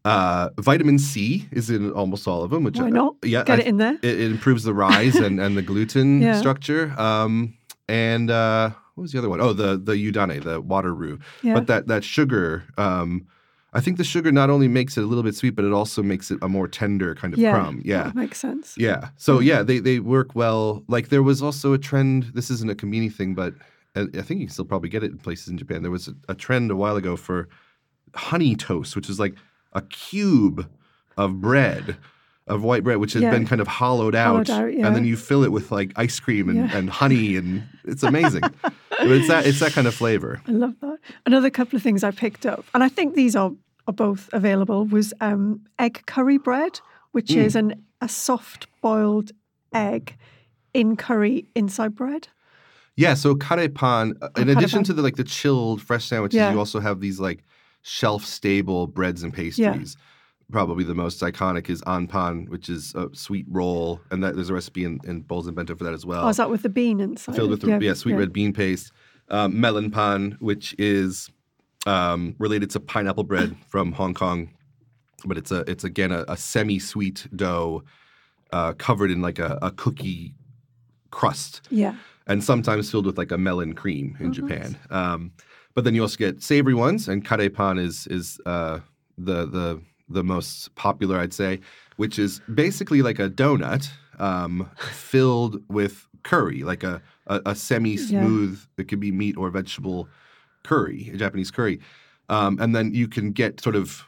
Uh, 0.06 0.50
vitamin 0.60 1.00
C 1.00 1.48
is 1.52 1.70
in 1.70 1.92
almost 1.92 2.28
all 2.28 2.44
of 2.44 2.52
them. 2.52 2.64
Which 2.64 2.78
Why 2.78 2.88
I- 2.88 2.90
not? 2.90 3.16
yeah, 3.24 3.44
Get 3.44 3.60
I- 3.60 3.62
it 3.64 3.68
in 3.68 3.78
there. 3.78 3.94
It, 4.04 4.20
it 4.20 4.32
improves 4.32 4.64
the 4.64 4.74
rise 4.74 5.16
and, 5.16 5.40
and 5.40 5.56
the 5.58 5.62
gluten 5.62 6.22
Yeah. 6.28 6.38
structure. 6.40 6.94
Um, 7.00 7.58
and 7.88 8.30
uh, 8.30 8.72
what 8.96 9.02
was 9.04 9.12
the 9.14 9.18
other 9.20 9.30
one? 9.30 9.40
Oh, 9.42 9.54
the 9.54 9.78
the 9.78 9.94
yudane, 9.94 10.44
the 10.44 10.60
water 10.62 10.94
roux. 10.94 11.20
Yeah. 11.42 11.54
But 11.56 11.68
that 11.68 11.88
that 11.88 12.04
sugar, 12.04 12.64
um, 12.78 13.28
I 13.74 13.82
think 13.82 13.98
the 13.98 14.04
sugar 14.04 14.32
not 14.32 14.50
only 14.50 14.68
makes 14.68 14.98
it 14.98 15.04
a 15.04 15.08
little 15.08 15.24
bit 15.24 15.36
sweet, 15.36 15.56
but 15.56 15.66
it 15.66 15.74
also 15.74 16.04
makes 16.04 16.32
it 16.32 16.38
a 16.42 16.48
more 16.48 16.68
tender 16.68 17.16
kind 17.16 17.34
of 17.34 17.40
yeah. 17.40 17.52
crumb. 17.52 17.82
Yeah. 17.84 18.04
That 18.04 18.16
makes 18.16 18.38
sense. 18.38 18.76
Yeah. 18.78 19.10
So 19.18 19.40
yeah, 19.40 19.64
they 19.64 19.80
they 19.80 20.00
work 20.00 20.36
well. 20.36 20.84
Like 20.88 21.10
there 21.10 21.24
was 21.24 21.42
also 21.42 21.74
a 21.74 21.78
trend. 21.78 22.32
This 22.36 22.52
isn't 22.52 22.70
a 22.70 22.76
conveni 22.76 23.12
thing, 23.12 23.34
but 23.34 23.54
uh, 23.96 24.06
I 24.16 24.22
think 24.22 24.40
you 24.40 24.48
can 24.48 24.54
still 24.54 24.66
probably 24.66 24.90
get 24.90 25.04
it 25.04 25.12
in 25.12 25.18
places 25.18 25.48
in 25.48 25.58
Japan. 25.58 25.82
There 25.82 25.92
was 25.92 26.08
a, 26.08 26.16
a 26.30 26.36
trend 26.36 26.72
a 26.72 26.76
while 26.76 26.96
ago 26.96 27.16
for 27.16 27.50
honey 28.16 28.56
toast, 28.56 28.96
which 28.96 29.10
is 29.10 29.20
like 29.20 29.36
a 29.74 29.82
cube 29.82 30.70
of 31.18 31.42
bread, 31.42 31.98
of 32.48 32.62
white 32.64 32.84
bread, 32.84 32.98
which 32.98 33.14
has 33.14 33.22
Yeah. 33.24 33.32
been 33.32 33.46
kind 33.46 33.62
of 33.62 33.68
hollowed 33.68 34.16
out, 34.16 34.48
Hollowed 34.48 34.66
out, 34.66 34.74
yeah. 34.74 34.86
and 34.88 34.96
then 34.96 35.06
you 35.06 35.16
fill 35.16 35.44
it 35.44 35.52
with 35.52 35.72
like 35.72 35.94
ice 35.96 36.20
cream 36.20 36.50
and, 36.50 36.58
Yeah. 36.58 36.78
and 36.78 36.90
honey, 36.90 37.38
and 37.38 37.64
it's 37.86 38.04
amazing. 38.04 38.44
it's 39.00 39.28
that 39.30 39.46
it's 39.46 39.60
that 39.60 39.72
kind 39.72 39.88
of 39.88 39.96
flavor. 39.96 40.42
I 40.48 40.52
love 40.52 40.76
that. 40.82 40.98
Another 41.26 41.50
couple 41.50 41.78
of 41.78 41.84
things 41.84 42.04
I 42.04 42.12
picked 42.12 42.46
up, 42.46 42.66
and 42.74 42.84
I 42.84 42.90
think 42.90 43.16
these 43.16 43.36
are, 43.36 43.52
are 43.88 43.94
both 43.94 44.30
available, 44.34 44.86
was 44.86 45.14
um, 45.22 45.62
egg 45.80 46.04
curry 46.06 46.38
bread, 46.38 46.82
which 47.12 47.28
Mm. 47.30 47.38
is 47.46 47.56
an 47.56 47.84
a 48.02 48.10
soft 48.10 48.68
boiled 48.82 49.32
egg 49.74 50.18
in 50.74 50.98
curry 50.98 51.46
inside 51.56 51.96
bread. 51.96 52.28
Yeah, 52.98 53.14
so 53.14 53.34
karepan. 53.36 54.18
uh, 54.22 54.30
In 54.38 54.50
Oh, 54.50 54.52
addition 54.52 54.82
karepan. 54.82 54.86
to 54.88 54.94
the 54.94 55.02
like 55.02 55.16
the 55.16 55.24
chilled 55.24 55.82
fresh 55.82 56.06
sandwiches, 56.06 56.36
Yeah. 56.36 56.52
you 56.52 56.60
also 56.60 56.82
have 56.82 57.00
these 57.00 57.20
like 57.22 57.44
shelf 57.82 58.26
stable 58.26 58.88
breads 58.88 59.24
and 59.24 59.34
pastries. 59.34 59.96
Probably 60.52 60.84
the 60.84 60.94
most 60.96 61.22
iconic 61.22 61.70
is 61.70 61.82
anpan, 61.84 62.48
which 62.50 62.70
is 62.70 62.94
a 62.96 63.10
sweet 63.14 63.46
roll, 63.50 64.02
and 64.12 64.24
that 64.24 64.36
there's 64.36 64.50
a 64.50 64.54
recipe 64.54 64.84
in, 64.84 65.00
in 65.06 65.22
bowls 65.22 65.48
and 65.48 65.56
bento 65.56 65.76
for 65.76 65.84
that 65.86 65.94
as 65.94 66.06
well. 66.06 66.26
oh, 66.26 66.30
is 66.30 66.38
that 66.38 66.50
with 66.50 66.62
the 66.62 66.70
bean 66.70 67.00
inside? 67.00 67.36
filled 67.36 67.50
with 67.50 67.62
the, 67.62 67.80
yeah, 67.82 67.94
sweet 67.94 68.14
red 68.14 68.32
bean 68.34 68.54
paste. 68.54 68.92
Um, 69.30 69.60
melon 69.60 69.90
pan, 69.90 70.38
which 70.42 70.76
is 70.78 71.30
um, 71.88 72.36
related 72.40 72.70
to 72.72 72.80
pineapple 72.80 73.24
bread 73.24 73.56
from 73.68 73.94
Hong 73.94 74.14
Kong, 74.14 74.50
but 75.26 75.38
it's 75.38 75.52
a 75.52 75.62
it's 75.70 75.84
again 75.86 76.12
a, 76.12 76.26
a 76.28 76.38
semi-sweet 76.38 77.28
dough 77.36 77.84
uh, 78.52 78.74
covered 78.74 79.10
in 79.12 79.22
like 79.22 79.40
a, 79.40 79.58
a 79.62 79.72
cookie 79.72 80.36
crust 81.10 81.62
Yeah. 81.72 81.96
and 82.28 82.44
sometimes 82.44 82.92
filled 82.92 83.06
with 83.06 83.18
like 83.18 83.32
a 83.32 83.38
melon 83.38 83.74
cream 83.74 84.18
Oh, 84.20 84.26
in 84.26 84.34
Japan. 84.34 84.78
Um, 84.90 85.32
but 85.74 85.84
then 85.84 85.96
you 85.96 86.02
also 86.02 86.18
get 86.18 86.44
savory 86.44 86.74
ones, 86.76 87.08
and 87.08 87.26
karepan 87.26 87.80
is 87.80 88.06
is 88.08 88.40
uh, 88.46 88.80
the 89.18 89.46
the 89.48 89.82
the 90.10 90.24
most 90.24 90.74
popular, 90.76 91.18
I'd 91.20 91.34
say, 91.34 91.60
which 91.98 92.20
is 92.20 92.42
basically 92.54 93.02
like 93.02 93.20
a 93.20 93.30
donut 93.30 93.89
um, 94.20 94.70
filled 94.78 95.62
with 95.70 96.08
curry, 96.24 96.63
like 96.63 96.84
a 96.84 97.02
a, 97.28 97.42
a 97.48 97.56
semi-smooth. 97.56 98.60
yeah. 98.78 98.82
It 98.82 98.88
could 98.89 99.00
be 99.00 99.12
meat 99.12 99.38
or 99.38 99.50
vegetable 99.50 100.10
curry, 100.63 101.10
a 101.13 101.18
Japanese 101.18 101.52
curry, 101.52 101.80
um, 102.30 102.58
and 102.60 102.76
then 102.76 102.94
you 102.94 103.08
can 103.08 103.32
get 103.32 103.62
sort 103.62 103.76
of 103.76 104.04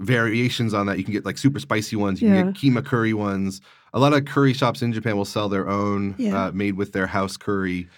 variations 0.00 0.74
on 0.74 0.86
that. 0.86 0.98
You 0.98 1.04
can 1.04 1.12
get 1.12 1.24
like 1.24 1.38
super 1.38 1.58
spicy 1.60 1.96
ones. 1.96 2.20
You 2.20 2.28
can 2.28 2.52
get 2.52 2.54
keema 2.60 2.84
curry 2.84 3.14
ones. 3.14 3.60
A 3.94 3.98
lot 3.98 4.12
of 4.12 4.24
curry 4.26 4.52
shops 4.52 4.82
in 4.82 4.92
Japan 4.92 5.16
will 5.16 5.24
sell 5.24 5.48
their 5.48 5.68
own 5.68 6.14
Yeah. 6.18 6.46
uh, 6.46 6.52
made 6.52 6.76
with 6.76 6.92
their 6.92 7.06
house 7.06 7.36
curry. 7.36 7.88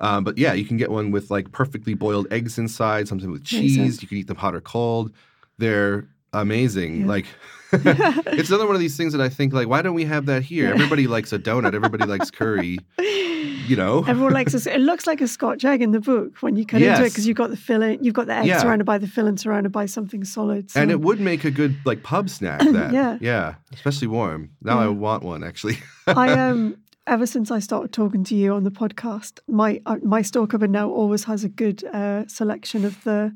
Um, 0.00 0.22
but 0.24 0.36
yeah, 0.38 0.52
you 0.52 0.64
can 0.64 0.76
get 0.76 0.90
one 0.90 1.10
with 1.10 1.30
like 1.30 1.50
perfectly 1.52 1.94
boiled 1.94 2.26
eggs 2.30 2.58
inside, 2.58 3.08
something 3.08 3.30
with 3.30 3.44
cheese. 3.44 4.02
You 4.02 4.08
can 4.08 4.18
eat 4.18 4.26
them 4.26 4.36
hot 4.36 4.54
or 4.54 4.60
cold. 4.60 5.10
They're 5.58 6.06
amazing. 6.32 7.02
Yeah. 7.02 7.06
Like 7.06 7.26
it's 7.72 8.48
another 8.48 8.66
one 8.66 8.74
of 8.74 8.80
these 8.80 8.96
things 8.96 9.12
that 9.12 9.20
I 9.20 9.28
think 9.28 9.52
like, 9.52 9.68
why 9.68 9.82
don't 9.82 9.94
we 9.94 10.04
have 10.06 10.26
that 10.26 10.42
here? 10.42 10.72
Everybody 10.72 11.06
likes 11.06 11.32
a 11.34 11.38
donut. 11.38 11.74
Everybody 11.74 12.06
likes 12.06 12.30
curry. 12.30 12.78
You 12.98 13.76
know, 13.76 14.02
Everyone 14.08 14.32
likes 14.32 14.52
this. 14.52 14.66
It 14.66 14.80
looks 14.80 15.06
like 15.06 15.20
a 15.20 15.28
Scotch 15.28 15.66
egg 15.66 15.82
in 15.82 15.90
the 15.90 16.00
book 16.00 16.38
when 16.40 16.56
you 16.56 16.64
cut 16.64 16.80
into 16.80 17.04
it 17.04 17.10
because 17.10 17.26
you've 17.26 17.36
got 17.36 17.50
the 17.50 17.56
filling, 17.58 18.02
you've 18.02 18.14
got 18.14 18.26
the 18.26 18.32
egg 18.34 18.46
Yeah. 18.46 18.60
surrounded 18.60 18.84
by 18.86 18.96
the 18.96 19.06
filling, 19.06 19.36
surrounded 19.36 19.70
by 19.70 19.84
something 19.84 20.24
solid. 20.24 20.70
So. 20.70 20.80
and 20.80 20.90
it 20.90 21.00
would 21.02 21.20
make 21.20 21.44
a 21.44 21.50
good 21.50 21.76
like 21.84 22.02
pub 22.02 22.30
snack. 22.30 22.60
That 22.72 22.92
Yeah. 22.94 23.18
yeah, 23.20 23.54
especially 23.74 24.08
warm. 24.08 24.50
Now 24.62 24.78
I 24.78 24.88
want 24.88 25.22
one 25.22 25.44
actually. 25.44 25.76
I 26.06 26.32
um 26.32 26.78
ever 27.06 27.26
since 27.26 27.50
I 27.50 27.58
started 27.58 27.92
talking 27.92 28.24
to 28.24 28.34
you 28.34 28.54
on 28.54 28.64
the 28.64 28.70
podcast, 28.70 29.40
my 29.46 29.82
uh, 29.84 29.96
my 30.02 30.22
store 30.22 30.46
cupboard 30.46 30.70
now 30.70 30.88
always 30.88 31.24
has 31.24 31.44
a 31.44 31.48
good 31.50 31.84
uh, 31.84 32.26
selection 32.28 32.86
of 32.86 33.04
the 33.04 33.34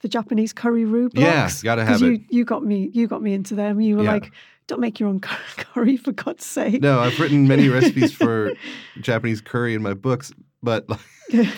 the 0.00 0.08
Japanese 0.08 0.52
curry 0.52 0.84
roux 0.84 1.08
blocks. 1.08 1.62
Yeah, 1.62 1.68
gotta 1.68 1.84
have 1.84 2.00
you, 2.00 2.12
it. 2.14 2.20
You 2.30 2.44
got 2.44 2.64
me. 2.64 2.90
You 2.92 3.06
got 3.06 3.22
me 3.22 3.32
into 3.32 3.54
them. 3.54 3.80
You 3.80 3.96
were 3.96 4.04
Yeah. 4.04 4.12
like, 4.12 4.32
don't 4.66 4.80
make 4.80 4.98
your 5.00 5.08
own 5.08 5.20
curry 5.20 5.96
for 5.96 6.12
God's 6.12 6.44
sake. 6.44 6.82
No, 6.82 7.00
I've 7.00 7.18
written 7.20 7.46
many 7.48 7.68
recipes 7.78 8.12
for 8.12 8.52
Japanese 9.00 9.40
curry 9.40 9.74
in 9.74 9.82
my 9.82 9.94
books, 9.94 10.32
but 10.62 10.86
but 10.88 11.00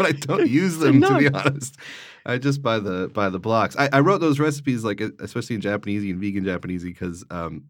I 0.01 0.13
don't 0.13 0.49
use 0.49 0.79
them 0.79 1.01
to 1.03 1.19
be 1.19 1.29
honest. 1.29 1.77
I 2.27 2.37
just 2.39 2.63
buy 2.63 2.79
the 2.79 3.09
buy 3.09 3.29
the 3.31 3.39
blocks. 3.39 3.75
I, 3.79 3.89
I 3.93 4.01
wrote 4.01 4.21
those 4.21 4.39
recipes 4.39 4.85
like 4.85 5.01
especially 5.01 5.55
in 5.57 5.61
Japanese 5.63 6.03
and 6.05 6.21
vegan 6.21 6.45
Japanese 6.45 6.85
because 6.85 7.25
um, 7.31 7.65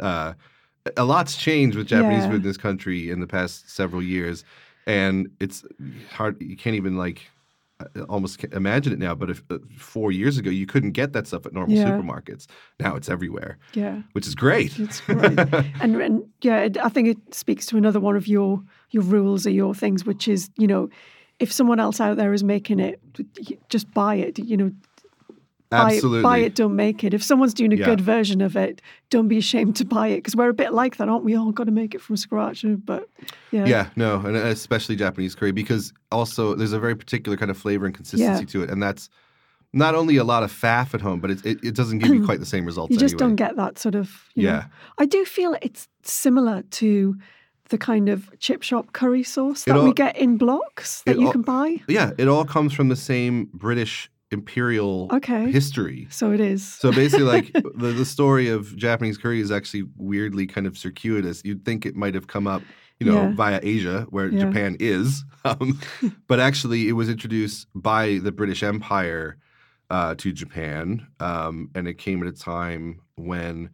uh, 0.00 0.34
a 0.96 1.04
lot's 1.04 1.36
changed 1.36 1.76
with 1.76 1.86
Japanese 1.86 2.24
Yeah. 2.24 2.28
food 2.30 2.36
in 2.36 2.42
this 2.42 2.56
country 2.56 3.10
in 3.10 3.20
the 3.20 3.26
past 3.26 3.70
several 3.70 4.02
years, 4.02 4.44
and 4.86 5.30
it's 5.40 5.64
hard. 6.12 6.40
You 6.40 6.56
can't 6.56 6.76
even 6.76 6.96
like 6.96 7.22
almost 8.08 8.42
imagine 8.52 8.92
it 8.92 8.98
now. 8.98 9.14
But 9.14 9.30
if 9.30 9.42
uh, 9.50 9.58
four 9.76 10.12
years 10.12 10.38
ago 10.38 10.50
you 10.50 10.66
couldn't 10.66 10.92
get 10.92 11.12
that 11.12 11.26
stuff 11.26 11.46
at 11.46 11.52
normal 11.52 11.76
Yeah. 11.76 11.90
supermarkets, 11.90 12.46
now 12.80 12.96
it's 12.96 13.08
everywhere, 13.08 13.58
Yeah. 13.74 14.02
which 14.12 14.26
is 14.26 14.34
great. 14.34 14.78
It's 14.78 15.00
great. 15.00 15.38
and 15.80 16.00
and 16.00 16.22
yeah, 16.42 16.60
it, 16.60 16.76
I 16.78 16.88
think 16.88 17.08
it 17.08 17.34
speaks 17.34 17.66
to 17.66 17.76
another 17.76 18.00
one 18.00 18.16
of 18.16 18.26
your 18.26 18.62
your 18.90 19.02
rules 19.04 19.46
or 19.46 19.50
your 19.50 19.74
things, 19.74 20.04
which 20.04 20.28
is 20.28 20.50
you 20.58 20.66
know, 20.66 20.88
if 21.38 21.52
someone 21.52 21.78
else 21.80 22.00
out 22.00 22.16
there 22.16 22.32
is 22.32 22.42
making 22.42 22.80
it, 22.80 23.00
just 23.68 23.92
buy 23.94 24.16
it. 24.16 24.38
You 24.38 24.56
know, 24.56 24.72
buy 25.70 25.94
Absolutely. 25.94 26.20
it, 26.20 26.22
buy 26.22 26.38
it, 26.38 26.54
don't 26.54 26.74
make 26.76 27.04
it. 27.04 27.12
If 27.12 27.22
someone's 27.22 27.52
doing 27.54 27.72
a 27.72 27.76
Yeah. 27.76 27.84
good 27.86 28.00
version 28.00 28.40
of 28.40 28.56
it, 28.56 28.80
don't 29.10 29.28
be 29.28 29.36
ashamed 29.38 29.76
to 29.76 29.84
buy 29.84 30.08
it 30.08 30.16
because 30.18 30.34
we're 30.34 30.48
a 30.48 30.54
bit 30.54 30.72
like 30.72 30.96
that, 30.96 31.08
aren't 31.08 31.24
we? 31.24 31.34
All 31.36 31.52
got 31.52 31.64
to 31.64 31.70
make 31.72 31.94
it 31.94 32.00
from 32.00 32.16
scratch, 32.16 32.64
uh, 32.64 32.68
but 32.84 33.08
yeah, 33.50 33.66
Yeah, 33.66 33.88
no, 33.96 34.16
and 34.20 34.36
uh, 34.36 34.40
especially 34.46 34.96
Japanese 34.96 35.34
curry 35.34 35.52
because 35.52 35.92
also 36.10 36.54
there's 36.54 36.72
a 36.72 36.78
very 36.80 36.94
particular 36.96 37.36
kind 37.36 37.50
of 37.50 37.56
flavor 37.58 37.84
and 37.86 37.94
consistency 37.94 38.42
Yeah. 38.44 38.46
to 38.46 38.62
it, 38.62 38.70
and 38.70 38.82
that's 38.82 39.10
not 39.74 39.94
only 39.94 40.16
a 40.16 40.24
lot 40.24 40.42
of 40.42 40.50
faff 40.50 40.94
at 40.94 41.00
home, 41.02 41.20
but 41.20 41.30
it 41.30 41.44
it, 41.44 41.58
it 41.62 41.74
doesn't 41.74 41.98
give 41.98 42.08
you 42.14 42.24
quite 42.24 42.40
the 42.40 42.46
same 42.46 42.64
results. 42.72 42.90
you 42.90 42.98
just 42.98 43.14
anyway. 43.14 43.28
don't 43.28 43.36
get 43.36 43.56
that 43.56 43.78
sort 43.78 43.94
of. 43.94 44.24
You 44.34 44.44
know. 44.44 44.48
Yeah. 44.52 44.64
I 44.96 45.04
do 45.04 45.24
feel 45.26 45.54
it's 45.60 45.86
similar 46.02 46.62
to 46.62 47.16
the 47.68 47.76
kind 47.76 48.08
of 48.08 48.30
chip 48.38 48.62
shop 48.62 48.94
curry 48.94 49.22
sauce 49.22 49.64
that 49.64 49.82
we 49.84 49.92
get 49.92 50.16
in 50.16 50.38
blocks 50.38 51.02
that 51.02 51.18
you 51.18 51.26
all- 51.26 51.32
can 51.32 51.42
buy. 51.42 51.82
Yeah, 51.86 52.12
it 52.16 52.26
all 52.26 52.46
comes 52.46 52.72
from 52.72 52.88
the 52.88 52.96
same 52.96 53.50
British 53.52 54.10
imperial 54.30 55.08
Okay. 55.12 55.50
history. 55.50 56.06
So 56.10 56.32
it 56.32 56.40
is. 56.40 56.64
So 56.66 56.92
basically, 56.92 57.24
like 57.24 57.52
the, 57.76 57.92
the 57.92 58.04
story 58.04 58.48
of 58.48 58.76
Japanese 58.76 59.18
curry 59.18 59.40
is 59.40 59.50
actually 59.50 59.84
weirdly 59.96 60.46
kind 60.46 60.66
of 60.66 60.76
circuitous. 60.76 61.42
You'd 61.44 61.64
think 61.64 61.86
it 61.86 61.96
might 61.96 62.14
have 62.14 62.26
come 62.26 62.46
up, 62.46 62.62
you 63.00 63.06
know, 63.06 63.26
Yeah. 63.28 63.32
via 63.34 63.60
Asia, 63.62 64.06
where 64.10 64.30
Yeah. 64.30 64.40
Japan 64.40 64.76
is, 64.80 65.24
um, 65.44 65.78
but 66.28 66.40
actually 66.40 66.88
it 66.88 66.92
was 66.92 67.08
introduced 67.08 67.66
by 67.74 68.18
the 68.22 68.32
British 68.32 68.62
Empire 68.62 69.38
uh, 69.90 70.14
to 70.16 70.32
Japan, 70.32 71.06
um, 71.20 71.70
and 71.74 71.88
it 71.88 71.94
came 71.98 72.20
at 72.22 72.28
a 72.28 72.32
time 72.36 73.00
when 73.16 73.70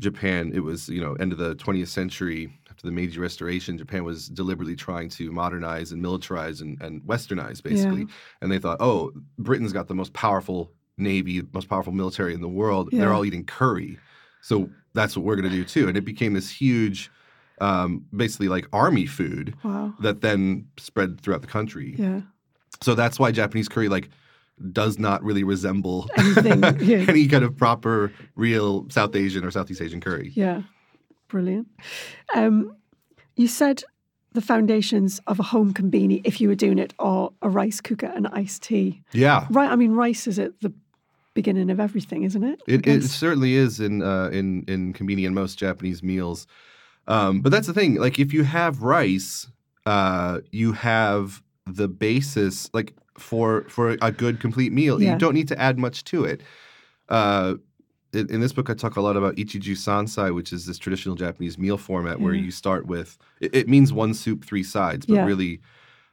Japan, 0.00 0.52
it 0.54 0.60
was 0.60 0.88
you 0.88 1.00
know 1.00 1.14
end 1.14 1.32
of 1.32 1.38
the 1.38 1.54
20th 1.56 1.88
century 1.88 2.59
after 2.80 2.88
the 2.88 2.92
Meiji 2.94 3.18
Restoration, 3.20 3.76
Japan 3.76 4.04
was 4.04 4.26
deliberately 4.28 4.74
trying 4.74 5.10
to 5.10 5.30
modernize 5.30 5.92
and 5.92 6.02
militarize 6.02 6.62
and, 6.62 6.80
and 6.80 7.02
westernize 7.02 7.62
basically, 7.62 8.06
and 8.40 8.50
they 8.50 8.58
thought, 8.58 8.78
oh, 8.80 9.12
Britain's 9.38 9.74
got 9.74 9.86
the 9.86 9.94
most 9.94 10.14
powerful 10.14 10.72
navy, 10.96 11.42
most 11.52 11.68
powerful 11.68 11.92
military 11.92 12.32
in 12.32 12.40
the 12.40 12.48
world. 12.48 12.88
They're 12.90 13.12
all 13.12 13.26
eating 13.26 13.44
curry, 13.44 13.98
so 14.40 14.70
that's 14.94 15.14
what 15.14 15.26
we're 15.26 15.36
going 15.36 15.50
to 15.50 15.54
do 15.54 15.62
too. 15.62 15.88
And 15.88 15.96
it 15.98 16.06
became 16.06 16.32
this 16.32 16.48
huge, 16.50 17.10
um, 17.60 18.06
basically 18.16 18.48
like 18.48 18.66
army 18.72 19.04
food 19.04 19.54
Wow. 19.62 19.92
that 20.00 20.22
then 20.22 20.66
spread 20.78 21.20
throughout 21.20 21.42
the 21.42 21.48
country. 21.48 21.94
Yeah. 21.98 22.22
So 22.80 22.94
that's 22.94 23.18
why 23.18 23.30
Japanese 23.30 23.68
curry 23.68 23.90
like 23.90 24.08
does 24.72 24.98
not 24.98 25.22
really 25.22 25.44
resemble 25.44 26.08
Anything, 26.16 26.62
yeah. 26.80 27.04
any 27.08 27.28
kind 27.28 27.44
of 27.44 27.58
proper, 27.58 28.10
real 28.36 28.88
South 28.88 29.14
Asian 29.14 29.44
or 29.44 29.50
Southeast 29.50 29.82
Asian 29.82 30.00
curry. 30.00 30.32
Yeah. 30.34 30.62
Brilliant. 31.30 31.68
Um, 32.34 32.76
you 33.36 33.48
said 33.48 33.84
the 34.32 34.40
foundations 34.40 35.20
of 35.26 35.40
a 35.40 35.42
home 35.42 35.72
conbini, 35.72 36.20
if 36.24 36.40
you 36.40 36.48
were 36.48 36.54
doing 36.54 36.78
it, 36.78 36.92
are 36.98 37.30
a 37.42 37.48
rice 37.48 37.80
cooker 37.80 38.12
and 38.14 38.26
iced 38.28 38.62
tea. 38.62 39.02
Yeah. 39.12 39.46
Right. 39.50 39.70
I 39.70 39.76
mean, 39.76 39.92
rice 39.92 40.26
is 40.26 40.38
at 40.38 40.60
the 40.60 40.72
beginning 41.34 41.70
of 41.70 41.80
everything, 41.80 42.24
isn't 42.24 42.44
it? 42.44 42.60
It, 42.66 42.86
it 42.86 43.04
certainly 43.04 43.54
is 43.54 43.80
in 43.80 44.02
uh, 44.02 44.28
in 44.32 44.64
in 44.68 44.92
convenience 44.92 45.28
in 45.28 45.34
most 45.34 45.58
Japanese 45.58 46.02
meals, 46.02 46.46
um, 47.06 47.40
but 47.40 47.50
that's 47.50 47.66
the 47.66 47.72
thing. 47.72 47.94
Like 47.96 48.18
if 48.18 48.32
you 48.32 48.44
have 48.44 48.82
rice, 48.82 49.46
uh, 49.86 50.40
you 50.50 50.72
have 50.72 51.42
the 51.66 51.88
basis 51.88 52.68
like 52.72 52.94
for 53.18 53.64
for 53.68 53.96
a 54.02 54.12
good 54.12 54.40
complete 54.40 54.72
meal. 54.72 55.00
Yeah. 55.00 55.12
You 55.12 55.18
don't 55.18 55.34
need 55.34 55.48
to 55.48 55.58
add 55.58 55.78
much 55.78 56.04
to 56.04 56.24
it. 56.24 56.42
Uh, 57.08 57.54
in, 58.12 58.28
in 58.30 58.40
this 58.40 58.52
book, 58.52 58.68
I 58.70 58.74
talk 58.74 58.96
a 58.96 59.00
lot 59.00 59.16
about 59.16 59.36
ichiju 59.36 59.76
sansai, 59.76 60.34
which 60.34 60.52
is 60.52 60.66
this 60.66 60.78
traditional 60.78 61.14
Japanese 61.14 61.58
meal 61.58 61.76
format 61.78 62.20
where 62.20 62.34
you 62.34 62.50
start 62.50 62.86
with. 62.86 63.16
It, 63.40 63.54
it 63.54 63.68
means 63.68 63.92
one 63.92 64.14
soup, 64.14 64.44
three 64.44 64.62
sides, 64.64 65.06
but 65.06 65.14
Yeah. 65.14 65.24
really, 65.26 65.60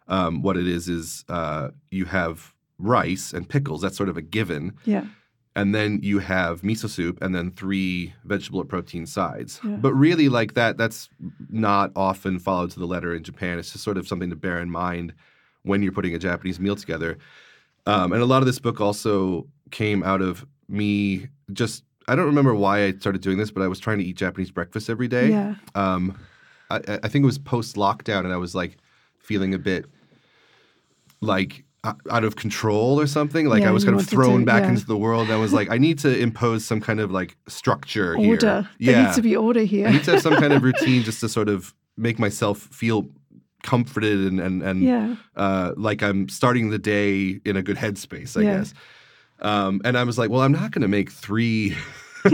um, 0.07 0.41
what 0.41 0.57
it 0.57 0.67
is 0.67 0.87
is 0.87 1.25
uh, 1.29 1.69
you 1.91 2.05
have 2.05 2.53
rice 2.79 3.33
and 3.33 3.47
pickles. 3.49 3.81
That's 3.81 3.97
sort 3.97 4.09
of 4.09 4.17
a 4.17 4.21
given 4.21 4.73
yeah. 4.85 5.05
and 5.55 5.73
then 5.73 5.99
you 6.03 6.19
have 6.19 6.61
miso 6.61 6.87
soup 6.87 7.17
and 7.23 7.33
then 7.33 7.49
three 7.51 8.13
vegetable 8.23 8.61
or 8.61 8.65
protein 8.65 9.05
sides 9.07 9.59
Yeah. 9.63 9.77
but 9.77 9.93
really 9.93 10.29
like 10.29 10.53
that 10.53 10.77
that's 10.77 11.09
not 11.49 11.91
often 11.95 12.37
followed 12.37 12.69
to 12.71 12.79
the 12.79 12.85
letter 12.85 13.15
in 13.15 13.23
japan 13.23 13.57
it's 13.57 13.71
just 13.71 13.83
sort 13.83 13.97
of 13.97 14.07
something 14.07 14.29
to 14.29 14.35
bear 14.35 14.59
in 14.61 14.69
mind 14.69 15.13
when 15.63 15.81
you're 15.81 15.91
putting 15.91 16.13
a 16.13 16.19
japanese 16.19 16.59
meal 16.59 16.75
together 16.75 17.17
um, 17.87 18.13
and 18.13 18.21
a 18.21 18.25
lot 18.25 18.43
of 18.43 18.45
this 18.45 18.59
book 18.59 18.79
also 18.79 19.47
came 19.71 20.03
out 20.03 20.21
of 20.21 20.45
me 20.69 21.27
just 21.53 21.83
i 22.07 22.15
don't 22.15 22.25
remember 22.25 22.53
why 22.55 22.85
i 22.85 22.91
started 22.93 23.21
doing 23.21 23.37
this 23.37 23.51
but 23.51 23.61
i 23.63 23.67
was 23.67 23.79
trying 23.79 23.97
to 23.97 24.03
eat 24.03 24.15
japanese 24.15 24.51
breakfast 24.51 24.89
every 24.89 25.07
day 25.07 25.29
Yeah. 25.29 25.55
um, 25.75 26.17
I, 26.69 26.77
I 27.03 27.07
think 27.07 27.23
it 27.23 27.25
was 27.25 27.37
post 27.37 27.77
lockdown, 27.77 28.25
and 28.25 28.33
I 28.33 28.37
was 28.37 28.53
like 28.53 28.75
feeling 29.19 29.53
a 29.53 29.57
bit 29.57 29.85
like 31.21 31.63
out 32.09 32.23
of 32.25 32.35
control 32.35 32.99
or 32.99 33.07
something. 33.07 33.47
Like 33.47 33.61
Yeah, 33.61 33.69
I 33.69 33.71
was 33.71 33.85
kind 33.85 33.93
of 33.93 33.99
wanted 33.99 34.09
to- 34.09 34.15
thrown 34.15 34.43
back 34.45 34.63
yeah. 34.63 34.69
into 34.71 34.85
the 34.85 34.97
world. 34.97 35.31
I 35.31 35.37
was 35.37 35.53
like, 35.53 35.69
I 35.71 35.77
need 35.77 35.99
to 35.99 36.17
impose 36.19 36.65
some 36.65 36.81
kind 36.81 36.99
of 36.99 37.09
like 37.11 37.37
structure 37.47 38.17
here. 38.17 38.31
Order. 38.31 38.69
Yeah, 38.79 38.91
There 38.91 39.03
needs 39.03 39.15
to 39.15 39.21
be 39.21 39.35
order 39.37 39.61
here. 39.61 39.87
I 39.87 39.91
need 39.93 40.03
to 40.03 40.11
have 40.11 40.21
some 40.21 40.35
kind 40.35 40.51
of 40.51 40.61
routine 40.69 41.03
just 41.03 41.21
to 41.21 41.29
sort 41.29 41.47
of 41.47 41.73
make 41.95 42.19
myself 42.19 42.57
feel 42.59 43.07
comforted 43.63 44.19
and 44.27 44.39
and, 44.41 44.61
and 44.61 44.83
yeah. 44.83 45.15
uh, 45.37 45.71
like 45.77 46.03
I'm 46.03 46.27
starting 46.29 46.69
the 46.69 46.79
day 46.79 47.39
in 47.45 47.55
a 47.55 47.61
good 47.63 47.77
headspace, 47.77 48.37
I 48.37 48.43
guess. 48.43 48.73
Um, 49.41 49.81
and 49.85 49.97
I 49.97 50.03
was 50.03 50.17
like, 50.17 50.29
well, 50.29 50.41
I'm 50.41 50.51
not 50.51 50.71
going 50.71 50.81
to 50.81 50.87
make 50.87 51.11
three 51.11 51.75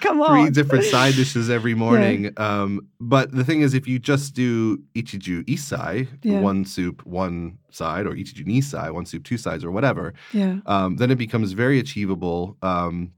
Come 0.00 0.20
on. 0.22 0.42
three 0.46 0.50
different 0.50 0.84
side 0.84 1.14
dishes 1.14 1.50
every 1.50 1.74
morning. 1.74 2.32
Um, 2.36 2.88
but 3.00 3.30
the 3.30 3.44
thing 3.44 3.60
is, 3.60 3.74
if 3.74 3.86
you 3.86 3.98
just 3.98 4.34
do 4.34 4.78
ichiju 4.94 5.44
issai, 5.46 6.08
Yeah. 6.24 6.40
one 6.40 6.64
soup, 6.64 7.04
one 7.06 7.58
side, 7.70 8.06
or 8.06 8.10
ichiju 8.12 8.44
nisai, 8.46 8.92
one 8.92 9.06
soup, 9.06 9.22
two 9.24 9.36
sides, 9.38 9.64
or 9.64 9.70
whatever, 9.70 10.14
Yeah. 10.32 10.58
um, 10.66 10.96
then 10.96 11.10
it 11.10 11.16
becomes 11.18 11.52
very 11.52 11.78
achievable. 11.78 12.56
Um, 12.62 13.12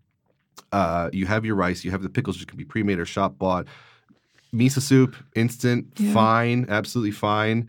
uh, 0.73 1.09
you 1.13 1.27
have 1.27 1.45
your 1.45 1.55
rice, 1.55 1.85
you 1.85 1.91
have 1.93 2.03
the 2.03 2.09
pickles, 2.11 2.39
which 2.39 2.49
can 2.49 2.59
be 2.59 2.65
pre-made 2.65 2.99
or 2.99 3.07
shop 3.07 3.39
bought. 3.39 3.67
Miso 4.55 4.83
soup, 4.83 5.17
instant, 5.35 5.87
Yeah. 5.99 6.13
fine, 6.13 6.67
absolutely 6.69 7.13
fine. 7.13 7.69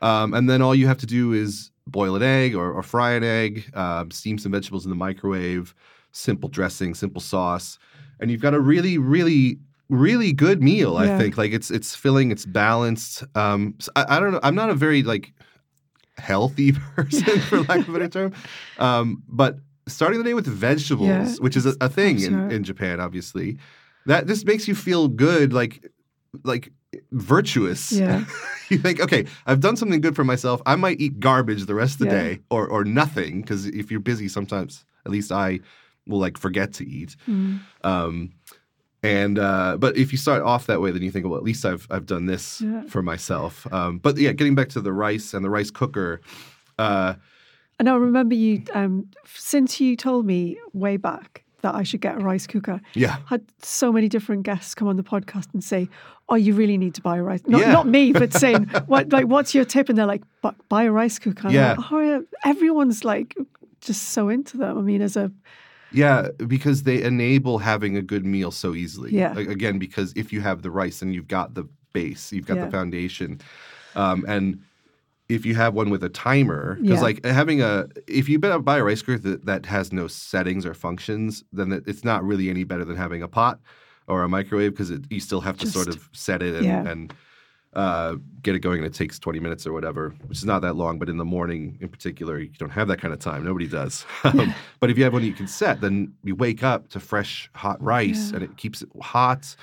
Um, 0.00 0.34
and 0.34 0.48
then 0.48 0.62
all 0.62 0.74
you 0.74 0.86
have 0.86 0.98
to 0.98 1.06
do 1.06 1.32
is 1.32 1.70
boil 1.86 2.16
an 2.16 2.22
egg 2.22 2.54
or, 2.54 2.72
or 2.72 2.82
fry 2.82 3.12
an 3.12 3.24
egg, 3.24 3.70
um, 3.74 4.10
steam 4.10 4.38
some 4.38 4.52
vegetables 4.52 4.84
in 4.84 4.90
the 4.90 4.96
microwave, 4.96 5.74
simple 6.12 6.48
dressing, 6.48 6.94
simple 6.94 7.20
sauce, 7.20 7.78
and 8.20 8.30
you've 8.30 8.40
got 8.40 8.54
a 8.54 8.60
really, 8.60 8.98
really, 8.98 9.58
really 9.88 10.32
good 10.32 10.62
meal. 10.62 10.94
Yeah. 10.94 11.14
I 11.14 11.18
think 11.18 11.36
like 11.36 11.52
it's 11.52 11.70
it's 11.70 11.94
filling, 11.94 12.30
it's 12.30 12.46
balanced. 12.46 13.24
Um, 13.36 13.74
so 13.78 13.90
I, 13.96 14.16
I 14.16 14.20
don't 14.20 14.32
know. 14.32 14.40
I'm 14.42 14.54
not 14.54 14.70
a 14.70 14.74
very 14.74 15.02
like 15.02 15.32
healthy 16.16 16.72
person, 16.96 17.40
for 17.40 17.62
lack 17.62 17.80
of 17.80 17.88
a 17.88 17.92
better 17.92 18.08
term, 18.08 18.32
um, 18.78 19.22
but 19.28 19.58
starting 19.86 20.18
the 20.18 20.24
day 20.24 20.34
with 20.34 20.46
vegetables, 20.46 21.08
Yeah, 21.08 21.34
which 21.40 21.56
is 21.56 21.66
a, 21.66 21.74
a 21.80 21.88
thing 21.88 22.20
in, 22.20 22.50
in 22.50 22.64
Japan, 22.64 23.00
obviously, 23.00 23.58
that 24.06 24.26
just 24.26 24.46
makes 24.46 24.66
you 24.66 24.74
feel 24.74 25.08
good, 25.08 25.52
like 25.52 25.90
like 26.44 26.70
virtuous. 27.12 27.92
Yeah. 27.92 28.24
you 28.70 28.78
think, 28.78 29.00
okay, 29.00 29.26
I've 29.46 29.60
done 29.60 29.76
something 29.76 30.00
good 30.00 30.16
for 30.16 30.24
myself. 30.24 30.60
I 30.66 30.76
might 30.76 31.00
eat 31.00 31.20
garbage 31.20 31.64
the 31.66 31.74
rest 31.74 31.94
of 31.94 31.98
the 32.00 32.14
Yeah. 32.14 32.22
day, 32.22 32.40
or 32.50 32.66
or 32.68 32.84
nothing, 32.84 33.42
because 33.42 33.66
if 33.66 33.90
you're 33.90 34.00
busy, 34.00 34.28
sometimes 34.28 34.84
at 35.06 35.12
least 35.12 35.30
I 35.32 35.60
will 36.06 36.18
like 36.18 36.38
forget 36.38 36.72
to 36.74 36.88
eat. 36.88 37.16
Mm. 37.28 37.60
Um, 37.82 38.32
and 39.02 39.38
uh, 39.38 39.76
but 39.78 39.96
if 39.96 40.12
you 40.12 40.18
start 40.18 40.42
off 40.42 40.66
that 40.66 40.80
way, 40.80 40.90
then 40.90 41.02
you 41.02 41.10
think, 41.10 41.26
well, 41.26 41.36
at 41.36 41.42
least 41.44 41.64
I've 41.64 41.86
I've 41.90 42.06
done 42.06 42.26
this 42.26 42.60
Yeah. 42.60 42.82
for 42.88 43.02
myself. 43.02 43.66
Um, 43.72 43.98
but 43.98 44.16
yeah, 44.16 44.32
getting 44.32 44.54
back 44.54 44.68
to 44.70 44.80
the 44.80 44.92
rice 44.92 45.34
and 45.34 45.44
the 45.44 45.50
rice 45.50 45.70
cooker. 45.70 46.20
Uh, 46.78 47.14
And 47.78 47.88
I 47.88 47.94
remember 47.96 48.34
you, 48.34 48.62
um, 48.72 49.08
since 49.36 49.80
you 49.80 49.96
told 49.96 50.24
me 50.26 50.56
way 50.72 50.96
back 50.96 51.44
that 51.62 51.74
I 51.74 51.82
should 51.82 52.00
get 52.00 52.16
a 52.16 52.24
rice 52.24 52.46
cooker, 52.46 52.80
yeah, 52.94 53.16
had 53.26 53.42
so 53.62 53.92
many 53.92 54.08
different 54.08 54.42
guests 54.44 54.74
come 54.74 54.88
on 54.88 54.96
the 54.96 55.02
podcast 55.02 55.48
and 55.54 55.62
say, 55.62 55.88
"Oh, 56.28 56.36
you 56.36 56.54
really 56.54 56.78
need 56.78 56.94
to 56.94 57.02
buy 57.02 57.16
a 57.18 57.22
rice." 57.22 57.42
Not, 57.46 57.60
Yeah. 57.60 57.72
not 57.72 57.86
me, 57.86 58.12
but 58.12 58.32
saying, 58.44 58.64
"What 58.86 59.12
like 59.12 59.26
what's 59.26 59.54
your 59.54 59.64
tip?" 59.64 59.88
And 59.88 59.96
they're 59.98 60.06
like, 60.06 60.22
"Bu- 60.42 60.52
"Buy 60.68 60.84
a 60.84 60.92
rice 60.92 61.18
cooker." 61.18 61.48
I'm 61.48 61.54
Yeah. 61.54 61.74
like, 61.78 61.92
oh, 61.92 62.00
yeah. 62.00 62.20
Everyone's 62.44 63.04
like 63.04 63.34
just 63.80 64.10
so 64.10 64.28
into 64.28 64.56
them. 64.56 64.78
I 64.78 64.80
mean, 64.82 65.02
as 65.02 65.16
a 65.16 65.30
Yeah, 65.92 66.28
because 66.46 66.82
they 66.84 67.02
enable 67.02 67.58
having 67.58 67.96
a 67.96 68.02
good 68.02 68.24
meal 68.26 68.50
so 68.50 68.74
easily. 68.74 69.12
Yeah. 69.12 69.38
Again, 69.38 69.78
because 69.78 70.12
if 70.16 70.32
you 70.32 70.40
have 70.40 70.62
the 70.62 70.70
rice, 70.70 71.00
then 71.00 71.12
you've 71.12 71.28
got 71.28 71.54
the 71.54 71.68
base, 71.92 72.32
you've 72.32 72.46
got 72.46 72.56
Yeah. 72.56 72.64
the 72.64 72.70
foundation, 72.70 73.40
um, 73.94 74.24
and 74.26 74.58
if 75.28 75.46
you 75.46 75.54
have 75.54 75.72
one 75.72 75.88
with 75.90 76.02
a 76.04 76.08
timer, 76.08 76.74
because 76.80 76.98
Yeah. 76.98 77.00
like 77.00 77.24
having 77.24 77.62
a, 77.62 77.86
if 78.08 78.28
you 78.28 78.38
buy 78.38 78.58
buy 78.58 78.78
a 78.78 78.84
rice 78.84 79.02
cooker 79.02 79.18
that, 79.30 79.46
that 79.46 79.66
has 79.66 79.92
no 79.92 80.06
settings 80.08 80.66
or 80.66 80.74
functions, 80.74 81.44
then 81.52 81.82
it's 81.86 82.04
not 82.04 82.24
really 82.24 82.50
any 82.50 82.64
better 82.64 82.84
than 82.84 82.96
having 82.96 83.22
a 83.22 83.28
pot 83.28 83.60
or 84.06 84.22
a 84.22 84.28
microwave 84.28 84.72
because 84.72 84.92
you 85.10 85.20
still 85.20 85.40
have 85.40 85.56
to 85.58 85.66
sort 85.66 85.88
of 85.88 86.08
set 86.12 86.42
it 86.42 86.54
and, 86.54 86.64
yeah. 86.64 86.86
and 86.86 87.14
uh, 87.74 88.16
get 88.42 88.54
it 88.54 88.60
going, 88.60 88.78
and 88.78 88.86
it 88.86 88.94
takes 88.94 89.18
twenty 89.18 89.40
minutes 89.40 89.66
or 89.66 89.72
whatever, 89.72 90.14
which 90.26 90.38
is 90.38 90.44
not 90.44 90.62
that 90.62 90.76
long. 90.76 90.98
But 90.98 91.08
in 91.08 91.16
the 91.16 91.24
morning, 91.24 91.76
in 91.80 91.88
particular, 91.88 92.38
you 92.38 92.50
don't 92.58 92.70
have 92.70 92.88
that 92.88 93.00
kind 93.00 93.12
of 93.12 93.18
time. 93.18 93.44
Nobody 93.44 93.66
does. 93.66 94.06
Um, 94.24 94.54
but 94.80 94.90
if 94.90 94.98
you 94.98 95.04
have 95.04 95.12
one 95.12 95.22
you 95.22 95.32
can 95.32 95.46
set, 95.46 95.80
then 95.80 96.12
you 96.24 96.34
wake 96.34 96.62
up 96.62 96.88
to 96.90 97.00
fresh 97.00 97.50
hot 97.54 97.80
rice, 97.82 98.30
and 98.30 98.42
it 98.42 98.56
keeps 98.56 98.82
it 98.82 98.88
hot. 99.00 99.54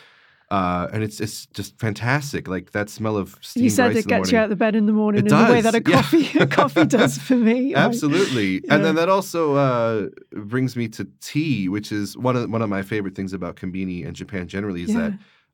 Uh, 0.51 0.89
and 0.91 1.01
it's 1.01 1.21
it's 1.21 1.45
just 1.47 1.79
fantastic. 1.79 2.47
Like 2.47 2.71
that 2.71 2.89
smell 2.89 3.15
of 3.15 3.37
steamed 3.41 3.63
You 3.63 3.69
said 3.69 3.95
it 3.95 4.05
gets 4.05 4.31
you 4.33 4.37
out 4.37 4.51
of 4.51 4.57
bed 4.57 4.75
in 4.75 4.85
the 4.85 4.91
morning 4.91 5.25
It 5.25 5.31
in 5.31 5.37
the 5.37 5.51
way 5.51 5.61
does, 5.61 5.71
that 5.71 5.75
a 5.87 5.89
yeah. 5.89 6.01
coffee 6.01 6.39
a 6.39 6.45
coffee 6.45 6.85
does 6.99 7.17
for 7.17 7.37
me. 7.37 7.73
Like, 7.73 7.85
Absolutely, 7.85 8.55
Yeah. 8.55 8.75
and 8.75 8.83
then 8.85 8.95
that 8.95 9.07
also 9.07 9.55
uh, 9.55 10.09
brings 10.33 10.75
me 10.75 10.89
to 10.89 11.07
tea, 11.21 11.69
which 11.69 11.93
is 11.93 12.17
one 12.17 12.35
of 12.35 12.49
one 12.51 12.61
of 12.61 12.69
my 12.69 12.81
favorite 12.81 13.15
things 13.15 13.31
about 13.31 13.55
konbini 13.55 14.05
and 14.05 14.13
Japan 14.13 14.47
generally 14.49 14.83
is 14.83 14.93
that 14.93 15.13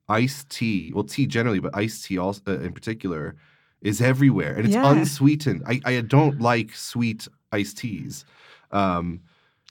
iced 0.09 0.49
tea, 0.49 0.91
well, 0.95 1.03
tea 1.03 1.27
generally, 1.27 1.59
but 1.59 1.75
iced 1.77 2.05
tea 2.05 2.17
also 2.17 2.41
uh, 2.47 2.59
in 2.67 2.73
particular, 2.73 3.35
is 3.81 4.01
everywhere, 4.01 4.53
and 4.55 4.65
it's 4.65 4.73
Yeah. 4.73 4.91
unsweetened. 4.91 5.61
I, 5.67 5.79
I 5.85 6.01
don't 6.01 6.41
like 6.41 6.73
sweet 6.73 7.27
iced 7.51 7.77
teas. 7.77 8.25
Um, 8.71 9.21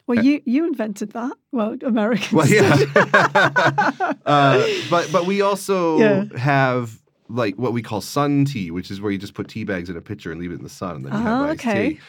Well, 0.06 0.22
you 0.24 0.40
you 0.44 0.66
invented 0.66 1.12
that. 1.12 1.32
Well, 1.52 1.76
Americans. 1.82 2.32
well, 2.32 2.46
yeah, 2.48 2.76
uh, 4.26 4.66
but 4.90 5.10
but 5.12 5.26
we 5.26 5.40
also 5.42 5.98
Yeah. 5.98 6.24
have 6.38 7.00
like 7.28 7.56
what 7.56 7.72
we 7.72 7.82
call 7.82 8.00
sun 8.00 8.44
tea, 8.44 8.70
which 8.70 8.90
is 8.90 9.00
where 9.00 9.10
you 9.10 9.18
just 9.18 9.34
put 9.34 9.48
tea 9.48 9.64
bags 9.64 9.90
in 9.90 9.96
a 9.96 10.00
pitcher 10.00 10.30
and 10.30 10.40
leave 10.40 10.52
it 10.52 10.54
in 10.58 10.62
the 10.62 10.68
sun, 10.68 10.96
and 10.96 11.04
then 11.06 11.12
you 11.12 11.18
have 11.18 11.40
Oh, 11.40 11.44
iced 11.50 11.60
okay. 11.66 11.88
tea. 11.94 12.00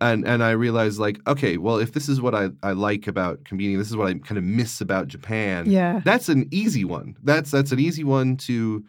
And 0.00 0.26
and 0.26 0.42
I 0.42 0.52
realized 0.52 0.98
like, 0.98 1.18
okay, 1.26 1.56
well, 1.58 1.76
if 1.76 1.92
this 1.92 2.08
is 2.08 2.20
what 2.20 2.34
I, 2.34 2.50
I 2.62 2.72
like 2.72 3.06
about 3.06 3.42
konbini, 3.44 3.76
this 3.76 3.90
is 3.90 3.96
what 3.96 4.06
I 4.08 4.14
kind 4.14 4.38
of 4.38 4.44
miss 4.44 4.80
about 4.80 5.08
Japan. 5.08 5.68
Yeah. 5.70 6.00
that's 6.04 6.28
an 6.28 6.48
easy 6.50 6.84
one. 6.84 7.16
That's 7.22 7.50
that's 7.50 7.72
an 7.72 7.80
easy 7.80 8.04
one 8.04 8.36
to 8.48 8.84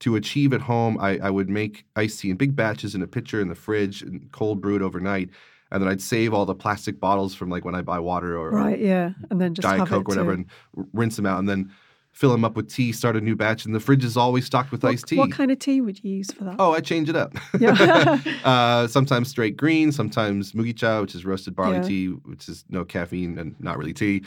to 0.00 0.16
achieve 0.16 0.52
at 0.52 0.60
home. 0.62 0.98
I, 1.00 1.18
I 1.18 1.30
would 1.30 1.48
make 1.48 1.84
iced 1.94 2.20
tea 2.20 2.30
in 2.30 2.36
big 2.36 2.56
batches 2.56 2.94
in 2.94 3.02
a 3.02 3.06
pitcher 3.06 3.40
in 3.40 3.48
the 3.48 3.54
fridge 3.54 4.02
and 4.02 4.30
cold 4.32 4.60
brewed 4.60 4.82
overnight. 4.82 5.30
And 5.72 5.82
then 5.82 5.88
I'd 5.90 6.00
save 6.00 6.32
all 6.32 6.46
the 6.46 6.54
plastic 6.54 7.00
bottles 7.00 7.34
from 7.34 7.50
like 7.50 7.64
when 7.64 7.74
I 7.74 7.82
buy 7.82 7.98
water 7.98 8.36
or, 8.38 8.50
right. 8.50 8.78
Yeah, 8.78 9.10
and 9.30 9.40
then 9.40 9.52
just 9.54 9.62
Diet 9.66 9.88
Coke 9.88 10.08
or 10.08 10.12
whatever, 10.12 10.32
to- 10.32 10.38
and 10.42 10.46
r- 10.76 10.84
rinse 10.92 11.16
them 11.16 11.26
out, 11.26 11.38
and 11.40 11.48
then 11.48 11.72
fill 12.12 12.30
them 12.30 12.44
up 12.44 12.54
with 12.56 12.72
tea. 12.72 12.92
Start 12.92 13.16
a 13.16 13.20
new 13.20 13.34
batch, 13.36 13.64
and 13.66 13.74
the 13.74 13.80
fridge 13.80 14.04
is 14.04 14.16
always 14.16 14.46
stocked 14.46 14.70
with 14.70 14.82
what, 14.84 14.92
iced 14.92 15.06
tea. 15.08 15.16
What 15.16 15.32
kind 15.32 15.50
of 15.50 15.58
tea 15.58 15.80
would 15.80 16.02
you 16.04 16.10
use 16.12 16.30
for 16.30 16.44
that? 16.44 16.56
Oh, 16.60 16.72
I 16.72 16.80
change 16.80 17.08
it 17.08 17.16
up. 17.16 17.34
Yeah. 17.58 18.20
uh, 18.44 18.86
sometimes 18.86 19.28
straight 19.28 19.56
green, 19.56 19.90
sometimes 19.92 20.52
mugicha, 20.52 21.00
which 21.02 21.14
is 21.16 21.24
roasted 21.24 21.56
barley 21.56 21.76
Yeah. 21.78 21.82
tea, 21.82 22.06
which 22.08 22.48
is 22.48 22.64
no 22.70 22.84
caffeine 22.84 23.36
and 23.36 23.54
not 23.58 23.76
really 23.76 23.92
tea. 23.92 24.22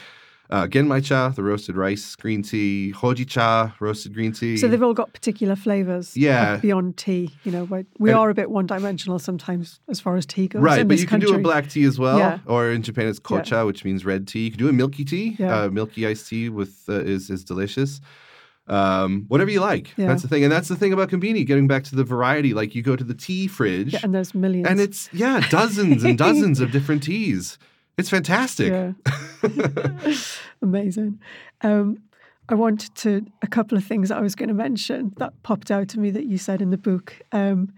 Uh, 0.51 0.65
genmai 0.65 1.03
cha, 1.03 1.29
the 1.29 1.43
roasted 1.43 1.75
rice 1.77 2.15
green 2.15 2.41
tea. 2.41 2.91
Hoji 2.95 3.27
cha, 3.27 3.75
roasted 3.79 4.15
green 4.15 4.31
tea. 4.31 4.57
So 4.57 4.67
they've 4.67 4.81
all 4.81 4.95
got 4.95 5.13
particular 5.13 5.55
flavors. 5.55 6.17
Yeah. 6.17 6.57
beyond 6.57 6.97
tea, 6.97 7.29
you 7.43 7.51
know, 7.51 7.65
we 7.99 8.09
And- 8.09 8.17
are 8.19 8.31
a 8.31 8.33
bit 8.33 8.49
one-dimensional 8.49 9.19
sometimes 9.19 9.79
as 9.87 9.99
far 9.99 10.15
as 10.17 10.25
tea 10.25 10.47
goes. 10.47 10.63
Right, 10.63 10.87
but 10.87 10.97
you 10.97 11.05
can 11.05 11.19
do 11.19 11.35
a 11.35 11.37
black 11.37 11.69
tea 11.69 11.83
as 11.83 11.99
well, 11.99 12.17
Yeah. 12.17 12.39
or 12.47 12.71
in 12.71 12.81
Japan 12.81 13.05
it's 13.07 13.19
Yeah. 13.19 13.37
kocha, 13.41 13.65
which 13.67 13.85
means 13.85 14.05
red 14.05 14.27
tea. 14.27 14.45
You 14.45 14.49
can 14.51 14.59
do 14.59 14.69
a 14.69 14.73
milky 14.73 15.05
tea. 15.05 15.35
Yeah. 15.37 15.55
Uh, 15.65 15.69
milky 15.69 16.07
iced 16.07 16.27
tea 16.27 16.49
with 16.49 16.73
uh, 16.89 16.93
is 16.93 17.29
is 17.29 17.43
delicious. 17.43 18.01
Um, 18.67 19.25
whatever 19.29 19.49
you 19.49 19.61
like, 19.61 19.93
Yeah. 19.97 20.07
that's 20.07 20.21
the 20.21 20.27
thing, 20.27 20.43
and 20.43 20.51
that's 20.51 20.67
the 20.67 20.75
thing 20.75 20.93
about 20.93 21.09
konbini. 21.09 21.45
Getting 21.45 21.67
back 21.67 21.83
to 21.85 21.95
the 21.95 22.03
variety, 22.03 22.53
like 22.53 22.75
you 22.75 22.81
go 22.83 22.95
to 22.95 23.03
the 23.03 23.15
tea 23.15 23.47
fridge, 23.47 23.93
Yeah, 23.93 23.99
and 24.03 24.13
there's 24.13 24.35
millions. 24.35 24.67
and 24.67 24.79
it's 24.79 25.09
yeah, 25.11 25.41
dozens 25.49 26.03
and 26.03 26.17
dozens 26.27 26.59
of 26.59 26.71
different 26.71 27.01
teas. 27.03 27.57
It's 27.99 28.09
fantastic. 28.09 28.71
Yeah. 28.71 28.93
Amazing. 30.61 31.19
Um, 31.61 31.97
I 32.47 32.55
wanted 32.55 32.95
to 32.95 33.25
a 33.41 33.47
couple 33.47 33.77
of 33.77 33.83
things 33.83 34.07
that 34.09 34.17
I 34.17 34.21
was 34.21 34.35
going 34.35 34.47
to 34.47 34.55
mention 34.55 35.13
that 35.17 35.33
popped 35.43 35.69
out 35.69 35.89
to 35.89 35.99
me 35.99 36.09
that 36.11 36.25
you 36.25 36.37
said 36.37 36.61
in 36.61 36.69
the 36.69 36.77
book. 36.77 37.19
Um, 37.33 37.73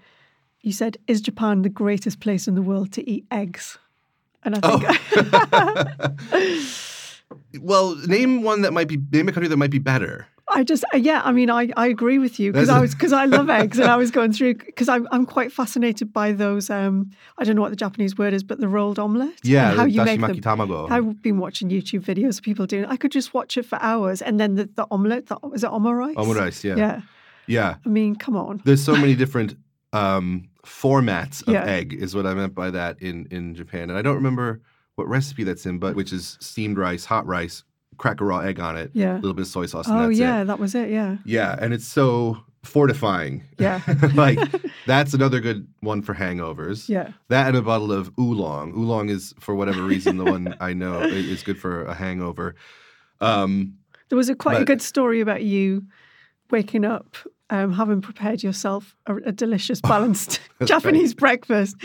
you 0.62 0.72
said, 0.72 0.98
"Is 1.08 1.22
Japan 1.22 1.64
the 1.64 1.70
greatest 1.70 2.20
place 2.20 2.48
in 2.48 2.54
the 2.54 2.62
world 2.62 2.92
to 2.94 3.10
eat 3.10 3.26
eggs?" 3.32 3.80
And 4.44 4.56
I 4.62 4.78
think 4.78 6.62
Well, 7.62 7.96
name 8.08 8.44
one 8.44 8.62
that 8.62 8.74
might 8.74 8.88
be 8.88 8.98
name 9.12 9.28
a 9.28 9.32
country 9.32 9.48
that 9.48 9.58
might 9.58 9.72
be 9.72 9.80
better. 9.80 10.28
I 10.54 10.64
just 10.64 10.84
uh, 10.94 10.98
yeah, 10.98 11.22
I 11.24 11.32
mean, 11.32 11.50
I, 11.50 11.70
I 11.78 11.88
agree 11.88 12.20
with 12.20 12.40
you 12.40 12.52
because 12.52 12.70
I 12.70 12.80
was 12.80 12.94
because 12.94 13.14
I 13.14 13.26
love 13.26 13.50
eggs 13.50 13.80
and 13.80 13.90
I 13.90 13.96
was 13.96 14.12
going 14.12 14.34
through 14.34 14.56
because 14.56 14.90
I'm 14.90 15.08
I'm 15.12 15.26
quite 15.26 15.52
fascinated 15.52 16.12
by 16.12 16.32
those. 16.34 16.70
Um, 16.70 17.12
I 17.38 17.44
don't 17.44 17.56
know 17.56 17.62
what 17.62 17.70
the 17.70 17.76
Japanese 17.78 18.18
word 18.18 18.34
is, 18.34 18.44
but 18.44 18.60
the 18.60 18.68
rolled 18.68 19.00
omelette. 19.00 19.40
Yeah, 19.44 19.72
how 19.74 19.86
you 19.86 20.04
make 20.04 20.20
them. 20.20 20.36
tamago. 20.38 20.92
I've 20.92 21.22
been 21.22 21.38
watching 21.40 21.70
YouTube 21.70 22.02
videos 22.02 22.38
of 22.38 22.44
people 22.44 22.66
doing. 22.66 22.86
I 22.86 22.98
could 22.98 23.12
just 23.12 23.34
watch 23.34 23.58
it 23.58 23.66
for 23.66 23.78
hours, 23.82 24.22
and 24.22 24.40
then 24.40 24.56
the, 24.56 24.70
the 24.76 24.86
omelette. 24.92 25.28
The, 25.28 25.38
is 25.54 25.64
it 25.64 25.70
omurice? 25.70 26.16
Omurice, 26.16 26.64
yeah. 26.64 26.76
Yeah. 26.76 27.02
Yeah. 27.48 27.76
I 27.86 27.90
mean, 27.90 28.16
come 28.16 28.36
on. 28.38 28.62
There's 28.66 28.84
so 28.84 28.96
many 28.96 29.16
different 29.16 29.56
um, 29.94 30.50
formats 30.66 31.42
of 31.48 31.54
Yeah. 31.54 31.66
egg, 31.66 31.94
is 31.94 32.16
what 32.16 32.26
I 32.26 32.34
meant 32.34 32.56
by 32.56 32.72
that 32.72 33.02
in, 33.02 33.28
in 33.32 33.56
Japan. 33.56 33.90
And 33.90 33.98
I 33.98 34.02
don't 34.02 34.16
remember 34.16 34.62
what 34.96 35.08
recipe 35.08 35.44
that's 35.44 35.66
in, 35.66 35.80
but 35.80 35.96
which 35.96 36.14
is 36.14 36.38
steamed 36.40 36.78
rice, 36.78 37.06
hot 37.06 37.26
rice, 37.26 37.64
crack 38.02 38.20
a 38.20 38.26
raw 38.26 38.40
egg 38.40 38.60
on 38.60 38.76
it, 38.76 38.90
Yeah. 38.94 39.14
a 39.14 39.22
little 39.22 39.36
bit 39.36 39.44
of 39.44 39.48
soy 39.48 39.68
sauce, 39.68 39.88
and 39.88 39.98
Oh 39.98 40.10
yeah, 40.10 40.42
it. 40.42 40.46
that 40.46 40.58
was 40.60 40.74
it. 40.74 40.90
Yeah. 40.90 41.18
Yeah, 41.24 41.56
and 41.62 41.72
it's 41.74 41.88
so 41.88 42.38
fortifying. 42.64 43.44
Yeah. 43.60 43.82
like 44.16 44.40
that's 44.88 45.14
another 45.14 45.40
good 45.40 45.68
one 45.82 46.02
for 46.02 46.14
hangovers. 46.16 46.90
Yeah. 46.90 47.10
That 47.30 47.48
and 47.50 47.58
a 47.58 47.62
bottle 47.62 47.92
of 47.92 48.12
oolong. 48.20 48.74
Oolong 48.74 49.10
is, 49.10 49.34
for 49.40 49.54
whatever 49.56 49.84
reason, 49.84 50.18
the 50.18 50.26
one 50.26 50.56
I 50.60 50.74
know 50.74 51.00
is 51.02 51.44
good 51.44 51.60
for 51.60 51.86
a 51.86 51.94
hangover. 51.94 52.56
Um, 53.20 53.76
There 54.10 54.18
was 54.18 54.30
a 54.30 54.36
quite 54.36 54.62
a 54.62 54.66
good 54.66 54.82
story 54.82 55.22
about 55.22 55.44
you 55.44 55.84
waking 56.50 56.86
up, 56.86 57.16
um, 57.50 57.72
having 57.74 58.02
prepared 58.02 58.42
yourself 58.44 58.96
a, 59.06 59.16
a 59.18 59.32
delicious, 59.32 59.80
balanced 59.94 60.40
That's 60.60 60.70
Japanese 60.70 61.14
breakfast, 61.14 61.76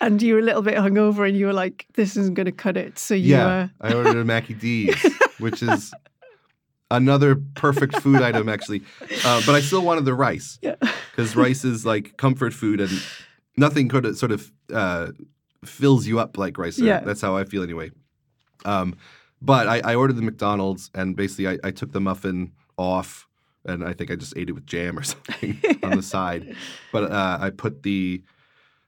and 0.00 0.22
you 0.22 0.34
were 0.34 0.40
a 0.40 0.44
little 0.44 0.62
bit 0.62 0.74
hungover, 0.76 1.26
and 1.28 1.36
you 1.36 1.46
were 1.46 1.52
like, 1.64 1.86
"This 1.94 2.16
isn't 2.16 2.34
going 2.34 2.46
to 2.46 2.52
cut 2.52 2.76
it." 2.76 2.98
So 2.98 3.14
you, 3.14 3.34
yeah, 3.36 3.46
uh, 3.80 3.88
I 3.88 3.92
ordered 3.94 4.16
a 4.16 4.24
Maccy 4.24 4.58
D's, 4.58 4.94
which 5.38 5.62
is 5.62 5.92
another 6.90 7.36
perfect 7.54 7.96
food 8.00 8.22
item, 8.22 8.48
actually. 8.48 8.82
Uh, 9.24 9.42
but 9.44 9.54
I 9.54 9.60
still 9.60 9.82
wanted 9.82 10.04
the 10.04 10.14
rice 10.14 10.58
yeah, 10.62 10.76
because 11.10 11.36
rice 11.36 11.64
is 11.64 11.84
like 11.84 12.16
comfort 12.16 12.54
food, 12.54 12.80
and 12.80 13.02
nothing 13.56 13.88
could 13.88 14.16
sort 14.16 14.32
of 14.32 14.52
uh, 14.72 15.08
fills 15.64 16.06
you 16.06 16.18
up 16.18 16.38
like 16.38 16.58
rice. 16.58 16.78
Yeah. 16.78 17.00
That's 17.00 17.20
how 17.20 17.36
I 17.36 17.44
feel 17.44 17.62
anyway. 17.62 17.90
Um, 18.64 18.96
but 19.42 19.68
I, 19.68 19.80
I 19.80 19.94
ordered 19.94 20.16
the 20.16 20.22
McDonald's, 20.22 20.90
and 20.94 21.14
basically 21.16 21.48
I, 21.48 21.58
I 21.64 21.70
took 21.70 21.92
the 21.92 22.00
muffin 22.00 22.52
off, 22.78 23.26
and 23.64 23.84
I 23.84 23.92
think 23.92 24.10
I 24.10 24.16
just 24.16 24.36
ate 24.36 24.48
it 24.48 24.52
with 24.52 24.66
jam 24.66 24.98
or 24.98 25.02
something 25.04 25.60
on 25.82 25.96
the 25.96 26.02
side. 26.02 26.56
But 26.92 27.10
uh, 27.10 27.38
I 27.40 27.50
put 27.50 27.82
the 27.82 28.22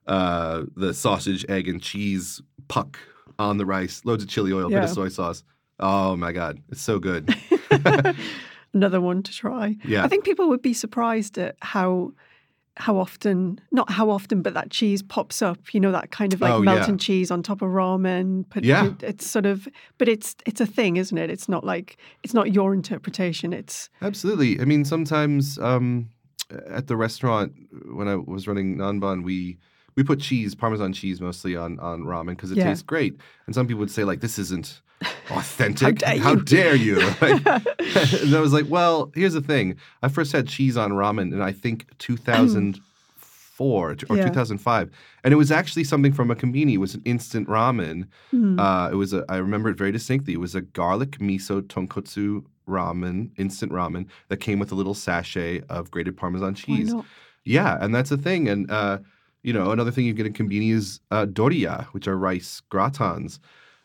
uh, 0.06 0.62
the 0.74 0.94
sausage, 0.94 1.44
egg, 1.48 1.68
and 1.68 1.82
cheese 1.82 2.40
puck 2.68 2.98
on 3.38 3.58
the 3.58 3.66
rice, 3.66 4.04
loads 4.04 4.22
of 4.22 4.28
chili 4.28 4.52
oil, 4.52 4.68
bit 4.68 4.78
of 4.84 4.90
soy 4.90 5.08
sauce. 5.08 5.42
Oh 5.80 6.16
my 6.16 6.32
god, 6.32 6.60
it's 6.70 6.80
so 6.82 6.98
good. 6.98 7.34
another 8.74 9.00
one 9.00 9.22
to 9.22 9.32
try. 9.32 9.76
Yeah. 9.84 10.04
I 10.04 10.08
think 10.08 10.24
people 10.24 10.48
would 10.48 10.62
be 10.62 10.72
surprised 10.74 11.38
at 11.38 11.56
how 11.60 12.12
how 12.80 12.96
often, 12.96 13.60
not 13.72 13.90
how 13.90 14.08
often, 14.08 14.40
but 14.40 14.54
that 14.54 14.70
cheese 14.70 15.02
pops 15.02 15.42
up. 15.42 15.74
You 15.74 15.80
know, 15.80 15.90
that 15.90 16.12
kind 16.12 16.32
of 16.32 16.40
like 16.40 16.52
Oh, 16.52 16.58
yeah. 16.62 16.74
melting 16.76 16.96
cheese 16.98 17.28
on 17.32 17.42
top 17.42 17.60
of 17.60 17.70
ramen. 17.70 18.48
Put, 18.50 18.62
Yeah. 18.62 18.92
it's 19.00 19.26
sort 19.26 19.46
of, 19.46 19.66
but 19.98 20.08
it's 20.08 20.36
it's 20.46 20.60
a 20.60 20.66
thing, 20.66 20.96
isn't 20.96 21.18
it? 21.18 21.28
It's 21.28 21.48
not 21.48 21.64
like 21.64 21.96
it's 22.22 22.34
not 22.34 22.52
your 22.54 22.72
interpretation. 22.74 23.52
It's 23.52 23.88
Absolutely. 24.00 24.60
I 24.60 24.64
mean, 24.64 24.84
sometimes 24.84 25.58
um, 25.58 26.08
at 26.68 26.86
the 26.86 26.96
restaurant 26.96 27.52
when 27.92 28.06
I 28.06 28.14
was 28.16 28.46
running 28.46 28.76
Nanban, 28.76 29.24
we 29.24 29.58
we 29.96 30.04
put 30.04 30.20
cheese, 30.20 30.54
Parmesan 30.54 30.92
cheese, 30.92 31.20
mostly 31.20 31.56
on 31.56 31.80
on 31.80 32.04
ramen 32.04 32.30
because 32.36 32.52
it 32.52 32.58
Yeah. 32.58 32.64
tastes 32.68 32.82
great. 32.84 33.16
And 33.46 33.54
some 33.56 33.66
people 33.66 33.80
would 33.80 33.90
say 33.90 34.04
like, 34.04 34.20
"This 34.20 34.38
isn't 34.38 34.80
authentic. 35.30 36.02
How 36.02 36.34
dare 36.34 36.74
you." 36.74 36.96
dare 36.96 37.34
you?" 37.34 37.40
And 38.22 38.34
I 38.34 38.40
was 38.40 38.52
like, 38.52 38.66
"Well, 38.68 39.10
here's 39.14 39.34
the 39.34 39.40
thing. 39.40 39.76
I 40.02 40.08
first 40.08 40.32
had 40.32 40.48
cheese 40.48 40.76
on 40.76 40.92
ramen 40.92 41.32
in 41.32 41.40
I 41.40 41.52
think 41.52 41.86
2004 41.98 43.90
or 44.08 44.16
Yeah. 44.16 44.24
2005, 44.24 44.90
and 45.24 45.32
it 45.34 45.36
was 45.36 45.50
actually 45.50 45.84
something 45.84 46.12
from 46.12 46.30
a 46.30 46.36
konbini. 46.36 46.74
It 46.74 46.78
was 46.78 46.94
an 46.94 47.02
instant 47.04 47.48
ramen. 47.48 48.06
Hmm. 48.30 48.58
Uh, 48.58 48.90
it 48.90 48.94
was 48.94 49.12
a, 49.12 49.24
I 49.28 49.36
remember 49.36 49.68
it 49.70 49.76
very 49.76 49.92
distinctly. 49.92 50.32
It 50.34 50.40
was 50.40 50.54
a 50.54 50.60
garlic 50.60 51.18
miso 51.18 51.60
tonkotsu 51.62 52.44
ramen, 52.68 53.30
instant 53.36 53.72
ramen 53.72 54.06
that 54.28 54.38
came 54.38 54.58
with 54.58 54.70
a 54.72 54.74
little 54.74 54.94
sachet 54.94 55.62
of 55.68 55.90
grated 55.90 56.16
Parmesan 56.16 56.54
why 56.54 56.60
cheese. 56.60 56.94
Yeah, 57.44 57.78
and 57.80 57.94
that's 57.94 58.10
the 58.10 58.18
thing. 58.18 58.48
And 58.48 58.70
uh, 58.70 58.98
you 59.42 59.52
know, 59.52 59.70
another 59.70 59.90
thing 59.90 60.04
you 60.04 60.12
get 60.12 60.26
in 60.26 60.32
konbini 60.34 60.72
is 60.72 61.00
uh, 61.10 61.24
doria, 61.24 61.88
which 61.92 62.06
are 62.06 62.16
rice 62.16 62.60
gratins. 62.70 63.38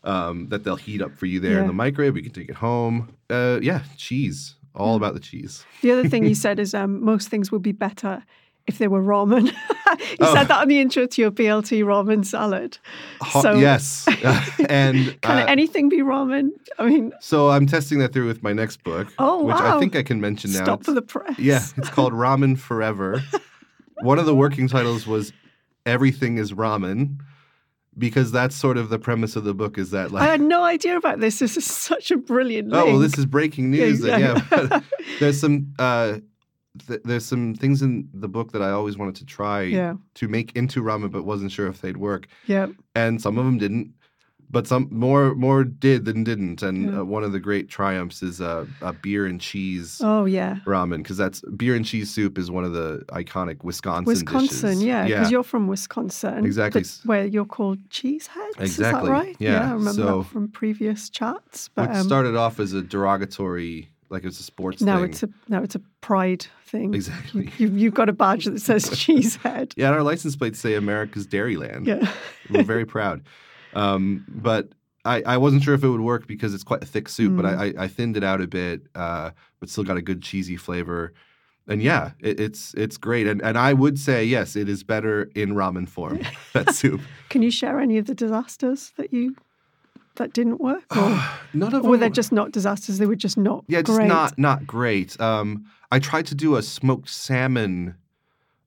Um, 0.03 0.47
that 0.49 0.63
they'll 0.63 0.75
heat 0.75 1.01
up 1.01 1.15
for 1.17 1.25
you 1.25 1.39
there 1.39 1.59
in 1.59 1.67
the 1.67 1.73
microwave. 1.73 2.15
You 2.17 2.23
can 2.23 2.31
take 2.33 2.49
it 2.49 2.55
home. 2.55 3.15
Uh, 3.29 3.59
yeah, 3.61 3.83
cheese. 3.97 4.55
All 4.75 4.95
about 4.95 5.13
the 5.13 5.19
cheese. 5.19 5.63
The 5.81 5.91
other 5.91 6.09
thing 6.09 6.25
you 6.25 6.33
said 6.35 6.59
is 6.59 6.73
um, 6.73 7.03
most 7.03 7.29
things 7.29 7.51
would 7.51 7.61
be 7.61 7.71
better 7.73 8.23
if 8.65 8.79
they 8.79 8.87
were 8.87 9.01
ramen. 9.03 9.45
you 9.51 10.17
Oh. 10.19 10.33
said 10.33 10.45
that 10.47 10.61
on 10.61 10.67
the 10.67 10.79
intro 10.79 11.05
to 11.05 11.21
your 11.21 11.29
BLT 11.31 11.83
ramen 11.83 12.25
salad. 12.25 12.79
So- 13.41 13.53
yes, 13.53 14.07
and 14.69 15.21
Can 15.21 15.37
uh, 15.43 15.45
anything 15.47 15.89
be 15.89 15.99
ramen? 15.99 16.49
I 16.79 16.87
mean, 16.89 17.11
so 17.19 17.49
I'm 17.51 17.67
testing 17.67 17.99
that 17.99 18.13
through 18.13 18.25
with 18.25 18.41
my 18.41 18.51
next 18.53 18.83
book, 18.83 19.13
Oh, 19.19 19.43
which 19.45 19.55
I 19.57 19.79
think 19.79 19.95
I 19.95 20.01
can 20.01 20.19
mention 20.19 20.51
now. 20.53 20.63
stop 20.63 20.79
It's- 20.81 20.85
for 20.85 20.93
the 20.93 21.01
press. 21.03 21.37
Yeah, 21.37 21.61
it's 21.77 21.89
called 21.89 22.13
Ramen 22.13 22.57
Forever. 22.57 23.21
One 24.01 24.17
of 24.17 24.25
the 24.25 24.35
working 24.35 24.67
titles 24.67 25.05
was 25.05 25.31
Everything 25.85 26.37
is 26.37 26.53
Ramen 26.53 27.19
because 27.97 28.31
that's 28.31 28.55
sort 28.55 28.77
of 28.77 28.89
the 28.89 28.99
premise 28.99 29.35
of 29.35 29.43
the 29.43 29.53
book 29.53 29.77
is 29.77 29.91
that 29.91 30.11
like 30.11 30.23
I 30.23 30.31
had 30.31 30.41
no 30.41 30.63
idea 30.63 30.97
about 30.97 31.19
this. 31.19 31.39
This 31.39 31.57
is 31.57 31.65
such 31.65 32.11
a 32.11 32.17
brilliant 32.17 32.73
oh 32.73 32.85
well 32.85 32.99
this 32.99 33.17
is 33.17 33.25
breaking 33.25 33.71
news 33.71 34.03
yeah. 34.03 34.39
yeah, 34.51 34.79
there's 35.19 35.39
some 35.39 35.73
uh 35.79 36.17
th- 36.87 37.01
there's 37.03 37.25
some 37.25 37.53
things 37.55 37.81
in 37.81 38.09
the 38.13 38.27
book 38.27 38.51
that 38.51 38.61
I 38.61 38.71
always 38.71 38.97
wanted 38.97 39.15
to 39.17 39.25
try 39.25 39.61
Yeah. 39.61 39.95
to 40.15 40.27
make 40.27 40.55
into 40.55 40.81
ramen 40.81 41.11
but 41.11 41.23
wasn't 41.23 41.51
sure 41.51 41.67
if 41.67 41.81
they'd 41.81 41.97
work 41.97 42.27
yeah. 42.47 42.67
and 42.95 43.21
some 43.21 43.37
of 43.37 43.45
them 43.45 43.57
didn't 43.57 43.93
but 44.53 44.67
some 44.67 44.87
more 44.91 45.35
more 45.35 45.63
did 45.65 46.05
than 46.05 46.23
didn't 46.23 46.61
and 46.63 46.77
Yeah. 46.91 46.99
uh, 46.99 47.03
one 47.15 47.23
of 47.27 47.31
the 47.33 47.39
great 47.39 47.67
triumphs 47.69 48.23
is 48.23 48.39
uh, 48.39 48.65
a 48.81 48.93
beer 48.93 49.25
and 49.25 49.41
cheese 49.41 49.99
Oh, 50.01 50.23
yeah. 50.25 50.59
ramen 50.65 50.97
because 51.03 51.17
that's 51.17 51.41
beer 51.57 51.75
and 51.75 51.85
cheese 51.85 52.09
soup 52.15 52.37
is 52.37 52.49
one 52.49 52.63
of 52.63 52.71
the 52.73 53.03
iconic 53.09 53.63
Wisconsin 53.63 54.05
Wisconsin, 54.05 54.69
dishes. 54.69 54.83
yeah, 54.83 55.03
because 55.07 55.31
you're 55.31 55.43
from 55.53 55.67
Wisconsin. 55.67 56.45
Exactly. 56.45 56.83
the- 56.83 56.99
where 57.05 57.25
you're 57.25 57.51
called 57.57 57.79
cheeseheads. 57.89 58.59
Is 58.59 58.77
Exactly, 58.77 59.07
that 59.09 59.11
right? 59.11 59.35
yeah. 59.39 59.69
I 59.69 59.73
remember 59.73 59.91
So- 60.03 60.17
that 60.21 60.29
from 60.29 60.47
previous 60.47 61.09
chats. 61.09 61.69
But 61.75 61.89
Which 61.89 61.97
um, 61.99 62.05
started 62.07 62.35
off 62.35 62.59
as 62.59 62.73
a 62.73 62.81
derogatory, 62.81 63.89
like 64.09 64.23
it's 64.25 64.39
a 64.39 64.43
sports 64.43 64.81
now 64.81 64.97
thing. 65.01 65.09
it's 65.09 65.23
a 65.23 65.29
now 65.49 65.63
it's 65.63 65.75
a 65.75 65.81
pride 66.01 66.45
thing. 66.65 66.93
Exactly. 66.93 67.49
You, 67.57 67.67
you've 67.69 67.93
got 67.93 68.09
a 68.09 68.13
badge 68.13 68.45
that 68.45 68.59
says 68.61 68.85
cheesehead. 69.03 69.73
yeah, 69.75 69.87
and 69.87 69.95
our 69.95 70.03
license 70.03 70.35
plates 70.35 70.59
say 70.59 70.75
America's 70.75 71.25
Dairyland. 71.27 71.87
Yeah. 71.87 72.11
We're 72.51 72.63
very 72.63 72.85
proud. 72.85 73.21
Um, 73.75 74.25
but 74.27 74.69
I, 75.05 75.21
I 75.25 75.37
wasn't 75.37 75.63
sure 75.63 75.73
if 75.73 75.83
it 75.83 75.89
would 75.89 76.01
work 76.01 76.27
because 76.27 76.53
it's 76.53 76.63
quite 76.63 76.81
a 76.83 76.85
thick 76.85 77.09
soup, 77.09 77.35
but 77.35 77.45
Mm. 77.45 77.57
I, 77.57 77.65
I, 77.65 77.83
I 77.83 77.87
thinned 77.87 78.15
it 78.17 78.23
out 78.23 78.39
a 78.41 78.47
bit, 78.47 78.87
uh, 78.95 79.31
but 79.59 79.69
still 79.69 79.83
got 79.83 79.97
a 79.97 80.01
good 80.01 80.21
cheesy 80.21 80.55
flavor. 80.57 81.13
And 81.67 81.81
yeah, 81.81 82.11
it, 82.19 82.39
it's 82.39 82.73
it's 82.73 82.97
great. 82.97 83.25
And 83.25 83.41
and 83.41 83.57
I 83.57 83.71
would 83.73 83.97
say 83.97 84.25
yes, 84.25 84.55
it 84.57 84.67
is 84.67 84.83
better 84.83 85.29
in 85.35 85.53
ramen 85.55 85.87
form. 85.87 86.19
that 86.53 86.75
soup. 86.75 86.99
Can 87.29 87.41
you 87.41 87.51
share 87.51 87.79
any 87.79 87.97
of 87.97 88.05
the 88.05 88.13
disasters 88.13 88.91
that 88.97 89.13
you 89.13 89.35
that 90.15 90.31
didn't 90.33 90.59
work, 90.61 90.95
or, 90.95 91.19
None 91.53 91.73
of 91.73 91.85
or 91.85 91.89
were 91.91 91.97
they 91.97 92.07
them- 92.07 92.13
just 92.13 92.31
not 92.33 92.51
disasters? 92.51 92.97
They 92.97 93.05
were 93.05 93.15
just 93.15 93.37
not 93.37 93.63
Yeah, 93.67 93.81
just 93.81 93.97
great. 93.97 94.07
not 94.07 94.37
not 94.37 94.67
great. 94.67 95.19
Um, 95.21 95.65
I 95.91 95.99
tried 95.99 96.25
to 96.27 96.35
do 96.35 96.55
a 96.57 96.61
smoked 96.61 97.09
salmon 97.09 97.95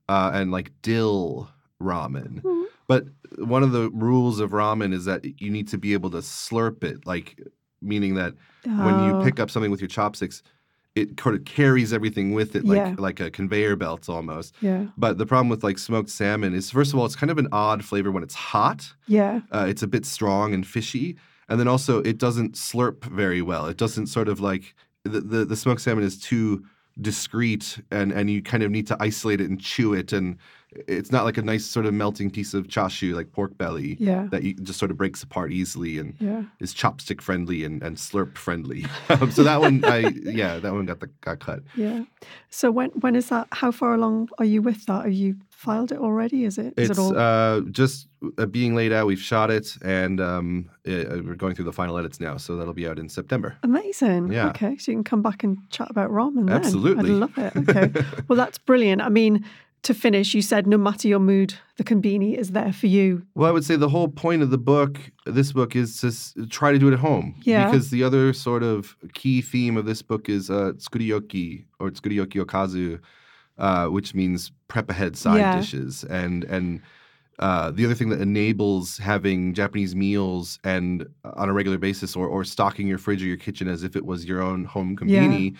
uh, 0.09 0.31
and 0.33 0.51
like 0.51 0.71
dill 0.81 1.49
ramen, 1.81 2.41
Mhm. 2.41 2.65
But 2.87 3.05
one 3.37 3.63
of 3.63 3.71
the 3.71 3.89
rules 3.91 4.39
of 4.39 4.51
ramen 4.51 4.93
is 4.93 5.05
that 5.05 5.41
you 5.41 5.49
need 5.49 5.67
to 5.69 5.77
be 5.77 5.93
able 5.93 6.09
to 6.11 6.17
slurp 6.17 6.83
it, 6.83 7.05
like 7.05 7.39
meaning 7.81 8.15
that 8.15 8.33
when 8.75 8.97
you 8.99 9.13
Oh, 9.15 9.19
pick 9.19 9.39
up 9.39 9.49
something 9.51 9.71
with 9.71 9.81
your 9.81 9.87
chopsticks, 9.89 10.41
it 10.95 11.19
sort 11.19 11.35
of 11.35 11.45
carries 11.45 11.93
everything 11.93 12.33
with 12.33 12.55
it, 12.55 12.65
like 12.65 12.77
Yeah. 12.77 12.95
like 12.97 13.19
a 13.19 13.29
conveyor 13.29 13.75
belt 13.75 14.09
almost. 14.09 14.55
Yeah, 14.61 14.87
But 14.97 15.17
the 15.19 15.25
problem 15.27 15.49
with 15.49 15.63
like 15.63 15.77
smoked 15.77 16.09
salmon 16.09 16.53
is, 16.55 16.71
first 16.71 16.91
of 16.93 16.99
all, 16.99 17.05
it's 17.05 17.15
kind 17.15 17.29
of 17.31 17.37
an 17.37 17.47
odd 17.51 17.85
flavor 17.85 18.11
when 18.11 18.23
it's 18.23 18.35
hot. 18.35 18.93
yeah, 19.05 19.41
Uh, 19.51 19.65
it's 19.69 19.83
a 19.83 19.87
bit 19.87 20.05
strong 20.05 20.53
and 20.53 20.65
fishy, 20.65 21.17
and 21.49 21.59
then 21.59 21.67
also 21.67 21.99
it 22.01 22.17
doesn't 22.17 22.55
slurp 22.55 23.03
very 23.05 23.41
well. 23.43 23.67
It 23.67 23.77
doesn't 23.77 24.07
sort 24.07 24.27
of 24.29 24.39
like 24.39 24.73
the 25.03 25.21
the, 25.21 25.45
the 25.45 25.55
smoked 25.55 25.81
salmon 25.81 26.03
is 26.03 26.17
too 26.19 26.63
discreet, 26.99 27.79
and 27.91 28.11
and 28.11 28.29
you 28.29 28.41
kind 28.41 28.63
of 28.63 28.71
need 28.71 28.87
to 28.87 28.97
isolate 28.99 29.39
it 29.41 29.49
and 29.49 29.59
chew 29.61 29.93
it, 29.93 30.11
and 30.13 30.37
it's 30.71 31.11
not 31.11 31.23
like 31.23 31.37
a 31.37 31.41
nice 31.41 31.65
sort 31.65 31.85
of 31.85 31.93
melting 31.93 32.29
piece 32.29 32.53
of 32.53 32.67
chashu 32.67 33.13
like 33.13 33.31
pork 33.31 33.57
belly 33.57 33.95
yeah, 33.99 34.27
that 34.31 34.43
you 34.43 34.53
just 34.53 34.77
sort 34.77 34.91
of 34.91 34.97
breaks 34.97 35.23
apart 35.23 35.51
easily 35.51 35.97
and 35.97 36.13
yeah. 36.19 36.43
is 36.59 36.73
chopstick 36.73 37.21
friendly 37.21 37.63
and, 37.63 37.81
and 37.81 37.97
slurp 37.97 38.37
friendly. 38.37 38.85
Um, 39.09 39.31
so 39.31 39.43
that 39.43 39.61
one, 39.61 39.83
I 39.85 39.99
yeah, 40.23 40.59
that 40.59 40.73
one 40.73 40.85
got 40.85 40.99
the 40.99 41.07
got 41.21 41.39
cut. 41.39 41.61
Yeah. 41.75 42.03
So 42.49 42.69
when 42.71 42.89
when 42.89 43.15
is 43.15 43.29
that? 43.29 43.47
How 43.51 43.71
far 43.71 43.93
along 43.93 44.29
are 44.37 44.45
you 44.45 44.61
with 44.61 44.85
that? 44.85 45.05
Have 45.05 45.13
you 45.13 45.37
filed 45.49 45.91
it 45.91 45.97
already? 45.97 46.43
Is 46.43 46.57
it? 46.57 46.73
Is 46.77 46.89
It's 46.89 46.99
it 46.99 47.01
all? 47.01 47.17
uh, 47.17 47.61
just 47.71 48.07
uh, 48.37 48.45
being 48.45 48.75
laid 48.75 48.91
out. 48.91 49.07
We've 49.07 49.19
shot 49.19 49.49
it, 49.49 49.75
and 49.81 50.19
um, 50.19 50.69
uh, 50.87 51.23
we're 51.25 51.35
going 51.35 51.55
through 51.55 51.65
the 51.65 51.73
final 51.73 51.97
edits 51.97 52.19
now. 52.19 52.37
So 52.37 52.57
that'll 52.57 52.73
be 52.73 52.87
out 52.87 52.99
in 52.99 53.09
September. 53.09 53.57
Amazing. 53.63 54.31
Yeah. 54.31 54.49
Okay, 54.49 54.77
so 54.77 54.91
you 54.91 54.97
can 54.97 55.03
come 55.03 55.21
back 55.21 55.43
and 55.43 55.57
chat 55.69 55.89
about 55.89 56.11
ramen. 56.11 56.47
Then. 56.47 56.55
Absolutely. 56.55 57.11
I'd 57.11 57.17
love 57.17 57.37
it. 57.37 57.55
Okay. 57.55 58.05
well, 58.27 58.37
that's 58.37 58.57
brilliant. 58.57 59.01
I 59.01 59.09
mean, 59.09 59.45
to 59.83 59.93
finish, 59.93 60.33
you 60.33 60.41
said 60.41 60.67
no 60.67 60.77
matter 60.77 61.07
your 61.07 61.19
mood, 61.19 61.53
the 61.77 61.83
conbini 61.83 62.35
is 62.37 62.51
there 62.51 62.73
for 62.73 62.87
you. 62.87 63.25
Well, 63.35 63.47
I 63.49 63.51
would 63.53 63.63
say 63.63 63.75
the 63.77 63.87
whole 63.89 64.07
point 64.09 64.41
of 64.41 64.49
the 64.49 64.57
book, 64.57 64.99
this 65.25 65.51
book, 65.53 65.75
is 65.75 65.99
to 66.01 66.07
s- 66.07 66.33
try 66.49 66.71
to 66.71 66.79
do 66.79 66.89
it 66.89 66.93
at 66.93 66.99
home. 66.99 67.35
Yeah. 67.43 67.65
Because 67.65 67.89
the 67.89 68.03
other 68.03 68.33
sort 68.33 68.63
of 68.63 68.95
key 69.13 69.41
theme 69.41 69.77
of 69.77 69.85
this 69.85 70.01
book 70.01 70.27
is 70.29 70.49
uh, 70.49 70.73
tsukurioki 70.77 71.65
or 71.79 71.89
tsukurioki 71.89 72.43
okazu, 72.43 72.99
uh, 73.57 73.87
which 73.87 74.13
means 74.13 74.51
prep 74.67 74.89
ahead 74.89 75.15
side 75.15 75.37
Yeah. 75.39 75.55
dishes, 75.55 76.03
and 76.03 76.43
and 76.45 76.81
uh, 77.39 77.69
the 77.71 77.85
other 77.85 77.93
thing 77.93 78.09
that 78.09 78.19
enables 78.19 78.97
having 78.97 79.53
Japanese 79.53 79.95
meals 79.95 80.59
and 80.63 81.07
uh, 81.23 81.31
on 81.35 81.49
a 81.49 81.53
regular 81.53 81.77
basis, 81.77 82.15
or 82.15 82.27
or 82.27 82.43
stocking 82.43 82.87
your 82.87 82.97
fridge 82.97 83.23
or 83.23 83.27
your 83.27 83.37
kitchen 83.37 83.67
as 83.67 83.83
if 83.83 83.95
it 83.95 84.05
was 84.05 84.25
your 84.25 84.41
own 84.41 84.65
home 84.65 84.95
konbini, 84.97 85.55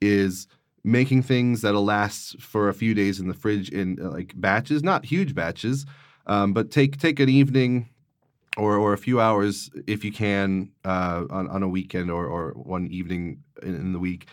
is 0.00 0.46
making 0.84 1.22
things 1.22 1.60
that'll 1.60 1.84
last 1.84 2.40
for 2.40 2.68
a 2.68 2.74
few 2.74 2.94
days 2.94 3.20
in 3.20 3.28
the 3.28 3.34
fridge 3.34 3.68
in 3.70 3.98
uh, 4.02 4.10
like 4.10 4.32
batches, 4.36 4.82
not 4.82 5.04
huge 5.04 5.34
batches, 5.34 5.86
um, 6.26 6.52
but 6.52 6.70
take 6.70 6.98
take 6.98 7.20
an 7.20 7.28
evening 7.28 7.88
or 8.56 8.76
or 8.76 8.92
a 8.92 8.98
few 8.98 9.20
hours 9.20 9.70
if 9.86 10.04
you 10.04 10.12
can 10.12 10.70
uh, 10.84 11.24
on 11.30 11.48
on 11.48 11.62
a 11.62 11.68
weekend 11.68 12.10
or 12.10 12.26
or 12.26 12.52
one 12.52 12.88
evening 12.88 13.42
in, 13.62 13.74
in 13.74 13.92
the 13.92 13.98
week. 13.98 14.26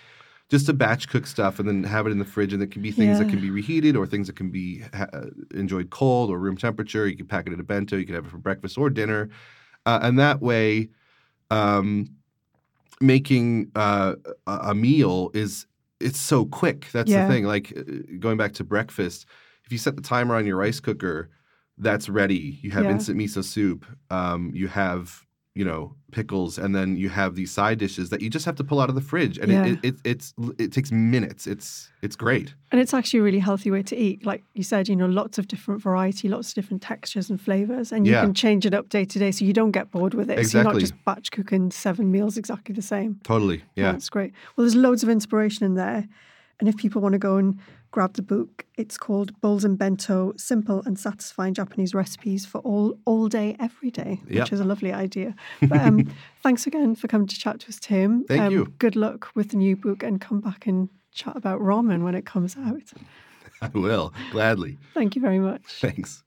Just 0.50 0.66
to 0.66 0.74
batch 0.74 1.08
cook 1.10 1.28
stuff 1.28 1.60
and 1.60 1.70
then 1.70 1.84
have 1.84 2.08
it 2.08 2.10
in 2.10 2.18
the 2.18 2.26
fridge, 2.26 2.54
and 2.54 2.64
it 2.64 2.72
can 2.72 2.82
be 2.82 2.92
things 2.92 3.20
that 3.20 3.30
can 3.30 3.40
be 3.40 3.52
reheated 3.52 3.96
or 3.96 4.08
things 4.08 4.26
that 4.26 4.36
can 4.36 4.50
be 4.50 4.80
ha- 4.96 5.06
uh, 5.14 5.28
enjoyed 5.54 5.92
cold 5.92 6.32
or 6.32 6.40
room 6.40 6.58
temperature. 6.58 7.08
You 7.08 7.16
can 7.16 7.28
pack 7.28 7.46
it 7.46 7.54
in 7.54 7.60
a 7.60 7.64
bento. 7.64 7.98
You 7.98 8.06
can 8.08 8.16
have 8.16 8.26
it 8.26 8.32
for 8.32 8.40
breakfast 8.40 8.76
or 8.76 8.90
dinner, 8.90 9.30
uh, 9.86 10.00
and 10.02 10.18
that 10.18 10.42
way, 10.42 10.90
um, 11.52 12.10
making 13.00 13.72
uh, 13.76 14.16
a 14.48 14.74
meal 14.74 15.30
is 15.36 15.68
it's 16.00 16.20
so 16.20 16.46
quick. 16.46 16.88
That's 16.92 17.10
Yeah. 17.10 17.28
the 17.28 17.34
thing. 17.34 17.44
Like 17.46 17.74
uh, 17.78 17.84
going 18.20 18.38
back 18.38 18.54
to 18.54 18.64
breakfast, 18.64 19.26
if 19.66 19.72
you 19.72 19.78
set 19.78 19.96
the 19.96 20.02
timer 20.02 20.36
on 20.36 20.46
your 20.46 20.58
rice 20.58 20.80
cooker, 20.80 21.30
that's 21.78 22.10
ready. 22.10 22.60
You 22.62 22.72
have 22.72 22.84
Yeah. 22.86 22.92
instant 22.92 23.18
miso 23.20 23.44
soup. 23.44 23.86
Um, 24.10 24.52
you 24.54 24.68
have 24.68 25.26
you 25.60 25.66
know 25.70 25.82
pickles, 26.12 26.58
and 26.58 26.74
then 26.78 26.98
you 27.04 27.10
have 27.10 27.32
these 27.36 27.52
side 27.60 27.78
dishes 27.86 28.10
that 28.12 28.20
you 28.24 28.30
just 28.38 28.46
have 28.46 28.56
to 28.56 28.64
pull 28.70 28.80
out 28.82 28.90
of 28.90 28.96
the 28.96 29.02
fridge, 29.12 29.38
and 29.42 29.52
Yeah. 29.52 29.66
it, 29.66 29.80
it, 29.84 29.86
it 29.86 29.96
it's 30.12 30.34
it 30.64 30.70
takes 30.78 30.92
minutes. 30.92 31.42
It's 31.54 31.92
it's 32.06 32.16
great. 32.16 32.48
And 32.72 32.80
it's 32.82 32.94
actually 32.94 33.20
a 33.20 33.24
really 33.24 33.40
healthy 33.50 33.70
way 33.76 33.84
to 33.92 33.96
eat. 34.08 34.18
Like 34.32 34.42
you 34.60 34.64
said, 34.64 34.84
you 34.92 34.96
know, 34.96 35.06
lots 35.22 35.38
of 35.40 35.44
different 35.54 35.80
variety, 35.90 36.26
lots 36.30 36.48
of 36.50 36.56
different 36.60 36.82
textures 36.82 37.30
and 37.32 37.38
flavors, 37.48 37.92
and 37.92 38.08
you 38.08 38.14
Yeah. 38.14 38.22
can 38.26 38.34
change 38.34 38.64
it 38.70 38.74
up 38.74 38.86
day 38.90 39.06
to 39.06 39.20
day 39.20 39.32
so 39.32 39.44
you 39.46 39.54
don't 39.54 39.72
get 39.80 39.86
bored 39.92 40.14
with 40.14 40.30
it. 40.32 40.38
So 40.48 40.58
you're 40.58 40.72
not 40.72 40.80
just 40.80 40.96
batch 41.06 41.28
cooking 41.38 41.72
seven 41.72 42.06
meals 42.16 42.38
exactly 42.38 42.74
the 42.74 42.88
same. 42.96 43.12
Totally. 43.24 43.60
Yeah. 43.76 43.92
That's 43.92 44.10
great. 44.10 44.32
Well, 44.56 44.64
there's 44.66 44.76
loads 44.88 45.04
of 45.04 45.10
inspiration 45.10 45.66
in 45.66 45.76
there. 45.76 46.08
And 46.60 46.68
if 46.68 46.76
people 46.76 47.00
want 47.02 47.14
to 47.14 47.20
go 47.30 47.38
and 47.38 47.58
grab 47.92 48.14
the 48.14 48.22
book, 48.22 48.66
it's 48.76 48.98
called 48.98 49.40
Bowls 49.42 49.64
and 49.64 49.78
Bento 49.78 50.34
Simple 50.38 50.82
and 50.86 50.98
Satisfying 51.00 51.54
Japanese 51.54 51.94
Recipes 51.94 52.46
for 52.46 52.60
All 52.60 52.98
All 53.06 53.28
Day, 53.28 53.56
Every 53.60 53.92
Day, 53.92 54.22
which 54.26 54.36
Yep. 54.36 54.54
is 54.54 54.60
a 54.60 54.64
lovely 54.66 54.94
idea. 54.94 55.36
But 55.62 55.82
um, 55.82 56.12
thanks 56.44 56.68
again 56.68 56.96
for 56.96 57.08
coming 57.08 57.28
to 57.28 57.40
chat 57.40 57.60
to 57.62 57.70
us, 57.70 57.80
Tim. 57.80 58.26
Thank 58.26 58.42
um, 58.42 58.54
you. 58.54 58.74
Good 58.78 58.96
luck 58.96 59.30
with 59.36 59.50
the 59.50 59.58
new 59.58 59.76
book 59.76 60.04
and 60.04 60.22
come 60.22 60.40
back 60.40 60.68
and 60.68 60.90
chat 61.14 61.36
about 61.36 61.60
ramen 61.60 62.04
when 62.04 62.16
it 62.16 62.26
comes 62.26 62.56
out. 62.58 62.94
I 63.62 63.68
will 63.68 64.14
gladly. 64.32 64.78
Thank 64.94 65.16
you 65.16 65.22
very 65.22 65.40
much. 65.40 65.64
Thanks. 65.82 66.24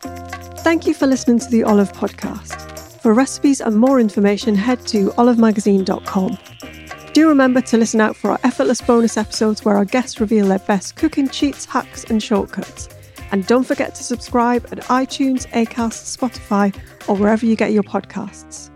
Thank 0.00 0.86
you 0.86 0.94
for 0.94 1.06
listening 1.06 1.38
to 1.40 1.50
the 1.50 1.64
Olive 1.64 1.92
Podcast. 1.92 3.00
For 3.00 3.12
recipes 3.12 3.60
and 3.60 3.76
more 3.76 4.00
information, 4.00 4.54
head 4.54 4.84
to 4.88 5.10
olivemagazine.com. 5.10 6.85
Do 7.16 7.30
remember 7.30 7.62
to 7.62 7.78
listen 7.78 8.02
out 8.02 8.14
for 8.14 8.32
our 8.32 8.38
effortless 8.44 8.82
bonus 8.82 9.16
episodes 9.16 9.64
where 9.64 9.78
our 9.78 9.86
guests 9.86 10.20
reveal 10.20 10.48
their 10.48 10.58
best 10.58 10.96
cooking 10.96 11.30
cheats, 11.30 11.64
hacks, 11.64 12.04
and 12.04 12.22
shortcuts. 12.22 12.90
And 13.32 13.46
don't 13.46 13.64
forget 13.64 13.94
to 13.94 14.02
subscribe 14.04 14.66
at 14.70 14.80
iTunes, 14.80 15.46
Acast, 15.52 16.14
Spotify, 16.14 16.78
or 17.08 17.16
wherever 17.16 17.46
you 17.46 17.56
get 17.56 17.72
your 17.72 17.84
podcasts. 17.84 18.68